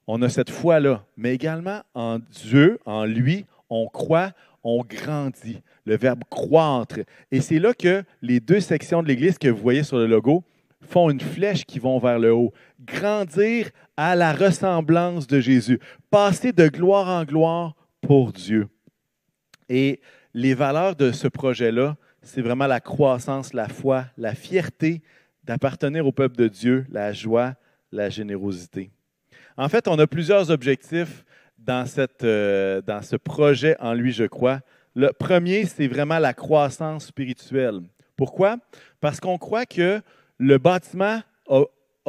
On 0.07 0.21
a 0.23 0.27
cette 0.27 0.49
foi-là. 0.49 1.05
Mais 1.15 1.33
également, 1.33 1.83
en 1.93 2.19
Dieu, 2.19 2.79
en 2.85 3.05
lui, 3.05 3.45
on 3.69 3.88
croit, 3.88 4.33
on 4.61 4.83
grandit. 4.83 5.61
Le 5.85 5.95
verbe 5.95 6.23
croître. 6.29 6.99
Et 7.31 7.39
c'est 7.39 7.59
là 7.59 7.73
que 7.73 8.03
les 8.21 8.41
deux 8.41 8.59
sections 8.59 9.01
de 9.01 9.07
l'Église 9.07 9.38
que 9.38 9.47
vous 9.47 9.61
voyez 9.61 9.83
sur 9.83 9.97
le 9.97 10.07
logo 10.07 10.43
font 10.86 11.10
une 11.10 11.21
flèche 11.21 11.65
qui 11.65 11.80
vont 11.80 12.00
vers 12.00 12.19
le 12.19 12.34
haut. 12.34 12.54
Grandir 12.80 13.69
à 13.98 14.15
la 14.15 14.34
ressemblance 14.34 15.28
de 15.28 15.39
Jésus. 15.39 15.80
Passer 16.10 16.52
de 16.52 16.67
gloire 16.67 17.08
en 17.08 17.24
gloire 17.24 17.76
pour 18.02 18.32
Dieu. 18.32 18.67
Et 19.69 20.00
les 20.34 20.54
valeurs 20.54 20.95
de 20.95 21.12
ce 21.12 21.28
projet-là, 21.28 21.95
c'est 22.21 22.41
vraiment 22.41 22.67
la 22.67 22.80
croissance, 22.80 23.54
la 23.54 23.67
foi, 23.67 24.06
la 24.17 24.36
fierté 24.36 25.02
d'appartenir 25.43 26.06
au 26.06 26.12
peuple 26.12 26.36
de 26.36 26.48
Dieu, 26.48 26.86
la 26.89 27.13
joie, 27.13 27.56
la 27.91 28.10
générosité. 28.10 28.91
En 29.58 29.69
fait, 29.69 29.88
on 29.88 29.98
a 30.00 30.08
plusieurs 30.08 30.50
objectifs 30.52 31.24
dans, 31.58 31.86
cette, 31.86 32.24
euh, 32.24 32.82
dans 32.82 33.02
ce 33.02 33.15
projet 33.15 33.76
en 33.80 33.93
lui, 33.93 34.12
je 34.12 34.26
crois. 34.26 34.60
Le 34.95 35.12
premier, 35.12 35.65
c'est 35.65 35.88
vraiment 35.88 36.19
la 36.19 36.34
croissance 36.34 37.08
spirituelle. 37.08 37.82
Pourquoi? 38.15 38.58
Parce 39.02 39.19
qu'on 39.19 39.38
croit 39.38 39.65
que 39.65 40.02
le 40.38 40.58
bâtiment 40.58 41.21
a, 41.50 41.63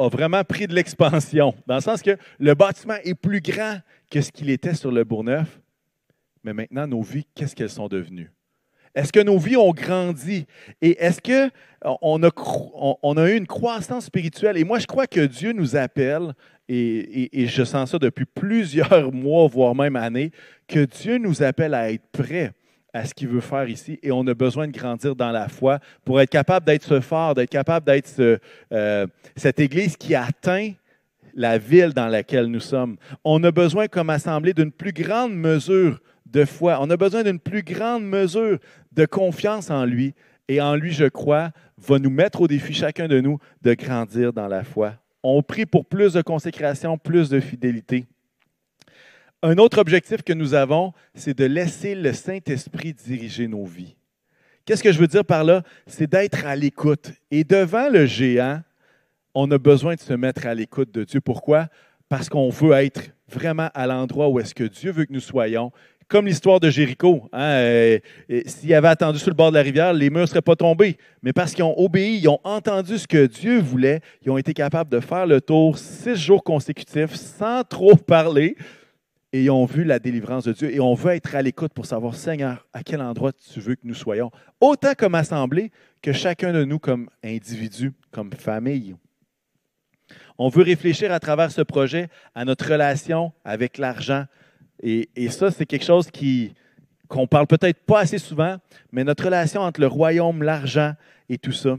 vraiment 0.09 0.43
pris 0.43 0.67
de 0.67 0.75
l'expansion, 0.75 1.55
dans 1.65 1.75
le 1.75 1.81
sens 1.81 2.01
que 2.01 2.17
le 2.39 2.53
bâtiment 2.53 2.97
est 3.03 3.15
plus 3.15 3.41
grand 3.41 3.79
que 4.11 4.21
ce 4.21 4.31
qu'il 4.31 4.49
était 4.49 4.73
sur 4.73 4.91
le 4.91 5.03
Bourgneuf, 5.03 5.59
mais 6.43 6.53
maintenant, 6.53 6.87
nos 6.87 7.01
vies, 7.01 7.25
qu'est-ce 7.35 7.55
qu'elles 7.55 7.69
sont 7.69 7.87
devenues? 7.87 8.31
Est-ce 8.95 9.11
que 9.11 9.19
nos 9.19 9.37
vies 9.37 9.57
ont 9.57 9.73
grandi? 9.73 10.47
Et 10.81 10.97
est-ce 11.03 11.21
qu'on 11.21 12.23
a, 12.23 12.29
on 13.03 13.17
a 13.17 13.29
eu 13.29 13.35
une 13.35 13.45
croissance 13.45 14.05
spirituelle? 14.05 14.57
Et 14.57 14.63
moi, 14.63 14.79
je 14.79 14.87
crois 14.87 15.07
que 15.07 15.19
Dieu 15.19 15.51
nous 15.51 15.75
appelle, 15.75 16.33
et, 16.69 17.43
et, 17.43 17.47
je 17.47 17.63
sens 17.63 17.91
ça 17.91 17.99
depuis 17.99 18.25
plusieurs 18.25 19.11
mois, 19.13 19.47
voire 19.47 19.75
même 19.75 19.95
années, 19.95 20.31
que 20.67 20.85
Dieu 20.85 21.17
nous 21.17 21.43
appelle 21.43 21.73
à 21.73 21.91
être 21.91 22.07
prêts 22.11 22.53
à 22.97 23.05
ce 23.05 23.13
qu'il 23.13 23.27
veut 23.27 23.41
faire 23.41 23.69
ici. 23.69 23.99
Et 24.01 24.11
on 24.11 24.25
a 24.27 24.33
besoin 24.33 24.67
de 24.67 24.71
grandir 24.71 25.15
dans 25.15 25.31
la 25.31 25.47
foi 25.47 25.79
pour 26.03 26.19
être 26.19 26.29
capable 26.29 26.65
d'être 26.65 26.83
ce 26.83 26.99
fort, 26.99 27.35
d'être 27.35 27.49
capable 27.49 27.85
d'être 27.85 28.39
euh, 28.73 29.07
cette 29.35 29.59
Église 29.59 29.95
qui 29.95 30.15
atteint 30.15 30.71
la 31.33 31.57
ville 31.57 31.93
dans 31.93 32.07
laquelle 32.07 32.47
nous 32.47 32.59
sommes. 32.59 32.97
On 33.23 33.43
a 33.43 33.51
besoin, 33.51 33.87
comme 33.87 34.09
assemblée, 34.09 34.53
d'une 34.53 34.71
plus 34.71 34.91
grande 34.91 35.35
mesure 35.35 35.99
de 36.25 36.43
foi. 36.45 36.79
On 36.81 36.89
a 36.89 36.97
besoin 36.97 37.23
d'une 37.23 37.39
plus 37.39 37.61
grande 37.61 38.03
mesure 38.03 38.57
de 38.91 39.05
confiance 39.05 39.69
en 39.69 39.85
lui. 39.85 40.13
Et 40.47 40.59
en 40.59 40.75
lui, 40.75 40.91
je 40.91 41.05
crois, 41.05 41.51
va 41.77 41.99
nous 41.99 42.09
mettre 42.09 42.41
au 42.41 42.47
défi, 42.47 42.73
chacun 42.73 43.07
de 43.07 43.21
nous, 43.21 43.37
de 43.61 43.73
grandir 43.75 44.33
dans 44.33 44.47
la 44.47 44.63
foi. 44.63 44.95
On 45.21 45.43
prie 45.43 45.65
pour 45.65 45.85
plus 45.85 46.13
de 46.13 46.21
consécration, 46.21 46.97
plus 46.97 47.29
de 47.29 47.39
fidélité. 47.39 48.07
Un 49.43 49.57
autre 49.57 49.77
objectif 49.77 50.23
que 50.23 50.33
nous 50.33 50.55
avons, 50.55 50.93
c'est 51.13 51.37
de 51.37 51.45
laisser 51.45 51.93
le 51.93 52.11
Saint-Esprit 52.11 52.93
diriger 52.93 53.47
nos 53.47 53.65
vies. 53.65 53.95
Qu'est-ce 54.65 54.81
que 54.81 54.91
je 54.91 54.97
veux 54.97 55.07
dire 55.07 55.23
par 55.23 55.43
là? 55.43 55.61
C'est 55.85 56.09
d'être 56.09 56.45
à 56.45 56.55
l'écoute. 56.55 57.11
Et 57.29 57.43
devant 57.43 57.89
le 57.89 58.05
géant, 58.05 58.61
on 59.35 59.49
a 59.51 59.57
besoin 59.59 59.95
de 59.95 59.99
se 59.99 60.13
mettre 60.13 60.47
à 60.47 60.55
l'écoute 60.55 60.91
de 60.91 61.03
Dieu. 61.03 61.21
Pourquoi? 61.21 61.67
Parce 62.09 62.29
qu'on 62.29 62.49
veut 62.49 62.73
être 62.73 63.11
vraiment 63.27 63.69
à 63.75 63.85
l'endroit 63.85 64.27
où 64.29 64.39
est-ce 64.39 64.55
que 64.55 64.63
Dieu 64.63 64.91
veut 64.91 65.05
que 65.05 65.13
nous 65.13 65.19
soyons 65.19 65.71
comme 66.07 66.25
l'histoire 66.25 66.59
de 66.59 66.69
Jéricho. 66.69 67.27
Hein, 67.33 67.49
euh, 67.49 67.99
s'ils 68.45 68.73
avaient 68.73 68.87
attendu 68.87 69.19
sur 69.19 69.29
le 69.29 69.35
bord 69.35 69.51
de 69.51 69.57
la 69.57 69.61
rivière, 69.61 69.93
les 69.93 70.09
murs 70.09 70.21
ne 70.21 70.25
seraient 70.25 70.41
pas 70.41 70.55
tombés. 70.55 70.97
Mais 71.21 71.33
parce 71.33 71.53
qu'ils 71.53 71.63
ont 71.63 71.77
obéi, 71.77 72.19
ils 72.19 72.29
ont 72.29 72.39
entendu 72.43 72.97
ce 72.97 73.07
que 73.07 73.25
Dieu 73.25 73.59
voulait, 73.59 73.99
ils 74.25 74.31
ont 74.31 74.37
été 74.37 74.53
capables 74.53 74.89
de 74.89 74.99
faire 74.99 75.27
le 75.27 75.41
tour 75.41 75.77
six 75.77 76.15
jours 76.15 76.43
consécutifs 76.43 77.13
sans 77.15 77.63
trop 77.63 77.95
parler. 77.95 78.55
Et 79.33 79.49
ont 79.49 79.65
vu 79.65 79.83
la 79.83 79.99
délivrance 79.99 80.45
de 80.45 80.53
Dieu. 80.53 80.73
Et 80.73 80.79
on 80.79 80.93
veut 80.93 81.13
être 81.13 81.35
à 81.35 81.41
l'écoute 81.41 81.73
pour 81.73 81.85
savoir, 81.85 82.15
Seigneur, 82.15 82.65
à 82.73 82.81
quel 82.83 83.01
endroit 83.01 83.33
tu 83.33 83.59
veux 83.59 83.75
que 83.75 83.85
nous 83.85 83.93
soyons, 83.93 84.31
autant 84.61 84.93
comme 84.97 85.15
assemblée 85.15 85.71
que 86.01 86.13
chacun 86.13 86.53
de 86.53 86.63
nous 86.63 86.79
comme 86.79 87.09
individu, 87.23 87.91
comme 88.11 88.31
famille. 88.31 88.95
On 90.37 90.47
veut 90.47 90.63
réfléchir 90.63 91.11
à 91.11 91.19
travers 91.19 91.51
ce 91.51 91.61
projet 91.61 92.07
à 92.35 92.45
notre 92.45 92.71
relation 92.71 93.33
avec 93.43 93.77
l'argent, 93.77 94.25
et, 94.81 95.29
ça, 95.29 95.51
c'est 95.51 95.65
quelque 95.65 95.85
chose 95.85 96.09
qui, 96.11 96.53
qu'on 97.07 97.27
parle 97.27 97.47
peut-être 97.47 97.83
pas 97.83 98.01
assez 98.01 98.19
souvent, 98.19 98.57
mais 98.91 99.03
notre 99.03 99.25
relation 99.25 99.61
entre 99.61 99.81
le 99.81 99.87
royaume, 99.87 100.43
l'argent 100.43 100.93
et 101.29 101.37
tout 101.37 101.51
ça. 101.51 101.77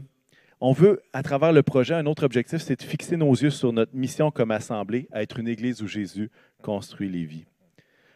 On 0.61 0.73
veut, 0.73 1.01
à 1.13 1.23
travers 1.23 1.53
le 1.53 1.63
projet, 1.63 1.93
un 1.93 2.05
autre 2.05 2.23
objectif, 2.23 2.61
c'est 2.61 2.75
de 2.75 2.83
fixer 2.83 3.15
nos 3.15 3.31
yeux 3.31 3.49
sur 3.49 3.71
notre 3.71 3.95
mission 3.95 4.29
comme 4.29 4.51
assemblée, 4.51 5.07
à 5.11 5.23
être 5.23 5.39
une 5.39 5.47
église 5.47 5.81
où 5.81 5.87
Jésus 5.87 6.29
construit 6.61 7.07
les 7.07 7.23
vies. 7.23 7.45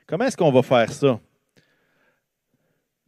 Comment 0.08 0.26
est-ce 0.26 0.36
qu'on 0.36 0.52
va 0.52 0.62
faire 0.62 0.92
ça? 0.92 1.22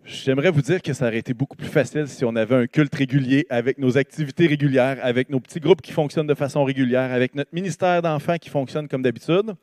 J'aimerais 0.06 0.52
vous 0.52 0.62
dire 0.62 0.82
que 0.82 0.94
ça 0.94 1.08
aurait 1.08 1.18
été 1.18 1.34
beaucoup 1.34 1.58
plus 1.58 1.68
facile 1.68 2.08
si 2.08 2.24
on 2.24 2.36
avait 2.36 2.56
un 2.56 2.68
culte 2.68 2.96
régulier 2.96 3.46
avec 3.50 3.78
nos 3.78 3.98
activités 3.98 4.48
régulières, 4.48 5.00
avec 5.02 5.30
nos 5.30 5.42
petits 5.42 5.60
groupes 5.60 5.82
qui 5.82 5.92
fonctionnent 5.92 6.28
de 6.28 6.36
façon 6.36 6.64
régulière, 6.64 7.12
avec 7.12 7.36
notre 7.36 7.54
ministère 7.54 8.02
d'enfants 8.02 8.38
qui 8.38 8.50
fonctionne 8.50 8.88
comme 8.88 9.02
d'habitude. 9.02 9.54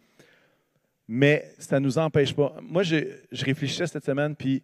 Mais 1.08 1.46
ça 1.58 1.80
ne 1.80 1.84
nous 1.84 1.96
empêche 1.96 2.34
pas. 2.34 2.56
Moi, 2.60 2.82
je, 2.82 2.96
je 3.30 3.44
réfléchissais 3.44 3.86
cette 3.86 4.04
semaine, 4.04 4.36
puis 4.36 4.62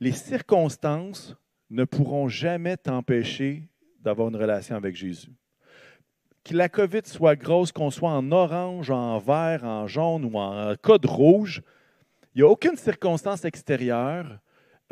les 0.00 0.12
circonstances 0.12 1.36
ne 1.70 1.84
pourront 1.84 2.28
jamais 2.28 2.76
t'empêcher 2.76 3.62
d'avoir 4.06 4.28
une 4.28 4.36
relation 4.36 4.76
avec 4.76 4.94
Jésus. 4.94 5.32
Que 6.44 6.54
la 6.54 6.68
COVID 6.68 7.02
soit 7.04 7.34
grosse, 7.34 7.72
qu'on 7.72 7.90
soit 7.90 8.10
en 8.10 8.30
orange, 8.30 8.90
en 8.90 9.18
vert, 9.18 9.64
en 9.64 9.88
jaune 9.88 10.24
ou 10.24 10.38
en 10.38 10.74
code 10.80 11.04
rouge, 11.06 11.60
il 12.32 12.42
n'y 12.42 12.42
a 12.42 12.48
aucune 12.48 12.76
circonstance 12.76 13.44
extérieure 13.44 14.38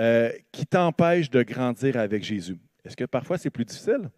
euh, 0.00 0.32
qui 0.50 0.66
t'empêche 0.66 1.30
de 1.30 1.44
grandir 1.44 1.96
avec 1.96 2.24
Jésus. 2.24 2.58
Est-ce 2.84 2.96
que 2.96 3.04
parfois 3.04 3.38
c'est 3.38 3.50
plus 3.50 3.64
difficile? 3.64 4.10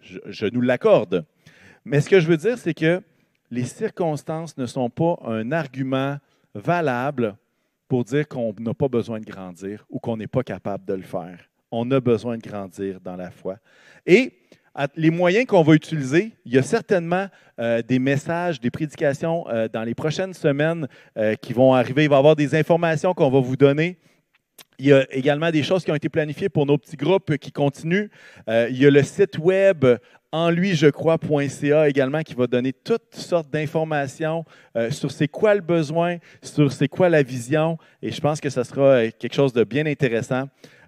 Je, 0.00 0.46
nous 0.46 0.62
l'accorde. 0.62 1.26
Mais 1.84 2.00
ce 2.00 2.08
que 2.08 2.18
je 2.18 2.28
veux 2.28 2.38
dire, 2.38 2.56
c'est 2.56 2.72
que 2.72 3.02
les 3.50 3.64
circonstances 3.64 4.56
ne 4.56 4.64
sont 4.64 4.88
pas 4.88 5.18
un 5.24 5.52
argument 5.52 6.16
valable 6.54 7.36
pour 7.88 8.04
dire 8.04 8.26
qu'on 8.26 8.54
n'a 8.58 8.72
pas 8.72 8.88
besoin 8.88 9.20
de 9.20 9.26
grandir 9.26 9.84
ou 9.90 9.98
qu'on 9.98 10.16
n'est 10.16 10.26
pas 10.26 10.42
capable 10.42 10.86
de 10.86 10.94
le 10.94 11.02
faire. 11.02 11.48
On 11.70 11.90
a 11.90 12.00
besoin 12.00 12.36
de 12.36 12.42
grandir 12.42 13.00
dans 13.00 13.16
la 13.16 13.30
foi. 13.30 13.56
Et 14.06 14.32
les 14.94 15.10
moyens 15.10 15.46
qu'on 15.46 15.62
va 15.62 15.74
utiliser, 15.74 16.32
il 16.44 16.54
y 16.54 16.58
a 16.58 16.62
certainement 16.62 17.26
euh, 17.58 17.82
des 17.82 17.98
messages, 17.98 18.60
des 18.60 18.70
prédications 18.70 19.48
euh, 19.48 19.68
dans 19.68 19.82
les 19.82 19.94
prochaines 19.94 20.34
semaines 20.34 20.86
qui 21.42 21.52
vont 21.52 21.74
arriver. 21.74 22.04
Il 22.04 22.10
va 22.10 22.16
y 22.16 22.18
avoir 22.18 22.36
des 22.36 22.54
informations 22.54 23.12
qu'on 23.12 23.30
va 23.30 23.40
vous 23.40 23.56
donner 23.56 23.98
il 24.78 24.86
y 24.86 24.92
a 24.92 25.06
également 25.12 25.50
des 25.50 25.62
choses 25.62 25.84
qui 25.84 25.90
ont 25.90 25.96
été 25.96 26.08
planifiées 26.08 26.48
pour 26.48 26.64
nos 26.64 26.78
petits 26.78 26.96
groupes 26.96 27.36
qui 27.38 27.50
continuent. 27.50 28.08
Euh, 28.48 28.68
il 28.70 28.80
y 28.80 28.86
a 28.86 28.90
le 28.90 29.02
site 29.02 29.38
web 29.38 29.84
en 30.30 30.50
également 31.86 32.22
qui 32.22 32.34
va 32.34 32.46
donner 32.46 32.72
toutes 32.72 33.14
sortes 33.14 33.50
d'informations 33.50 34.44
euh, 34.76 34.90
sur 34.90 35.10
c'est 35.10 35.26
quoi 35.26 35.54
le 35.54 35.62
besoin, 35.62 36.18
sur 36.42 36.70
c'est 36.70 36.86
quoi 36.86 37.08
la 37.08 37.22
vision 37.22 37.78
et 38.02 38.12
je 38.12 38.20
pense 38.20 38.40
que 38.40 38.50
ce 38.50 38.62
sera 38.62 38.82
euh, 38.82 39.10
quelque 39.18 39.34
chose 39.34 39.52
de 39.52 39.64
bien 39.64 39.86
intéressant. 39.86 40.44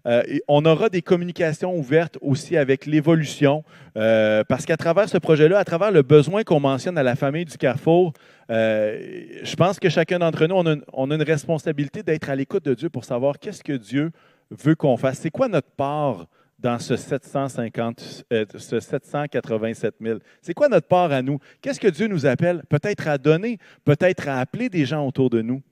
Euh, 0.06 0.22
on 0.48 0.64
aura 0.64 0.88
des 0.88 1.02
communications 1.02 1.76
ouvertes 1.76 2.18
aussi 2.20 2.56
avec 2.56 2.86
l'évolution, 2.86 3.64
euh, 3.96 4.42
parce 4.48 4.64
qu'à 4.64 4.76
travers 4.76 5.08
ce 5.08 5.18
projet-là, 5.18 5.58
à 5.58 5.64
travers 5.64 5.90
le 5.90 6.02
besoin 6.02 6.42
qu'on 6.42 6.60
mentionne 6.60 6.96
à 6.96 7.02
la 7.02 7.16
famille 7.16 7.44
du 7.44 7.58
Carrefour, 7.58 8.12
euh, 8.50 8.98
je 9.42 9.56
pense 9.56 9.78
que 9.78 9.88
chacun 9.88 10.18
d'entre 10.18 10.46
nous, 10.46 10.54
on 10.54 11.10
a, 11.10 11.14
une, 11.14 11.22
responsabilité 11.22 12.02
d'être 12.02 12.30
à 12.30 12.36
l'écoute 12.36 12.64
de 12.64 12.74
Dieu 12.74 12.88
pour 12.88 13.04
savoir 13.04 13.38
qu'est-ce 13.38 13.62
que 13.62 13.74
Dieu 13.74 14.10
veut 14.50 14.74
qu'on 14.74 14.96
fasse. 14.96 15.18
C'est 15.18 15.30
quoi 15.30 15.48
notre 15.48 15.70
part 15.70 16.26
dans 16.58 16.78
ce, 16.78 16.96
750, 16.96 18.24
ce 18.56 18.80
787 18.80 19.94
000? 20.00 20.18
C'est 20.42 20.54
quoi 20.54 20.68
notre 20.68 20.88
part 20.88 21.12
à 21.12 21.22
nous? 21.22 21.38
Qu'est-ce 21.60 21.80
que 21.80 21.88
Dieu 21.88 22.06
nous 22.06 22.26
appelle? 22.26 22.62
Peut-être 22.68 23.06
à 23.06 23.18
donner, 23.18 23.58
peut-être 23.84 24.28
à 24.28 24.40
appeler 24.40 24.68
des 24.68 24.84
gens 24.84 25.06
autour 25.06 25.30
de 25.30 25.42
nous? 25.42 25.62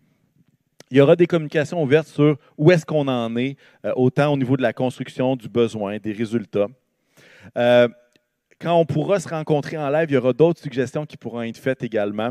Il 0.91 0.97
y 0.97 1.01
aura 1.01 1.17
des 1.17 1.27
communications 1.27 1.83
ouvertes 1.83 2.09
sur 2.09 2.39
où 2.57 2.71
est-ce 2.71 2.87
qu'on 2.87 3.09
en 3.09 3.37
est, 3.37 3.57
euh, 3.85 3.93
autant 3.97 4.33
au 4.33 4.37
niveau 4.37 4.57
de 4.57 4.63
la 4.63 4.73
construction, 4.73 5.37
du 5.37 5.49
besoin, 5.49 5.99
des 5.99 6.13
résultats. 6.13 6.69
Euh, 7.57 7.89
quand 8.61 8.75
on 8.75 8.85
pourra 8.85 9.21
se 9.21 9.29
rencontrer 9.29 9.77
en 9.77 9.89
live, 9.91 10.07
il 10.11 10.15
y 10.15 10.17
aura 10.17 10.33
d'autres 10.33 10.61
suggestions 10.61 11.07
qui 11.07 11.17
pourront 11.17 11.43
être 11.43 11.59
faites 11.59 11.83
également. 11.83 12.31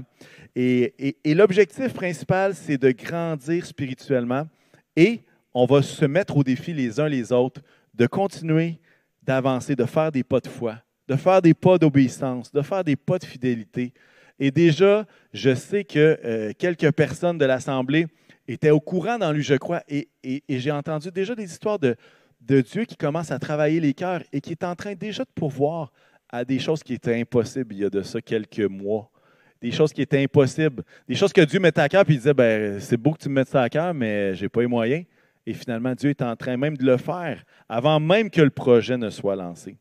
Et, 0.55 1.15
l'objectif 1.25 1.93
principal, 1.93 2.53
c'est 2.53 2.77
de 2.77 2.91
grandir 2.91 3.65
spirituellement 3.65 4.47
et 4.95 5.21
on 5.53 5.65
va 5.65 5.81
se 5.81 6.05
mettre 6.05 6.35
au 6.35 6.43
défi 6.43 6.73
les 6.73 6.99
uns 6.99 7.07
les 7.07 7.31
autres 7.31 7.61
de 7.93 8.07
continuer 8.07 8.79
d'avancer, 9.21 9.75
de 9.75 9.85
faire 9.85 10.11
des 10.11 10.23
pas 10.23 10.39
de 10.39 10.47
foi, 10.47 10.77
de 11.07 11.15
faire 11.15 11.41
des 11.41 11.53
pas 11.53 11.77
d'obéissance, 11.77 12.51
de 12.51 12.61
faire 12.61 12.83
des 12.83 12.95
pas 12.95 13.19
de 13.19 13.25
fidélité. 13.25 13.93
Et 14.39 14.51
déjà, 14.51 15.05
je 15.33 15.55
sais 15.55 15.83
que 15.83 16.19
euh, 16.25 16.51
quelques 16.57 16.91
personnes 16.91 17.37
de 17.37 17.45
l'Assemblée 17.45 18.07
était 18.47 18.69
au 18.69 18.79
courant 18.79 19.17
dans 19.17 19.31
lui, 19.31 19.43
je 19.43 19.55
crois, 19.55 19.83
et, 19.87 20.09
j'ai 20.49 20.71
entendu 20.71 21.11
déjà 21.11 21.35
des 21.35 21.45
histoires 21.45 21.79
de, 21.79 21.95
Dieu 22.39 22.85
qui 22.85 22.95
commence 22.95 23.31
à 23.31 23.39
travailler 23.39 23.79
les 23.79 23.93
cœurs 23.93 24.23
et 24.31 24.39
qui 24.39 24.51
est 24.51 24.63
en 24.63 24.75
train 24.75 24.95
déjà 24.95 25.23
de 25.23 25.29
pourvoir 25.35 25.91
à 26.29 26.45
des 26.45 26.59
choses 26.59 26.81
qui 26.81 26.93
étaient 26.93 27.19
impossibles 27.19 27.73
il 27.73 27.79
y 27.79 27.85
a 27.85 27.89
de 27.89 28.01
ça 28.01 28.21
quelques 28.21 28.59
mois. 28.59 29.09
Des 29.61 29.71
choses 29.71 29.91
qui 29.91 30.01
étaient 30.01 30.21
impossibles. 30.23 30.83
Des 31.07 31.15
choses 31.15 31.33
que 31.33 31.41
Dieu 31.41 31.59
mettait 31.59 31.81
à 31.81 31.89
cœur, 31.89 32.05
puis 32.05 32.13
il 32.13 32.17
disait 32.17 32.33
ben, 32.33 32.79
C'est 32.79 32.95
beau 32.95 33.13
que 33.13 33.17
tu 33.17 33.27
me 33.27 33.35
mettes 33.35 33.47
ça 33.47 33.63
à 33.63 33.69
cœur, 33.69 33.93
mais 33.93 34.35
je 34.35 34.43
n'ai 34.43 34.49
pas 34.49 34.61
les 34.61 34.67
moyens. 34.67 35.03
Et 35.47 35.53
finalement, 35.53 35.95
Dieu 35.95 36.11
est 36.11 36.21
en 36.21 36.35
train 36.35 36.57
même 36.57 36.77
de 36.77 36.85
le 36.85 36.97
faire 36.97 37.43
avant 37.67 37.99
même 37.99 38.29
que 38.29 38.41
le 38.41 38.51
projet 38.51 38.97
ne 38.97 39.09
soit 39.09 39.35
lancé. 39.35 39.77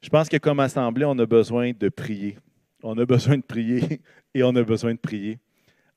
Je 0.00 0.08
pense 0.08 0.28
que 0.28 0.36
comme 0.36 0.60
assemblée, 0.60 1.04
on 1.04 1.18
a 1.18 1.26
besoin 1.26 1.72
de 1.78 1.88
prier. 1.88 2.38
On 2.82 2.96
a 2.98 3.04
besoin 3.04 3.36
de 3.36 3.42
prier 3.42 4.00
et 4.34 4.42
on 4.42 4.54
a 4.56 4.62
besoin 4.62 4.94
de 4.94 4.98
prier. 4.98 5.38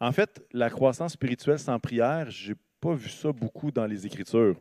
En 0.02 0.12
fait, 0.12 0.44
la 0.52 0.72
croissance 0.72 1.14
spirituelle 1.14 1.60
sans 1.60 1.80
prière, 1.80 2.32
je 2.32 2.50
n'ai 2.50 2.58
pas 2.80 2.96
vu 2.96 3.08
ça 3.08 3.32
beaucoup 3.32 3.70
dans 3.70 3.86
les 3.86 4.08
Écritures. 4.08 4.56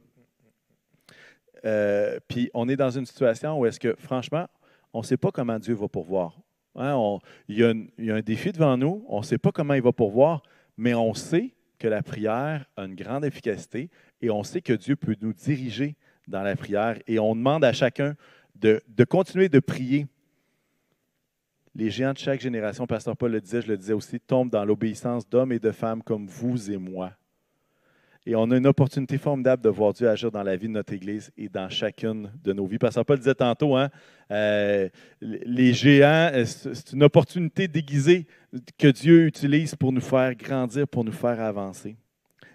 Euh, 1.65 2.21
puis 2.29 2.51
on 2.53 2.69
est 2.69 2.77
dans 2.77 2.91
une 2.91 3.07
situation 3.07 3.59
où 3.59 3.65
est-ce 3.65 3.81
que, 3.81 3.97
franchement, 3.99 4.47
on 4.93 4.99
ne 4.99 5.05
sait 5.05 5.17
pas 5.17 5.31
comment 5.31 5.59
Dieu 5.59 5.73
va 5.73 5.89
pourvoir. 5.89 6.39
Hein, 6.77 7.19
il, 7.49 7.57
y 7.57 8.11
a 8.11 8.15
un 8.15 8.21
défi 8.21 8.53
devant 8.53 8.77
nous, 8.77 9.03
on 9.09 9.21
ne 9.21 9.25
sait 9.25 9.39
pas 9.39 9.51
comment 9.51 9.73
il 9.73 9.81
va 9.81 9.93
pourvoir, 9.93 10.43
mais 10.77 10.93
on 10.93 11.15
sait 11.15 11.55
que 11.79 11.89
la 11.89 12.03
prière 12.03 12.67
a 12.77 12.85
une 12.85 12.95
grande 12.95 13.25
efficacité 13.25 13.89
et 14.21 14.29
on 14.29 14.43
sait 14.43 14.61
que 14.61 14.75
Dieu 14.75 14.95
peut 14.95 15.17
nous 15.23 15.33
diriger 15.33 15.97
dans 16.29 16.43
la 16.43 16.55
prière 16.55 16.99
et 17.07 17.19
on 17.19 17.35
demande 17.35 17.65
à 17.65 17.73
chacun 17.73 18.15
de 18.57 19.05
continuer 19.05 19.49
de 19.49 19.59
prier 19.59 20.07
les 21.81 21.91
géants 21.91 22.13
de 22.13 22.19
chaque 22.19 22.43
génération, 22.43 22.87
Pasteur 22.87 23.17
Paul 23.17 23.33
le 23.33 23.41
disait, 23.41 23.63
je 23.63 23.69
le 23.69 23.79
disais 23.79 23.95
aussi, 23.95 24.21
tombent 24.21 24.51
dans 24.51 24.67
l'obéissance 24.67 25.27
d'hommes 25.27 25.51
et 25.53 25.59
de 25.59 25.73
femmes 25.73 26.03
comme 26.03 26.27
vous 26.27 26.71
et 26.71 26.77
moi. 26.77 27.13
Et 28.27 28.37
on 28.37 28.51
a 28.51 28.59
une 28.59 28.67
opportunité 28.67 29.17
formidable 29.17 29.63
de 29.63 29.71
voir 29.71 29.95
Dieu 29.95 30.07
agir 30.07 30.31
dans 30.31 30.43
la 30.43 30.57
vie 30.57 30.69
de 30.69 30.75
notre 30.75 30.93
Église 30.93 31.33
et 31.39 31.49
dans 31.49 31.71
chacune 31.71 32.31
de 32.45 32.53
nos 32.53 32.67
vies. 32.67 32.77
Pasteur 32.77 33.07
Paul 33.07 33.17
disait 33.17 33.35
tantôt, 33.35 33.77
hein, 33.77 33.89
euh, 34.31 34.91
les 35.23 35.73
géants, 35.73 36.31
euh, 36.35 36.45
c'est 36.45 36.93
une 36.93 37.03
opportunité 37.03 37.67
déguisée 37.67 38.27
que 38.77 38.89
Dieu 38.89 39.25
utilise 39.25 39.75
pour 39.75 39.91
nous 39.91 40.03
faire 40.03 40.35
grandir, 40.35 40.87
pour 40.87 41.03
nous 41.03 41.13
faire 41.13 41.41
avancer. 41.41 41.97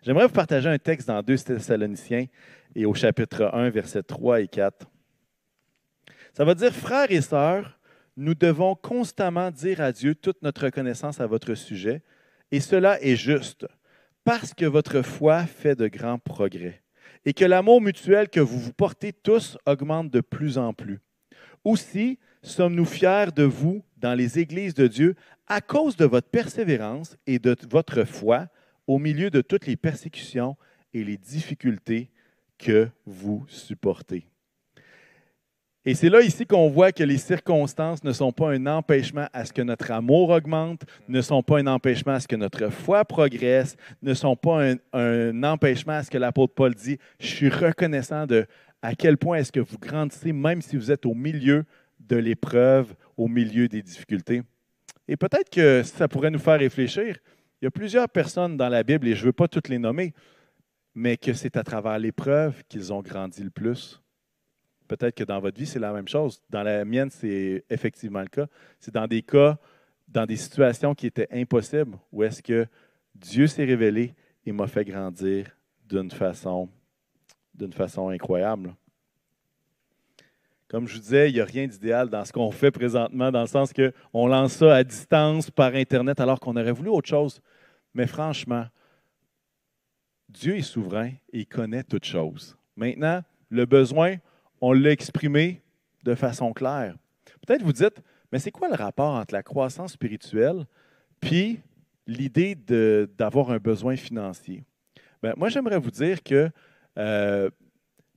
J'aimerais 0.04 0.28
vous 0.28 0.34
partager 0.34 0.70
un 0.70 0.78
texte 0.78 1.08
dans 1.08 1.24
2 1.24 1.36
Thessaloniciens 1.36 2.28
et 2.76 2.86
au 2.86 2.94
chapitre 2.94 3.50
1, 3.52 3.72
versets 3.72 4.04
3 4.04 4.42
et 4.42 4.48
4. 4.48 4.86
Ça 6.32 6.46
va 6.46 6.54
dire, 6.54 6.72
frères 6.72 7.12
et 7.12 7.22
sœurs, 7.22 7.76
nous 8.18 8.36
devons 8.36 8.76
constamment 8.76 9.52
dire 9.52 9.82
à 9.82 9.92
Dieu 9.92 10.16
toute 10.16 10.42
notre 10.42 10.66
reconnaissance 10.66 11.20
à 11.20 11.28
votre 11.28 11.56
sujet, 11.56 12.02
et 12.52 12.60
cela 12.60 13.02
est 13.02 13.16
juste, 13.16 13.68
parce 14.24 14.54
que 14.54 14.66
votre 14.66 15.02
foi 15.02 15.46
fait 15.46 15.76
de 15.76 15.88
grands 15.88 16.20
progrès, 16.20 16.84
et 17.26 17.34
que 17.34 17.46
l'amour 17.46 17.82
mutuel 17.82 18.30
que 18.30 18.40
vous 18.40 18.60
vous 18.60 18.74
portez 18.74 19.14
tous 19.14 19.58
augmente 19.66 20.10
de 20.10 20.22
plus 20.22 20.58
en 20.58 20.74
plus. 20.74 21.00
Aussi 21.64 22.20
sommes-nous 22.42 22.86
fiers 22.86 23.32
de 23.36 23.44
vous 23.44 23.84
dans 23.98 24.14
les 24.14 24.40
églises 24.40 24.76
de 24.76 24.88
Dieu 24.88 25.16
à 25.48 25.62
cause 25.62 25.96
de 25.96 26.06
votre 26.06 26.30
persévérance 26.30 27.18
et 27.28 27.40
de 27.40 27.56
votre 27.70 28.04
foi 28.04 28.48
au 28.88 29.00
milieu 29.00 29.30
de 29.30 29.42
toutes 29.42 29.66
les 29.66 29.76
persécutions 29.76 30.56
et 30.94 31.04
les 31.04 31.18
difficultés 31.18 32.12
que 32.58 32.90
vous 33.06 33.46
supportez. 33.48 34.28
Et 35.88 35.94
c'est 35.94 36.10
là 36.10 36.22
ici 36.22 36.48
qu'on 36.48 36.68
voit 36.68 36.92
que 36.92 37.04
les 37.04 37.20
circonstances 37.20 38.04
ne 38.04 38.12
sont 38.12 38.32
pas 38.32 38.52
un 38.52 38.66
empêchement 38.66 39.28
à 39.34 39.46
ce 39.46 39.54
que 39.54 39.62
notre 39.62 39.92
amour 39.92 40.30
augmente, 40.30 40.82
ne 41.08 41.22
sont 41.22 41.44
pas 41.44 41.60
un 41.60 41.68
empêchement 41.68 42.14
à 42.14 42.20
ce 42.20 42.28
que 42.28 42.36
notre 42.36 42.70
foi 42.70 43.06
progresse, 43.06 43.78
ne 44.02 44.16
sont 44.16 44.36
pas 44.36 44.72
un, 44.94 45.44
empêchement 45.44 45.94
à 45.94 46.04
ce 46.04 46.10
que 46.10 46.18
l'apôtre 46.18 46.56
Paul 46.56 46.74
dit, 46.74 46.98
je 47.20 47.28
suis 47.28 47.50
reconnaissant 47.50 48.26
de 48.26 48.48
à 48.82 48.96
quel 48.96 49.18
point 49.18 49.38
est-ce 49.38 49.52
que 49.52 49.60
vous 49.60 49.78
grandissez, 49.78 50.34
même 50.34 50.62
si 50.64 50.76
vous 50.76 50.92
êtes 50.92 51.06
au 51.06 51.14
milieu 51.14 51.66
de 52.00 52.16
l'épreuve, 52.16 52.96
au 53.16 53.28
milieu 53.28 53.68
des 53.68 53.84
difficultés. 53.84 54.42
Et 55.08 55.18
peut-être 55.18 55.52
que 55.52 55.84
ça 55.84 56.08
pourrait 56.08 56.32
nous 56.32 56.40
faire 56.40 56.60
réfléchir. 56.60 57.18
Il 57.62 57.66
y 57.66 57.68
a 57.68 57.72
plusieurs 57.72 58.10
personnes 58.10 58.58
dans 58.58 58.70
la 58.70 58.82
Bible, 58.82 59.08
et 59.08 59.14
je 59.14 59.22
ne 59.22 59.26
veux 59.28 59.34
pas 59.34 59.48
toutes 59.48 59.70
les 59.70 59.80
nommer, 59.80 60.14
mais 60.96 61.16
que 61.16 61.34
c'est 61.34 61.58
à 61.58 61.64
travers 61.64 62.00
l'épreuve 62.00 62.64
qu'ils 62.68 62.92
ont 62.92 63.02
grandi 63.02 63.44
le 63.44 63.52
plus. 63.52 64.02
Peut-être 64.88 65.16
que 65.16 65.24
dans 65.24 65.40
votre 65.40 65.58
vie, 65.58 65.66
c'est 65.66 65.80
la 65.80 65.92
même 65.92 66.08
chose. 66.08 66.42
Dans 66.50 66.64
la 66.64 66.86
mienne, 66.86 67.10
c'est 67.10 67.64
effectivement 67.70 68.22
le 68.22 68.28
cas. 68.28 68.48
C'est 68.80 68.94
dans 68.94 69.08
des 69.08 69.22
cas, 69.22 69.58
dans 70.08 70.26
des 70.26 70.36
situations 70.36 70.94
qui 70.94 71.08
étaient 71.08 71.28
impossibles, 71.32 71.98
où 72.12 72.24
est-ce 72.24 72.42
que 72.42 72.68
Dieu 73.16 73.48
s'est 73.48 73.66
révélé 73.66 74.14
et 74.46 74.52
m'a 74.52 74.68
fait 74.68 74.86
grandir 74.86 75.48
d'une 75.88 76.12
façon, 76.12 76.70
d'une 77.54 77.74
façon 77.74 78.10
incroyable. 78.10 78.76
Comme 80.68 80.88
je 80.88 80.96
vous 80.96 81.02
disais, 81.02 81.30
il 81.30 81.34
n'y 81.36 81.40
a 81.40 81.46
rien 81.46 81.68
d'idéal 81.68 82.10
dans 82.10 82.26
ce 82.26 82.34
qu'on 82.34 82.52
fait 82.52 82.72
présentement, 82.72 83.32
dans 83.32 83.42
le 83.42 83.48
sens 83.48 83.72
qu'on 83.72 84.28
lance 84.28 84.54
ça 84.54 84.76
à 84.76 84.84
distance 84.84 85.50
par 85.52 85.74
Internet 85.74 86.20
alors 86.20 86.40
qu'on 86.40 86.56
aurait 86.56 86.72
voulu 86.72 86.90
autre 86.90 87.08
chose. 87.08 87.40
Mais 87.94 88.08
franchement, 88.08 88.66
Dieu 90.28 90.58
est 90.58 90.64
souverain 90.64 91.12
et 91.32 91.40
il 91.40 91.46
connaît 91.46 91.84
toutes 91.84 92.06
choses. 92.06 92.58
Maintenant, 92.76 93.22
le 93.50 93.66
besoin, 93.66 94.18
on 94.62 94.74
l'a 94.74 94.92
exprimé 94.92 95.62
de 96.04 96.16
façon 96.16 96.54
claire. 96.54 96.96
Peut-être 97.46 97.64
vous 97.64 97.74
dites, 97.74 98.02
mais 98.32 98.40
c'est 98.40 98.52
quoi 98.52 98.70
le 98.70 98.76
rapport 98.76 99.16
entre 99.16 99.34
la 99.34 99.44
croissance 99.44 99.94
spirituelle 99.94 100.66
puis 101.20 101.60
l'idée 102.08 102.56
d'avoir 103.18 103.52
un 103.52 103.58
besoin 103.58 103.96
financier? 103.96 104.64
Ben, 105.22 105.34
moi, 105.38 105.50
j'aimerais 105.50 105.80
vous 105.80 105.92
dire 105.92 106.22
qu'il 106.22 106.52
euh, 106.98 107.50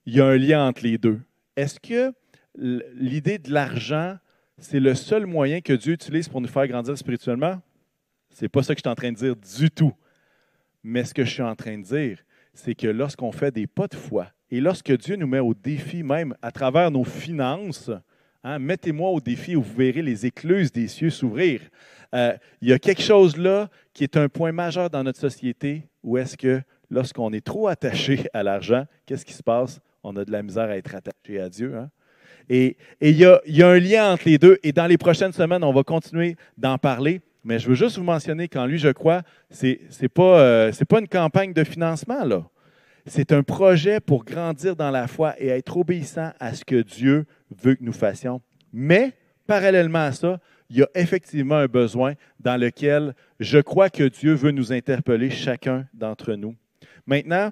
y 0.07 0.21
a 0.21 0.27
un 0.27 0.37
lien 0.37 0.67
entre 0.67 0.83
les 0.83 0.99
deux. 0.99 1.21
Est-ce 1.57 1.81
que 1.81 2.13
l'idée 2.55 3.39
de 3.39 3.53
l'argent, 3.53 4.19
c'est 4.59 4.81
le 4.81 4.95
seul 4.95 5.27
moyen 5.27 5.61
que 5.61 5.73
Dieu 5.73 5.95
utilise 5.95 6.29
pour 6.29 6.41
nous 6.41 6.49
faire 6.49 6.67
grandir 6.67 6.97
spirituellement? 6.99 7.61
Ce 8.31 8.45
n'est 8.45 8.49
pas 8.49 8.63
ça 8.63 8.75
que 8.75 8.79
je 8.79 8.83
suis 8.83 8.91
en 8.91 8.95
train 8.95 9.13
de 9.13 9.17
dire 9.17 9.37
du 9.37 9.71
tout. 9.71 9.95
Mais 10.83 11.05
ce 11.05 11.15
que 11.15 11.25
je 11.25 11.31
suis 11.31 11.43
en 11.43 11.57
train 11.57 11.79
de 11.79 11.85
dire, 11.85 12.19
c'est 12.55 12.75
que 12.75 12.87
lorsqu'on 12.87 13.33
fait 13.33 13.51
des 13.51 13.67
pas 13.67 13.87
de 13.87 13.95
foi 13.95 14.29
et 14.51 14.61
lorsque 14.61 14.93
Dieu 14.97 15.17
nous 15.17 15.27
met 15.27 15.41
au 15.41 15.55
défi, 15.55 16.03
même 16.03 16.35
à 16.41 16.51
travers 16.51 16.91
nos 16.91 17.05
finances, 17.05 17.91
hein, 18.43 18.59
mettez-moi 18.59 19.11
au 19.11 19.21
défi 19.21 19.57
où 19.57 19.63
vous 19.63 19.75
verrez 19.75 20.03
les 20.03 20.25
écluses 20.25 20.73
des 20.73 20.89
cieux 20.89 21.11
s'ouvrir. 21.11 21.61
Euh, 22.15 22.33
il 22.63 22.69
y 22.69 22.73
a 22.73 22.79
quelque 22.79 23.03
chose 23.03 23.37
là 23.37 23.69
qui 23.93 24.05
est 24.05 24.17
un 24.17 24.29
point 24.29 24.53
majeur 24.53 24.89
dans 24.89 25.05
notre 25.05 25.21
société 25.21 25.83
où 26.03 26.17
est-ce 26.17 26.37
que 26.37 26.63
lorsqu'on 26.91 27.33
est 27.33 27.45
trop 27.45 27.69
attaché 27.69 28.25
à 28.33 28.43
l'argent, 28.43 28.87
qu'est-ce 29.05 29.27
qui 29.27 29.35
se 29.35 29.43
passe? 29.43 29.81
On 30.03 30.17
a 30.17 30.25
de 30.25 30.33
la 30.33 30.43
misère 30.43 30.71
à 30.71 30.77
être 30.77 30.95
attaché 30.95 31.39
à 31.39 31.51
Dieu. 31.51 31.77
Hein? 31.77 31.91
Et 32.49 32.79
il 33.03 33.17
y, 33.19 33.25
a 33.27 33.69
un 33.69 33.79
lien 33.79 34.13
entre 34.13 34.23
les 34.27 34.39
deux. 34.39 34.59
Et 34.63 34.73
dans 34.73 34.87
les 34.87 34.97
prochaines 34.97 35.33
semaines, 35.33 35.63
on 35.63 35.73
va 35.73 35.83
continuer 35.83 36.37
d'en 36.57 36.79
parler. 36.79 37.21
Mais 37.45 37.59
je 37.59 37.69
veux 37.69 37.75
juste 37.75 37.99
vous 37.99 38.05
mentionner 38.05 38.49
qu'en 38.49 38.65
lui, 38.65 38.79
je 38.79 38.89
crois, 38.89 39.23
ce 39.51 39.67
n'est 39.67 40.09
pas, 40.09 40.41
euh, 40.41 40.73
pas 40.89 41.01
une 41.01 41.09
campagne 41.09 41.53
de 41.53 41.65
financement. 41.65 42.25
là. 42.25 42.49
C'est 43.09 43.33
un 43.33 43.43
projet 43.43 44.01
pour 44.01 44.25
grandir 44.25 44.77
dans 44.77 44.91
la 44.91 45.07
foi 45.07 45.35
et 45.39 45.49
être 45.49 45.79
obéissant 45.79 46.31
à 46.39 46.53
ce 46.53 46.65
que 46.65 46.83
Dieu 46.83 47.25
veut 47.51 47.75
que 47.75 47.83
nous 47.83 47.93
fassions. 47.93 48.43
Mais, 48.73 49.15
parallèlement 49.47 50.01
à 50.01 50.13
ça, 50.13 50.39
il 50.69 50.77
y 50.77 50.83
a 50.83 50.89
effectivement 50.95 51.57
un 51.57 51.67
besoin 51.67 52.15
dans 52.39 52.61
lequel 52.61 53.15
je 53.41 53.59
crois 53.59 53.89
que 53.89 54.05
Dieu 54.05 54.35
veut 54.35 54.51
nous 54.51 54.73
interpeller 54.73 55.31
chacun 55.31 55.87
d'entre 55.95 56.35
nous. 56.35 56.55
Maintenant, 57.07 57.51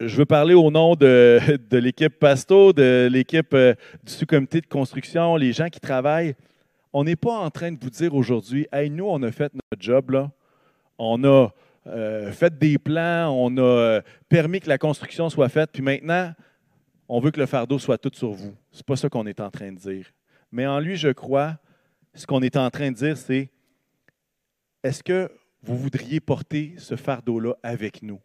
je 0.00 0.16
veux 0.16 0.24
parler 0.24 0.54
au 0.54 0.70
nom 0.70 0.94
de, 0.94 1.38
l'équipe 1.72 2.18
Pasto, 2.18 2.72
de 2.72 3.08
l'équipe 3.12 3.52
euh, 3.52 3.74
du 4.02 4.12
sous-comité 4.12 4.62
de 4.62 4.66
construction, 4.66 5.36
les 5.36 5.52
gens 5.52 5.68
qui 5.68 5.80
travaillent. 5.80 6.34
On 6.94 7.04
n'est 7.04 7.16
pas 7.16 7.36
en 7.36 7.50
train 7.50 7.72
de 7.72 7.78
vous 7.78 7.90
dire 7.90 8.14
aujourd'hui, 8.14 8.66
hey, 8.72 8.88
nous, 8.88 9.06
on 9.06 9.22
a 9.22 9.30
fait 9.30 9.52
notre 9.52 9.82
job, 9.82 10.12
là. 10.12 10.30
On 10.98 11.22
a 11.24 11.50
euh, 11.86 12.32
fait 12.32 12.56
des 12.58 12.78
plans, 12.78 13.30
on 13.30 13.56
a 13.58 13.60
euh, 13.60 14.00
permis 14.28 14.60
que 14.60 14.68
la 14.68 14.78
construction 14.78 15.28
soit 15.28 15.48
faite, 15.48 15.70
puis 15.72 15.82
maintenant, 15.82 16.32
on 17.08 17.20
veut 17.20 17.30
que 17.30 17.38
le 17.38 17.46
fardeau 17.46 17.78
soit 17.78 17.98
tout 17.98 18.10
sur 18.12 18.32
vous. 18.32 18.54
Ce 18.72 18.78
n'est 18.78 18.84
pas 18.84 18.96
ça 18.96 19.08
qu'on 19.08 19.26
est 19.26 19.40
en 19.40 19.50
train 19.50 19.70
de 19.70 19.78
dire. 19.78 20.12
Mais 20.50 20.66
en 20.66 20.80
lui, 20.80 20.96
je 20.96 21.08
crois, 21.08 21.58
ce 22.14 22.26
qu'on 22.26 22.42
est 22.42 22.56
en 22.56 22.70
train 22.70 22.90
de 22.90 22.96
dire, 22.96 23.16
c'est 23.16 23.50
est-ce 24.82 25.02
que 25.02 25.30
vous 25.62 25.76
voudriez 25.76 26.20
porter 26.20 26.74
ce 26.78 26.96
fardeau-là 26.96 27.54
avec 27.62 28.02
nous? 28.02 28.20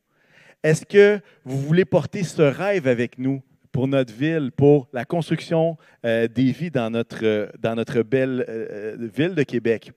Est-ce 0.63 0.85
que 0.85 1.19
vous 1.43 1.59
voulez 1.59 1.85
porter 1.85 2.23
ce 2.23 2.41
rêve 2.41 2.87
avec 2.87 3.17
nous 3.17 3.43
pour 3.71 3.87
notre 3.87 4.13
ville, 4.13 4.51
pour 4.51 4.87
la 4.93 5.05
construction 5.05 5.77
euh, 6.05 6.27
des 6.27 6.51
vies 6.51 6.71
dans 6.71 6.89
notre, 6.89 7.51
dans 7.59 7.75
notre 7.75 8.01
belle 8.01 8.45
ville 9.15 9.35
de 9.35 9.43
Québec? 9.43 9.91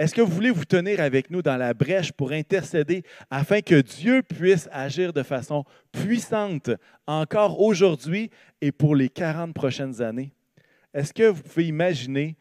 Est-ce 0.00 0.14
que 0.14 0.22
vous 0.22 0.32
voulez 0.32 0.50
vous 0.50 0.64
tenir 0.64 0.98
avec 0.98 1.30
nous 1.30 1.42
dans 1.42 1.58
la 1.58 1.74
brèche 1.74 2.10
pour 2.10 2.32
intercéder 2.32 3.02
afin 3.28 3.60
que 3.60 3.82
Dieu 3.82 4.22
puisse 4.22 4.66
agir 4.72 5.12
de 5.12 5.22
façon 5.22 5.66
puissante 5.92 6.70
encore 7.06 7.60
aujourd'hui 7.60 8.30
et 8.62 8.72
pour 8.72 8.96
les 8.96 9.10
40 9.10 9.52
prochaines 9.52 10.00
années? 10.00 10.32
Est-ce 10.94 11.12
que 11.12 11.24
vous 11.24 11.42
pouvez 11.42 11.66
imaginer 11.66 12.38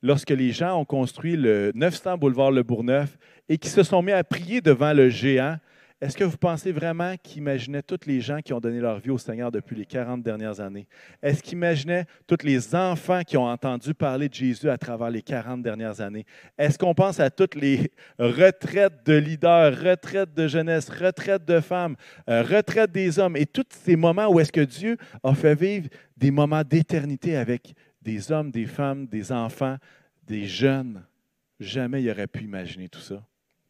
lorsque 0.00 0.30
les 0.30 0.52
gens 0.52 0.78
ont 0.78 0.84
construit 0.84 1.34
le 1.36 1.72
900 1.74 2.18
boulevard 2.18 2.52
Le 2.52 2.62
Bourgneuf 2.62 3.18
et 3.48 3.58
qui 3.58 3.68
se 3.68 3.82
sont 3.82 4.00
mis 4.00 4.12
à 4.12 4.22
prier 4.22 4.60
devant 4.60 4.92
le 4.92 5.08
géant 5.10 5.58
est-ce 5.98 6.14
que 6.14 6.24
vous 6.24 6.36
pensez 6.36 6.72
vraiment 6.72 7.14
qu'ils 7.22 7.38
imaginaient 7.38 7.82
tous 7.82 8.06
les 8.06 8.20
gens 8.20 8.40
qui 8.40 8.52
ont 8.52 8.60
donné 8.60 8.80
leur 8.80 8.98
vie 8.98 9.08
au 9.08 9.16
Seigneur 9.16 9.50
depuis 9.50 9.74
les 9.74 9.86
40 9.86 10.22
dernières 10.22 10.60
années? 10.60 10.86
Est-ce 11.22 11.42
qu'ils 11.42 11.54
imaginaient 11.54 12.04
tous 12.26 12.44
les 12.44 12.74
enfants 12.74 13.22
qui 13.26 13.38
ont 13.38 13.46
entendu 13.46 13.94
parler 13.94 14.28
de 14.28 14.34
Jésus 14.34 14.68
à 14.68 14.76
travers 14.76 15.08
les 15.08 15.22
40 15.22 15.62
dernières 15.62 16.02
années? 16.02 16.26
Est-ce 16.58 16.78
qu'on 16.78 16.92
pense 16.92 17.18
à 17.18 17.30
toutes 17.30 17.54
les 17.54 17.90
retraites 18.18 19.06
de 19.06 19.14
leaders, 19.14 19.74
retraites 19.74 20.34
de 20.34 20.46
jeunesse, 20.46 20.90
retraites 20.90 21.46
de 21.46 21.60
femmes, 21.60 21.96
euh, 22.28 22.42
retraites 22.42 22.92
des 22.92 23.18
hommes 23.18 23.36
et 23.36 23.46
tous 23.46 23.64
ces 23.70 23.96
moments 23.96 24.28
où 24.28 24.38
est-ce 24.38 24.52
que 24.52 24.60
Dieu 24.60 24.98
a 25.24 25.34
fait 25.34 25.54
vivre 25.54 25.88
des 26.14 26.30
moments 26.30 26.62
d'éternité 26.62 27.36
avec 27.36 27.72
des 28.02 28.30
hommes, 28.30 28.50
des 28.50 28.66
femmes, 28.66 29.06
des 29.06 29.32
enfants, 29.32 29.78
des 30.26 30.46
jeunes? 30.46 31.02
Jamais 31.58 32.02
il 32.02 32.10
aurait 32.10 32.26
pu 32.26 32.44
imaginer 32.44 32.90
tout 32.90 33.00
ça. 33.00 33.22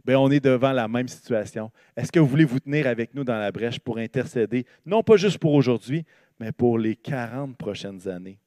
Bien, 0.07 0.21
on 0.21 0.31
est 0.31 0.39
devant 0.39 0.71
la 0.71 0.87
même 0.87 1.09
situation. 1.09 1.73
Est-ce 1.97 2.13
que 2.13 2.21
vous 2.21 2.29
voulez 2.29 2.45
vous 2.45 2.61
tenir 2.61 2.87
avec 2.87 3.13
nous 3.13 3.25
dans 3.25 3.41
la 3.41 3.51
brèche 3.51 3.81
pour 3.81 3.99
intercéder, 3.99 4.65
non 4.85 5.03
pas 5.03 5.17
juste 5.17 5.39
pour 5.39 5.53
aujourd'hui, 5.53 6.05
mais 6.39 6.53
pour 6.53 6.79
les 6.79 6.95
40 6.95 7.57
prochaines 7.57 8.07
années? 8.07 8.39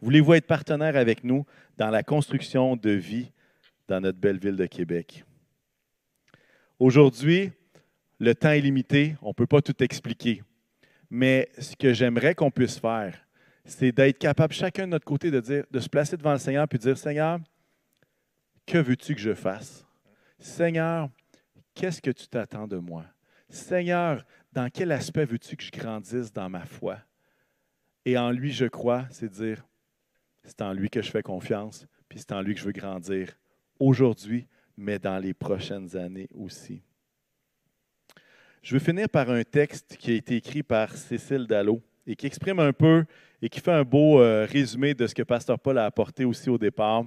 Voulez-vous 0.00 0.34
être 0.34 0.46
partenaire 0.46 0.96
avec 0.96 1.24
nous 1.24 1.44
dans 1.76 1.90
la 1.90 2.04
construction 2.04 2.76
de 2.76 2.90
vie 2.90 3.32
dans 3.88 4.00
notre 4.00 4.18
belle 4.18 4.38
ville 4.38 4.54
de 4.54 4.66
Québec? 4.66 5.24
Aujourd'hui, 6.78 7.50
le 8.20 8.32
temps 8.32 8.50
est 8.50 8.60
limité, 8.60 9.16
on 9.20 9.30
ne 9.30 9.34
peut 9.34 9.48
pas 9.48 9.62
tout 9.62 9.82
expliquer. 9.82 10.44
Mais 11.10 11.48
ce 11.58 11.74
que 11.74 11.92
j'aimerais 11.92 12.36
qu'on 12.36 12.52
puisse 12.52 12.78
faire, 12.78 13.18
c'est 13.64 13.90
d'être 13.90 14.18
capable, 14.18 14.52
chacun 14.52 14.86
de 14.86 14.92
notre 14.92 15.06
côté, 15.06 15.32
de, 15.32 15.40
dire, 15.40 15.64
de 15.68 15.80
se 15.80 15.88
placer 15.88 16.16
devant 16.16 16.32
le 16.32 16.38
Seigneur 16.38 16.68
et 16.70 16.76
de 16.76 16.82
dire 16.82 16.96
Seigneur, 16.96 17.40
que 18.64 18.78
veux-tu 18.78 19.16
que 19.16 19.20
je 19.20 19.34
fasse? 19.34 19.84
Seigneur, 20.42 21.08
qu'est-ce 21.72 22.02
que 22.02 22.10
tu 22.10 22.26
t'attends 22.26 22.66
de 22.66 22.76
moi? 22.76 23.04
Seigneur, 23.48 24.26
dans 24.52 24.68
quel 24.70 24.90
aspect 24.90 25.24
veux-tu 25.24 25.56
que 25.56 25.62
je 25.62 25.70
grandisse 25.70 26.32
dans 26.32 26.48
ma 26.48 26.64
foi? 26.64 26.98
Et 28.04 28.18
en 28.18 28.32
lui, 28.32 28.50
je 28.50 28.64
crois, 28.66 29.06
c'est 29.10 29.30
dire, 29.30 29.64
c'est 30.42 30.60
en 30.62 30.72
lui 30.72 30.90
que 30.90 31.00
je 31.00 31.10
fais 31.12 31.22
confiance, 31.22 31.86
puis 32.08 32.18
c'est 32.18 32.32
en 32.32 32.42
lui 32.42 32.54
que 32.54 32.60
je 32.60 32.66
veux 32.66 32.72
grandir 32.72 33.28
aujourd'hui, 33.78 34.48
mais 34.76 34.98
dans 34.98 35.18
les 35.18 35.32
prochaines 35.32 35.96
années 35.96 36.28
aussi. 36.34 36.82
Je 38.62 38.74
veux 38.74 38.80
finir 38.80 39.08
par 39.08 39.30
un 39.30 39.44
texte 39.44 39.96
qui 39.96 40.10
a 40.10 40.14
été 40.14 40.36
écrit 40.36 40.64
par 40.64 40.96
Cécile 40.96 41.46
Dallot 41.46 41.80
et 42.04 42.16
qui 42.16 42.26
exprime 42.26 42.58
un 42.58 42.72
peu 42.72 43.04
et 43.40 43.48
qui 43.48 43.60
fait 43.60 43.70
un 43.70 43.84
beau 43.84 44.20
euh, 44.20 44.44
résumé 44.44 44.92
de 44.92 45.06
ce 45.06 45.14
que 45.14 45.22
Pasteur 45.22 45.60
Paul 45.60 45.78
a 45.78 45.84
apporté 45.84 46.24
aussi 46.24 46.50
au 46.50 46.58
départ 46.58 47.04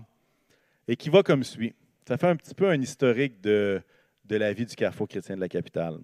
et 0.88 0.96
qui 0.96 1.10
va 1.10 1.22
comme 1.22 1.44
suit. 1.44 1.74
Ça 2.08 2.18
fait 2.18 2.28
un 2.28 2.36
petit 2.36 2.54
peu 2.54 2.70
un 2.70 2.80
historique 2.80 3.42
de, 3.42 3.82
de 4.26 4.36
la 4.36 4.54
vie 4.54 4.66
du 4.66 4.76
Carrefour 4.76 5.08
chrétien 5.08 5.36
de 5.36 5.42
la 5.42 5.50
capitale. 5.50 5.98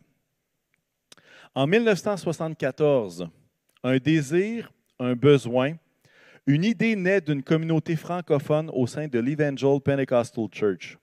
En 1.53 1.67
1974, 1.67 3.29
un 3.83 3.97
désir, 3.97 4.71
un 4.99 5.13
besoin, 5.15 5.75
une 6.47 6.63
idée 6.63 6.95
naît 6.95 7.21
d'une 7.21 7.43
communauté 7.43 7.95
francophone 7.95 8.71
au 8.73 8.87
sein 8.87 9.07
de 9.07 9.19
l'Evangel 9.19 9.79
Pentecostal 9.79 10.47
Church. 10.51 10.97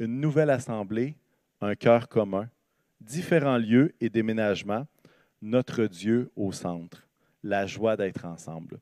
Une 0.00 0.20
nouvelle 0.20 0.50
assemblée, 0.50 1.14
un 1.60 1.76
cœur 1.76 2.08
commun, 2.08 2.48
différents 3.00 3.58
lieux 3.58 3.94
et 4.00 4.08
déménagements, 4.08 4.86
notre 5.42 5.84
Dieu 5.86 6.32
au 6.34 6.50
centre, 6.50 7.06
la 7.44 7.66
joie 7.66 7.96
d'être 7.96 8.24
ensemble. 8.24 8.80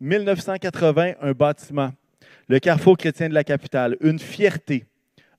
1980, 0.00 1.14
un 1.20 1.32
bâtiment, 1.32 1.92
le 2.50 2.58
carrefour 2.58 2.96
chrétien 2.96 3.28
de 3.28 3.34
la 3.34 3.44
capitale, 3.44 3.96
une 4.00 4.18
fierté, 4.18 4.84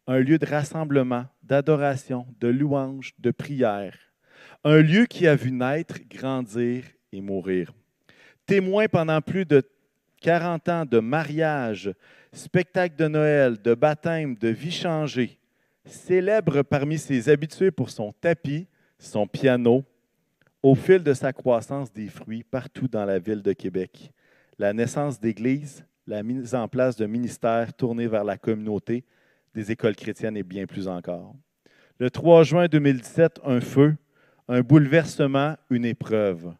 un 0.07 0.19
lieu 0.19 0.37
de 0.37 0.45
rassemblement, 0.45 1.25
d'adoration, 1.43 2.25
de 2.39 2.47
louange, 2.47 3.11
de 3.19 3.31
prière. 3.31 3.97
Un 4.63 4.77
lieu 4.77 5.05
qui 5.07 5.27
a 5.27 5.35
vu 5.35 5.51
naître, 5.51 5.95
grandir 6.09 6.85
et 7.11 7.19
mourir. 7.19 7.73
Témoin 8.45 8.87
pendant 8.87 9.19
plus 9.19 9.43
de 9.43 9.61
40 10.21 10.69
ans 10.69 10.85
de 10.85 10.99
mariage, 10.99 11.91
spectacle 12.31 12.95
de 12.95 13.09
Noël, 13.09 13.61
de 13.61 13.73
baptême, 13.73 14.35
de 14.35 14.47
vie 14.47 14.71
changée. 14.71 15.37
Célèbre 15.83 16.61
parmi 16.61 16.97
ses 16.97 17.27
habitués 17.27 17.71
pour 17.71 17.89
son 17.89 18.13
tapis, 18.13 18.67
son 18.97 19.27
piano, 19.27 19.83
au 20.63 20.75
fil 20.75 21.03
de 21.03 21.13
sa 21.13 21.33
croissance 21.33 21.91
des 21.91 22.07
fruits 22.07 22.43
partout 22.43 22.87
dans 22.87 23.03
la 23.03 23.19
ville 23.19 23.41
de 23.41 23.51
Québec. 23.51 24.13
La 24.57 24.71
naissance 24.71 25.19
d'églises, 25.19 25.83
la 26.07 26.23
mise 26.23 26.55
en 26.55 26.67
place 26.67 26.95
de 26.95 27.05
ministères 27.05 27.73
tournés 27.73 28.07
vers 28.07 28.23
la 28.23 28.37
communauté, 28.37 29.03
des 29.53 29.71
écoles 29.71 29.95
chrétiennes 29.95 30.37
et 30.37 30.43
bien 30.43 30.65
plus 30.65 30.87
encore. 30.87 31.35
Le 31.99 32.09
3 32.09 32.43
juin 32.43 32.67
2017, 32.67 33.41
un 33.43 33.61
feu, 33.61 33.95
un 34.47 34.61
bouleversement, 34.61 35.55
une 35.69 35.85
épreuve, 35.85 36.53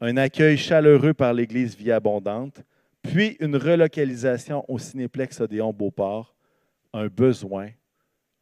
un 0.00 0.16
accueil 0.16 0.56
chaleureux 0.56 1.14
par 1.14 1.34
l'Église 1.34 1.76
Vie 1.76 1.92
Abondante, 1.92 2.62
puis 3.02 3.36
une 3.40 3.56
relocalisation 3.56 4.64
au 4.68 4.78
Cinéplex 4.78 5.40
Odéon 5.40 5.72
Beauport, 5.72 6.34
un 6.92 7.08
besoin, 7.08 7.70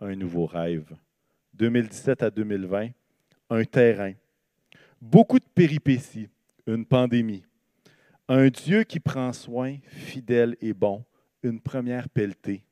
un 0.00 0.14
nouveau 0.14 0.46
rêve. 0.46 0.94
2017 1.54 2.22
à 2.22 2.30
2020, 2.30 2.88
un 3.50 3.64
terrain, 3.64 4.12
beaucoup 5.00 5.38
de 5.38 5.44
péripéties, 5.54 6.28
une 6.66 6.84
pandémie, 6.84 7.44
un 8.28 8.48
Dieu 8.48 8.84
qui 8.84 9.00
prend 9.00 9.32
soin, 9.32 9.76
fidèle 9.86 10.56
et 10.60 10.72
bon, 10.72 11.04
une 11.42 11.60
première 11.60 12.08
pelletée, 12.08 12.64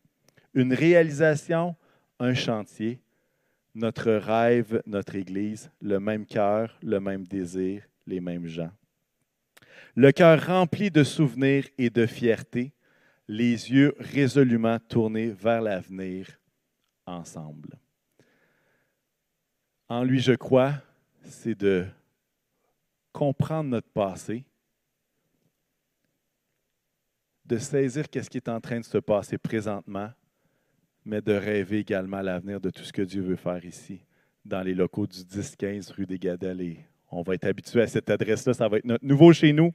une 0.54 0.72
réalisation, 0.72 1.76
un 2.18 2.34
chantier, 2.34 3.00
notre 3.74 4.12
rêve, 4.12 4.82
notre 4.86 5.14
Église, 5.14 5.70
le 5.80 5.98
même 5.98 6.26
cœur, 6.26 6.78
le 6.82 7.00
même 7.00 7.26
désir, 7.26 7.82
les 8.06 8.20
mêmes 8.20 8.46
gens. 8.46 8.72
Le 9.94 10.10
cœur 10.10 10.46
rempli 10.46 10.90
de 10.90 11.04
souvenirs 11.04 11.66
et 11.76 11.90
de 11.90 12.06
fierté, 12.06 12.72
les 13.28 13.70
yeux 13.70 13.94
résolument 13.98 14.78
tournés 14.78 15.30
vers 15.30 15.60
l'avenir 15.60 16.26
ensemble. 17.06 17.78
En 19.88 20.04
lui, 20.04 20.20
je 20.20 20.32
crois, 20.32 20.74
c'est 21.24 21.58
de 21.58 21.86
comprendre 23.12 23.68
notre 23.68 23.90
passé, 23.90 24.44
de 27.52 27.58
saisir 27.58 28.08
qu'est-ce 28.08 28.30
qui 28.30 28.38
est 28.38 28.48
en 28.48 28.62
train 28.62 28.80
de 28.80 28.84
se 28.84 28.96
passer 28.96 29.36
présentement, 29.36 30.10
mais 31.04 31.20
de 31.20 31.34
rêver 31.34 31.80
également 31.80 32.16
à 32.16 32.22
l'avenir 32.22 32.58
de 32.58 32.70
tout 32.70 32.82
ce 32.82 32.94
que 32.94 33.02
Dieu 33.02 33.20
veut 33.20 33.36
faire 33.36 33.62
ici, 33.62 34.06
dans 34.42 34.62
les 34.62 34.74
locaux 34.74 35.06
du 35.06 35.18
10-15 35.18 35.92
rue 35.92 36.06
des 36.06 36.18
Gadelles. 36.18 36.62
Et 36.62 36.78
on 37.10 37.20
va 37.20 37.34
être 37.34 37.44
habitué 37.44 37.82
à 37.82 37.86
cette 37.86 38.08
adresse-là, 38.08 38.54
ça 38.54 38.68
va 38.68 38.78
être 38.78 38.86
notre 38.86 39.04
nouveau 39.04 39.34
chez 39.34 39.52
nous. 39.52 39.74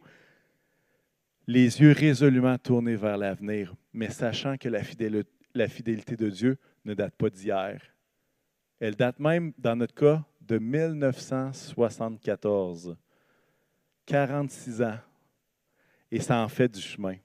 Les 1.45 1.79
yeux 1.79 1.91
résolument 1.91 2.57
tournés 2.57 2.95
vers 2.95 3.15
l'avenir, 3.15 3.75
mais 3.93 4.09
sachant 4.09 4.57
que 4.57 4.69
la 4.69 4.83
fidélité, 4.83 5.29
la 5.53 5.67
fidélité 5.67 6.15
de 6.15 6.31
Dieu 6.31 6.57
ne 6.83 6.95
date 6.95 7.13
pas 7.13 7.29
d'hier. 7.29 7.79
Elle 8.79 8.95
date 8.95 9.19
même, 9.19 9.53
dans 9.59 9.75
notre 9.75 9.93
cas, 9.93 10.25
de 10.41 10.57
1974. 10.57 12.97
46 14.07 14.81
ans. 14.81 14.97
Et 16.09 16.19
ça 16.19 16.39
en 16.39 16.47
fait 16.47 16.73
du 16.73 16.81
chemin. 16.81 17.17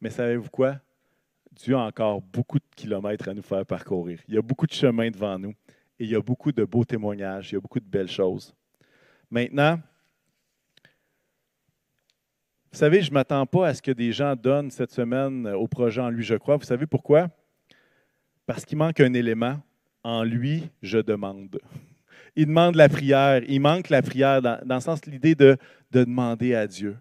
Mais 0.00 0.10
savez-vous 0.10 0.50
quoi? 0.50 0.80
Dieu 1.52 1.74
a 1.74 1.80
encore 1.80 2.20
beaucoup 2.20 2.58
de 2.58 2.64
kilomètres 2.74 3.28
à 3.28 3.34
nous 3.34 3.42
faire 3.42 3.64
parcourir. 3.64 4.20
Il 4.28 4.34
y 4.34 4.38
a 4.38 4.42
beaucoup 4.42 4.66
de 4.66 4.72
chemin 4.72 5.10
devant 5.10 5.38
nous 5.38 5.54
et 5.98 6.04
il 6.04 6.10
y 6.10 6.14
a 6.14 6.20
beaucoup 6.20 6.52
de 6.52 6.64
beaux 6.64 6.84
témoignages, 6.84 7.50
il 7.50 7.54
y 7.54 7.58
a 7.58 7.60
beaucoup 7.60 7.80
de 7.80 7.88
belles 7.88 8.10
choses. 8.10 8.54
Maintenant, 9.30 9.80
vous 12.76 12.78
savez, 12.78 13.00
je 13.00 13.08
ne 13.08 13.14
m'attends 13.14 13.46
pas 13.46 13.68
à 13.68 13.74
ce 13.74 13.80
que 13.80 13.90
des 13.90 14.12
gens 14.12 14.36
donnent 14.36 14.70
cette 14.70 14.92
semaine 14.92 15.46
au 15.46 15.66
projet 15.66 16.02
en 16.02 16.10
lui, 16.10 16.22
je 16.22 16.34
crois. 16.34 16.58
Vous 16.58 16.64
savez 16.64 16.86
pourquoi? 16.86 17.30
Parce 18.44 18.66
qu'il 18.66 18.76
manque 18.76 19.00
un 19.00 19.14
élément. 19.14 19.58
En 20.04 20.22
lui, 20.22 20.70
je 20.82 20.98
demande. 20.98 21.58
Il 22.36 22.46
demande 22.46 22.74
la 22.76 22.90
prière. 22.90 23.42
Il 23.48 23.60
manque 23.60 23.88
la 23.88 24.02
prière 24.02 24.42
dans, 24.42 24.60
le 24.62 24.80
sens 24.80 25.06
l'idée 25.06 25.34
de, 25.34 25.56
de 25.90 26.04
demander 26.04 26.54
à 26.54 26.66
Dieu. 26.66 26.98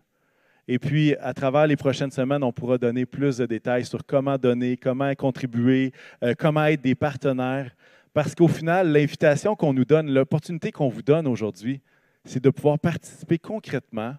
Et 0.67 0.79
puis, 0.79 1.15
à 1.19 1.33
travers 1.33 1.67
les 1.67 1.75
prochaines 1.75 2.11
semaines, 2.11 2.43
on 2.43 2.51
pourra 2.51 2.77
donner 2.77 3.05
plus 3.05 3.37
de 3.37 3.45
détails 3.45 3.85
sur 3.85 4.05
comment 4.05 4.37
donner, 4.37 4.77
comment 4.77 5.13
contribuer, 5.13 5.91
euh, 6.23 6.33
comment 6.37 6.65
être 6.65 6.81
des 6.81 6.95
partenaires. 6.95 7.75
Parce 8.13 8.33
qu'au 8.33 8.47
final, 8.47 8.91
l'invitation 8.91 9.55
qu'on 9.55 9.73
nous 9.73 9.85
donne, 9.85 10.11
l'opportunité 10.11 10.71
qu'on 10.71 10.89
vous 10.89 11.03
donne 11.03 11.27
aujourd'hui, 11.27 11.81
c'est 12.23 12.43
de 12.43 12.49
pouvoir 12.49 12.79
participer 12.79 13.37
concrètement 13.37 14.15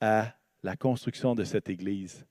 à 0.00 0.32
la 0.62 0.76
construction 0.76 1.34
de 1.34 1.44
cette 1.44 1.68
Église 1.68 2.24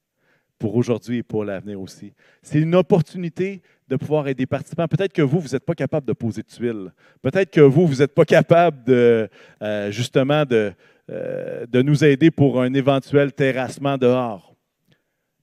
pour 0.58 0.76
aujourd'hui 0.76 1.18
et 1.18 1.24
pour 1.24 1.44
l'avenir 1.44 1.80
aussi. 1.80 2.14
C'est 2.42 2.60
une 2.60 2.74
opportunité 2.76 3.62
de 3.88 3.98
pouvoir 3.98 4.28
être 4.28 4.38
des 4.38 4.46
participants. 4.48 4.88
Peut-être 4.88 5.14
que 5.14 5.22
vous, 5.22 5.40
vous 5.40 5.50
n'êtes 5.50 5.66
pas 5.66 5.76
capable 5.76 6.08
de 6.08 6.14
poser 6.14 6.42
de 6.42 6.48
tuiles. 6.48 6.92
Peut-être 7.22 7.52
que 7.52 7.62
vous, 7.62 7.86
vous 7.86 7.98
n'êtes 7.98 8.16
pas 8.16 8.26
capable 8.26 8.84
de, 8.86 9.30
euh, 9.62 9.92
justement 9.92 10.46
de, 10.46 10.74
euh, 11.10 11.66
de 11.68 11.82
nous 11.82 12.04
aider 12.04 12.32
pour 12.32 12.62
un 12.62 12.74
éventuel 12.74 13.32
terrassement 13.34 13.98
dehors. 13.98 14.56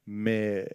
Mais 0.07 0.69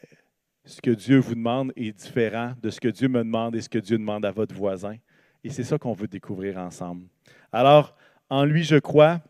ce 0.63 0.81
que 0.81 0.91
Dieu 0.91 1.17
vous 1.17 1.35
demande 1.35 1.73
est 1.75 1.91
différent 1.91 2.53
de 2.61 2.69
ce 2.69 2.79
que 2.79 2.87
Dieu 2.87 3.09
me 3.09 3.19
demande 3.19 3.55
et 3.55 3.61
ce 3.61 3.69
que 3.69 3.79
Dieu 3.79 3.97
demande 3.97 4.25
à 4.25 4.31
votre 4.31 4.55
voisin. 4.55 4.95
Et 5.43 5.49
c'est 5.49 5.63
ça 5.63 5.77
qu'on 5.77 5.93
veut 5.93 6.07
découvrir 6.07 6.57
ensemble. 6.57 7.07
Alors, 7.51 7.95
en 8.29 8.45
lui, 8.45 8.63
je 8.63 8.77
crois. 8.77 9.21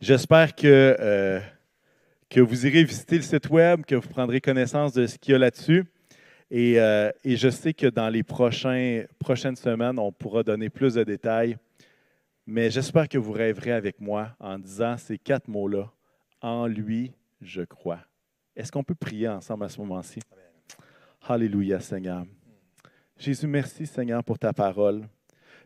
J'espère 0.00 0.54
que, 0.54 0.96
euh, 0.98 1.40
que 2.28 2.40
vous 2.40 2.66
irez 2.66 2.84
visiter 2.84 3.16
le 3.16 3.22
site 3.22 3.50
web, 3.50 3.84
que 3.84 3.94
vous 3.94 4.08
prendrez 4.08 4.40
connaissance 4.40 4.92
de 4.92 5.06
ce 5.06 5.18
qu'il 5.18 5.32
y 5.32 5.34
a 5.34 5.38
là-dessus. 5.38 5.84
Et, 6.50 6.80
euh, 6.80 7.10
je 7.24 7.48
sais 7.48 7.72
que 7.72 7.86
dans 7.86 8.08
les 8.08 8.22
prochaines 8.22 9.06
semaines, 9.56 9.98
on 9.98 10.12
pourra 10.12 10.42
donner 10.42 10.68
plus 10.68 10.94
de 10.94 11.04
détails 11.04 11.56
mais 12.46 12.70
j'espère 12.70 13.08
que 13.08 13.18
vous 13.18 13.32
rêverez 13.32 13.72
avec 13.72 14.00
moi 14.00 14.34
en 14.40 14.58
disant 14.58 14.96
ces 14.96 15.18
quatre 15.18 15.48
mots-là. 15.48 15.90
En 16.40 16.66
lui, 16.66 17.12
je 17.40 17.62
crois. 17.62 18.00
Est-ce 18.56 18.72
qu'on 18.72 18.82
peut 18.82 18.96
prier 18.96 19.28
ensemble 19.28 19.64
à 19.64 19.68
ce 19.68 19.80
moment-ci? 19.80 20.18
Alléluia, 21.26 21.78
Seigneur. 21.78 22.26
Jésus, 23.16 23.46
merci, 23.46 23.86
Seigneur, 23.86 24.24
pour 24.24 24.38
ta 24.38 24.52
parole. 24.52 25.02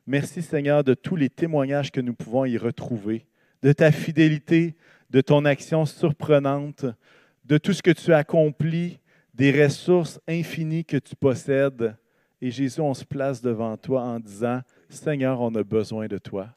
Merci, 0.07 0.43
Seigneur, 0.43 0.85
de 0.85 0.93
tous 0.93 1.17
les 1.17 1.31
témoignages 1.31 1.91
que 1.91 2.01
nous 2.01 2.13
pouvons 2.13 2.45
y 2.45 2.59
retrouver, 2.59 3.27
de 3.63 3.73
ta 3.73 3.91
fidélité, 3.91 4.77
de 5.09 5.23
ton 5.23 5.47
action 5.47 5.87
surprenante, 5.87 6.85
de 7.47 7.57
tout 7.57 7.73
ce 7.73 7.83
que 7.83 7.91
tu 7.91 8.13
accomplis, 8.13 9.01
des 9.33 9.65
ressources 9.65 10.21
infinies 10.29 10.85
que 10.85 10.99
tu 10.99 11.17
possèdes. 11.17 11.97
Et 12.43 12.51
Jésus, 12.51 12.81
on 12.81 12.93
se 12.93 13.05
place 13.05 13.41
devant 13.41 13.77
toi 13.79 14.03
en 14.03 14.21
disant, 14.21 14.61
Seigneur, 14.91 15.41
on 15.41 15.55
a 15.55 15.63
besoin 15.65 16.07
de 16.07 16.19
toi 16.19 16.56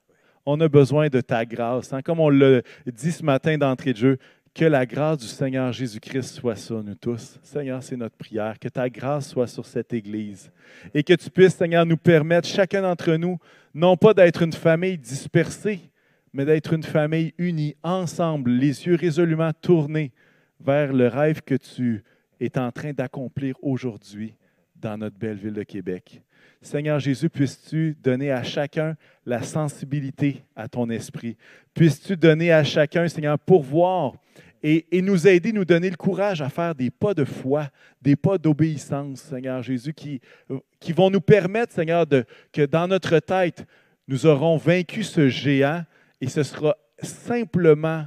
on 0.50 0.60
a 0.62 0.68
besoin 0.68 1.10
de 1.10 1.22
ta 1.22 1.46
grâce. 1.46 1.94
Hein. 1.94 2.02
Comme 2.02 2.20
on 2.20 2.30
l'a 2.30 2.62
dit 2.88 3.12
ce 3.12 3.24
matin 3.24 3.58
d'entrée 3.58 3.94
de 3.94 3.98
jeu, 3.98 4.18
que 4.54 4.66
la 4.66 4.86
grâce 4.86 5.20
du 5.20 5.28
Seigneur 5.28 5.72
Jésus-Christ 5.72 6.34
soit 6.34 6.56
sur 6.56 6.84
nous 6.84 6.96
tous. 6.96 7.40
Seigneur, 7.44 7.84
c'est 7.84 7.96
notre 7.96 8.18
prière. 8.18 8.58
Que 8.58 8.68
ta 8.68 8.90
grâce 8.90 9.30
soit 9.30 9.46
sur 9.46 9.66
cette 9.66 9.94
Église. 9.94 10.52
Et 10.94 11.04
que 11.04 11.14
tu 11.14 11.30
puisses, 11.30 11.56
Seigneur, 11.56 11.86
nous 11.86 11.98
permettre, 11.98 12.48
chacun 12.48 12.82
d'entre 12.82 13.14
nous, 13.14 13.38
non 13.76 13.96
pas 13.96 14.14
d'être 14.14 14.42
une 14.42 14.54
famille 14.54 14.98
dispersée, 14.98 15.92
mais 16.34 16.46
d'être 16.46 16.74
une 16.74 16.84
famille 16.84 17.34
unie, 17.38 17.76
ensemble, 17.84 18.50
les 18.50 18.88
yeux 18.88 18.96
résolument 18.96 19.52
tournés 19.62 20.12
vers 20.60 20.94
le 20.94 21.08
rêve 21.08 21.42
que 21.42 21.56
tu 21.56 22.04
es 22.40 22.58
en 22.58 22.72
train 22.72 22.92
d'accomplir 22.92 23.56
aujourd'hui 23.62 24.36
dans 24.76 24.98
notre 24.98 25.18
belle 25.18 25.38
ville 25.38 25.54
de 25.54 25.64
Québec. 25.64 26.22
Seigneur 26.62 27.00
Jésus, 27.00 27.30
puisses-tu 27.30 27.96
donner 28.02 28.32
à 28.32 28.44
chacun 28.44 28.98
la 29.26 29.42
sensibilité 29.44 30.44
à 30.56 30.68
ton 30.68 30.90
esprit? 30.90 31.38
Puisses-tu 31.74 32.18
donner 32.18 32.52
à 32.52 32.64
chacun, 32.64 33.08
Seigneur, 33.08 33.40
pourvoir 33.40 34.14
et, 34.62 34.98
et, 34.98 35.02
nous 35.02 35.26
aider, 35.26 35.54
nous 35.54 35.64
donner 35.64 35.90
le 35.90 35.96
courage 35.96 36.42
à 36.42 36.50
faire 36.50 36.76
des 36.76 36.92
pas 36.92 37.14
de 37.14 37.24
foi, 37.24 37.70
des 38.02 38.18
pas 38.18 38.38
d'obéissance, 38.38 39.22
Seigneur 39.22 39.64
Jésus, 39.64 39.94
qui, 39.94 40.20
qui 40.82 40.92
vont 40.92 41.10
nous 41.10 41.22
permettre, 41.22 41.74
Seigneur, 41.74 42.06
que 42.52 42.66
dans 42.66 42.88
notre 42.88 43.20
tête, 43.20 43.66
nous 44.10 44.26
aurons 44.26 44.58
vaincu 44.58 45.04
ce 45.04 45.30
géant 45.30 45.86
et 46.20 46.28
ce 46.28 46.44
sera 46.44 46.76
simplement 47.02 48.06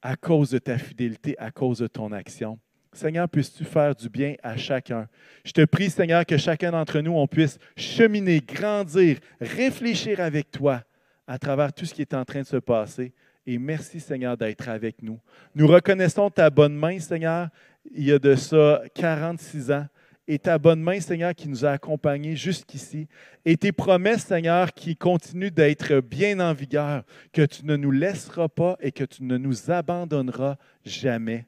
à 0.00 0.14
cause 0.14 0.50
de 0.50 0.58
ta 0.58 0.78
fidélité, 0.78 1.36
à 1.38 1.50
cause 1.50 1.78
de 1.78 1.88
ton 1.88 2.12
action. 2.12 2.58
Seigneur, 2.92 3.28
puisses-tu 3.28 3.64
faire 3.64 3.94
du 3.94 4.08
bien 4.08 4.34
à 4.42 4.56
chacun? 4.56 5.08
Je 5.44 5.52
te 5.52 5.64
prie, 5.64 5.90
Seigneur, 5.90 6.26
que 6.26 6.36
chacun 6.36 6.72
d'entre 6.72 7.00
nous, 7.00 7.12
on 7.12 7.26
puisse 7.28 7.58
cheminer, 7.76 8.40
grandir, 8.40 9.18
réfléchir 9.40 10.20
avec 10.20 10.50
toi 10.50 10.82
à 11.26 11.38
travers 11.38 11.72
tout 11.72 11.84
ce 11.84 11.94
qui 11.94 12.02
est 12.02 12.14
en 12.14 12.24
train 12.24 12.40
de 12.40 12.46
se 12.46 12.56
passer. 12.56 13.12
Et 13.46 13.58
merci, 13.58 14.00
Seigneur, 14.00 14.36
d'être 14.36 14.68
avec 14.68 15.02
nous. 15.02 15.20
Nous 15.54 15.68
reconnaissons 15.68 16.30
ta 16.30 16.50
bonne 16.50 16.74
main, 16.74 16.98
Seigneur, 16.98 17.48
il 17.94 18.04
y 18.04 18.12
a 18.12 18.18
de 18.18 18.34
ça 18.34 18.82
46 18.94 19.70
ans. 19.70 19.86
Et 20.26 20.38
ta 20.38 20.58
bonne 20.58 20.80
main, 20.80 21.00
Seigneur, 21.00 21.34
qui 21.34 21.48
nous 21.48 21.64
a 21.64 21.70
accompagnés 21.70 22.36
jusqu'ici. 22.36 23.08
Et 23.44 23.56
tes 23.56 23.72
promesses, 23.72 24.26
Seigneur, 24.26 24.72
qui 24.72 24.96
continuent 24.96 25.50
d'être 25.50 26.00
bien 26.00 26.38
en 26.38 26.52
vigueur, 26.52 27.04
que 27.32 27.42
tu 27.42 27.64
ne 27.64 27.76
nous 27.76 27.90
laisseras 27.90 28.48
pas 28.48 28.76
et 28.80 28.92
que 28.92 29.04
tu 29.04 29.24
ne 29.24 29.38
nous 29.38 29.70
abandonneras 29.70 30.56
jamais. 30.84 31.46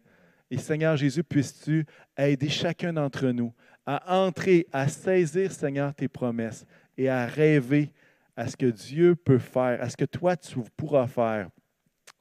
Et 0.52 0.58
Seigneur 0.58 0.98
Jésus, 0.98 1.24
puisses-tu 1.24 1.86
aider 2.14 2.50
chacun 2.50 2.92
d'entre 2.92 3.28
nous 3.28 3.54
à 3.86 4.20
entrer, 4.20 4.66
à 4.70 4.86
saisir, 4.86 5.50
Seigneur, 5.50 5.94
tes 5.94 6.08
promesses 6.08 6.66
et 6.98 7.08
à 7.08 7.24
rêver 7.24 7.90
à 8.36 8.46
ce 8.46 8.54
que 8.54 8.66
Dieu 8.66 9.16
peut 9.16 9.38
faire, 9.38 9.80
à 9.80 9.88
ce 9.88 9.96
que 9.96 10.04
toi, 10.04 10.36
tu 10.36 10.58
pourras 10.76 11.06
faire 11.06 11.48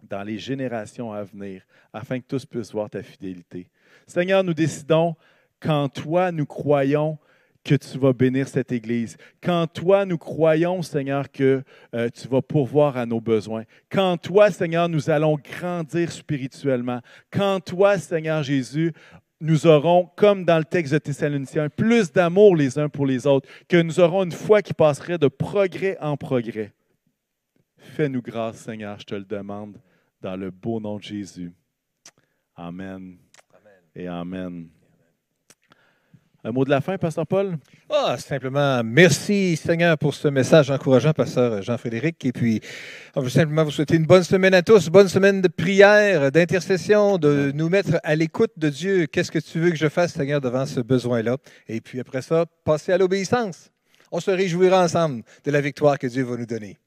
dans 0.02 0.24
les 0.24 0.40
générations 0.40 1.12
à 1.12 1.24
venir, 1.24 1.64
afin 1.92 2.22
que 2.22 2.26
tous 2.26 2.46
puissent 2.46 2.72
voir 2.72 2.90
ta 2.90 3.04
fidélité. 3.04 3.68
Seigneur, 4.08 4.46
nous 4.46 4.54
décidons 4.54 5.14
qu'en 5.60 5.90
toi, 5.90 6.32
nous 6.32 6.46
croyons 6.46 7.20
que 7.64 7.76
tu 7.76 7.98
vas 7.98 8.14
bénir 8.14 8.48
cette 8.48 8.72
Église. 8.72 9.18
Quand 9.42 9.68
toi, 9.68 10.06
nous 10.06 10.18
croyons, 10.18 10.82
Seigneur, 10.82 11.32
que 11.32 11.64
euh, 11.94 12.10
tu 12.10 12.28
vas 12.28 12.42
pourvoir 12.42 12.98
à 12.98 13.06
nos 13.06 13.22
besoins. 13.22 13.64
Quand 13.90 14.18
toi, 14.18 14.50
Seigneur, 14.52 14.90
nous 14.90 15.10
allons 15.10 15.38
grandir 15.38 16.12
spirituellement. 16.12 17.02
Quand 17.32 17.60
toi, 17.60 17.98
Seigneur 17.98 18.42
Jésus, 18.42 18.94
nous 19.40 19.66
aurons, 19.68 20.10
comme 20.16 20.46
dans 20.46 20.58
le 20.58 20.66
texte 20.66 20.94
de 20.94 21.00
Thessaloniciens, 21.00 21.70
plus 21.70 22.12
d'amour 22.12 22.56
les 22.56 22.78
uns 22.78 22.90
pour 22.90 23.06
les 23.06 23.26
autres, 23.26 23.50
que 23.68 23.82
nous 23.82 24.00
aurons 24.00 24.24
une 24.24 24.32
foi 24.32 24.62
qui 24.62 24.74
passerait 24.74 25.18
de 25.18 25.28
progrès 25.28 25.98
en 26.00 26.18
progrès. 26.18 26.74
Fais-nous 27.78 28.22
grâce, 28.22 28.58
Seigneur, 28.58 29.00
je 29.00 29.06
te 29.06 29.16
le 29.16 29.26
demande, 29.26 29.78
dans 30.22 30.36
le 30.36 30.52
beau 30.52 30.80
nom 30.80 30.98
de 30.98 31.04
Jésus. 31.04 31.52
Amen. 32.56 33.18
Et 33.96 34.08
Amen. 34.08 34.70
Un 36.44 36.52
mot 36.52 36.66
de 36.66 36.72
la 36.72 36.82
fin, 36.82 36.98
Pasteur 36.98 37.28
Paul? 37.28 37.58
Ah, 37.88 38.18
simplement, 38.18 38.84
merci 38.84 39.56
Seigneur 39.56 39.96
pour 39.96 40.16
ce 40.16 40.28
message 40.28 40.72
encourageant, 40.72 41.14
Pasteur 41.14 41.62
Jean-Frédéric. 41.62 42.26
Et 42.26 42.32
puis, 42.32 42.62
on 43.16 43.22
veut 43.22 43.30
simplement 43.30 43.64
vous 43.64 43.70
souhaiter 43.70 43.96
une 43.96 44.08
bonne 44.08 44.24
semaine 44.24 44.56
à 44.56 44.64
tous, 44.64 44.90
bonne 44.90 45.08
semaine 45.08 45.42
de 45.42 45.48
prière, 45.48 46.32
d'intercession, 46.32 47.20
de 47.20 47.52
nous 47.54 47.70
mettre 47.70 48.00
à 48.04 48.16
l'écoute 48.16 48.54
de 48.58 48.70
Dieu. 48.70 49.06
Qu'est-ce 49.06 49.32
que 49.32 49.38
tu 49.38 49.60
veux 49.60 49.70
que 49.70 49.76
je 49.76 49.88
fasse, 49.88 50.14
Seigneur, 50.14 50.42
devant 50.42 50.66
ce 50.66 50.80
besoin-là? 50.80 51.38
Et 51.68 51.80
puis 51.80 52.00
après 52.00 52.24
ça, 52.24 52.48
passer 52.66 52.92
à 52.92 52.98
l'obéissance. 52.98 53.70
On 54.12 54.20
se 54.20 54.32
réjouira 54.32 54.84
ensemble 54.84 55.22
de 55.44 55.52
la 55.52 55.62
victoire 55.62 56.00
que 56.00 56.08
Dieu 56.08 56.24
va 56.24 56.38
nous 56.38 56.48
donner. 56.48 56.80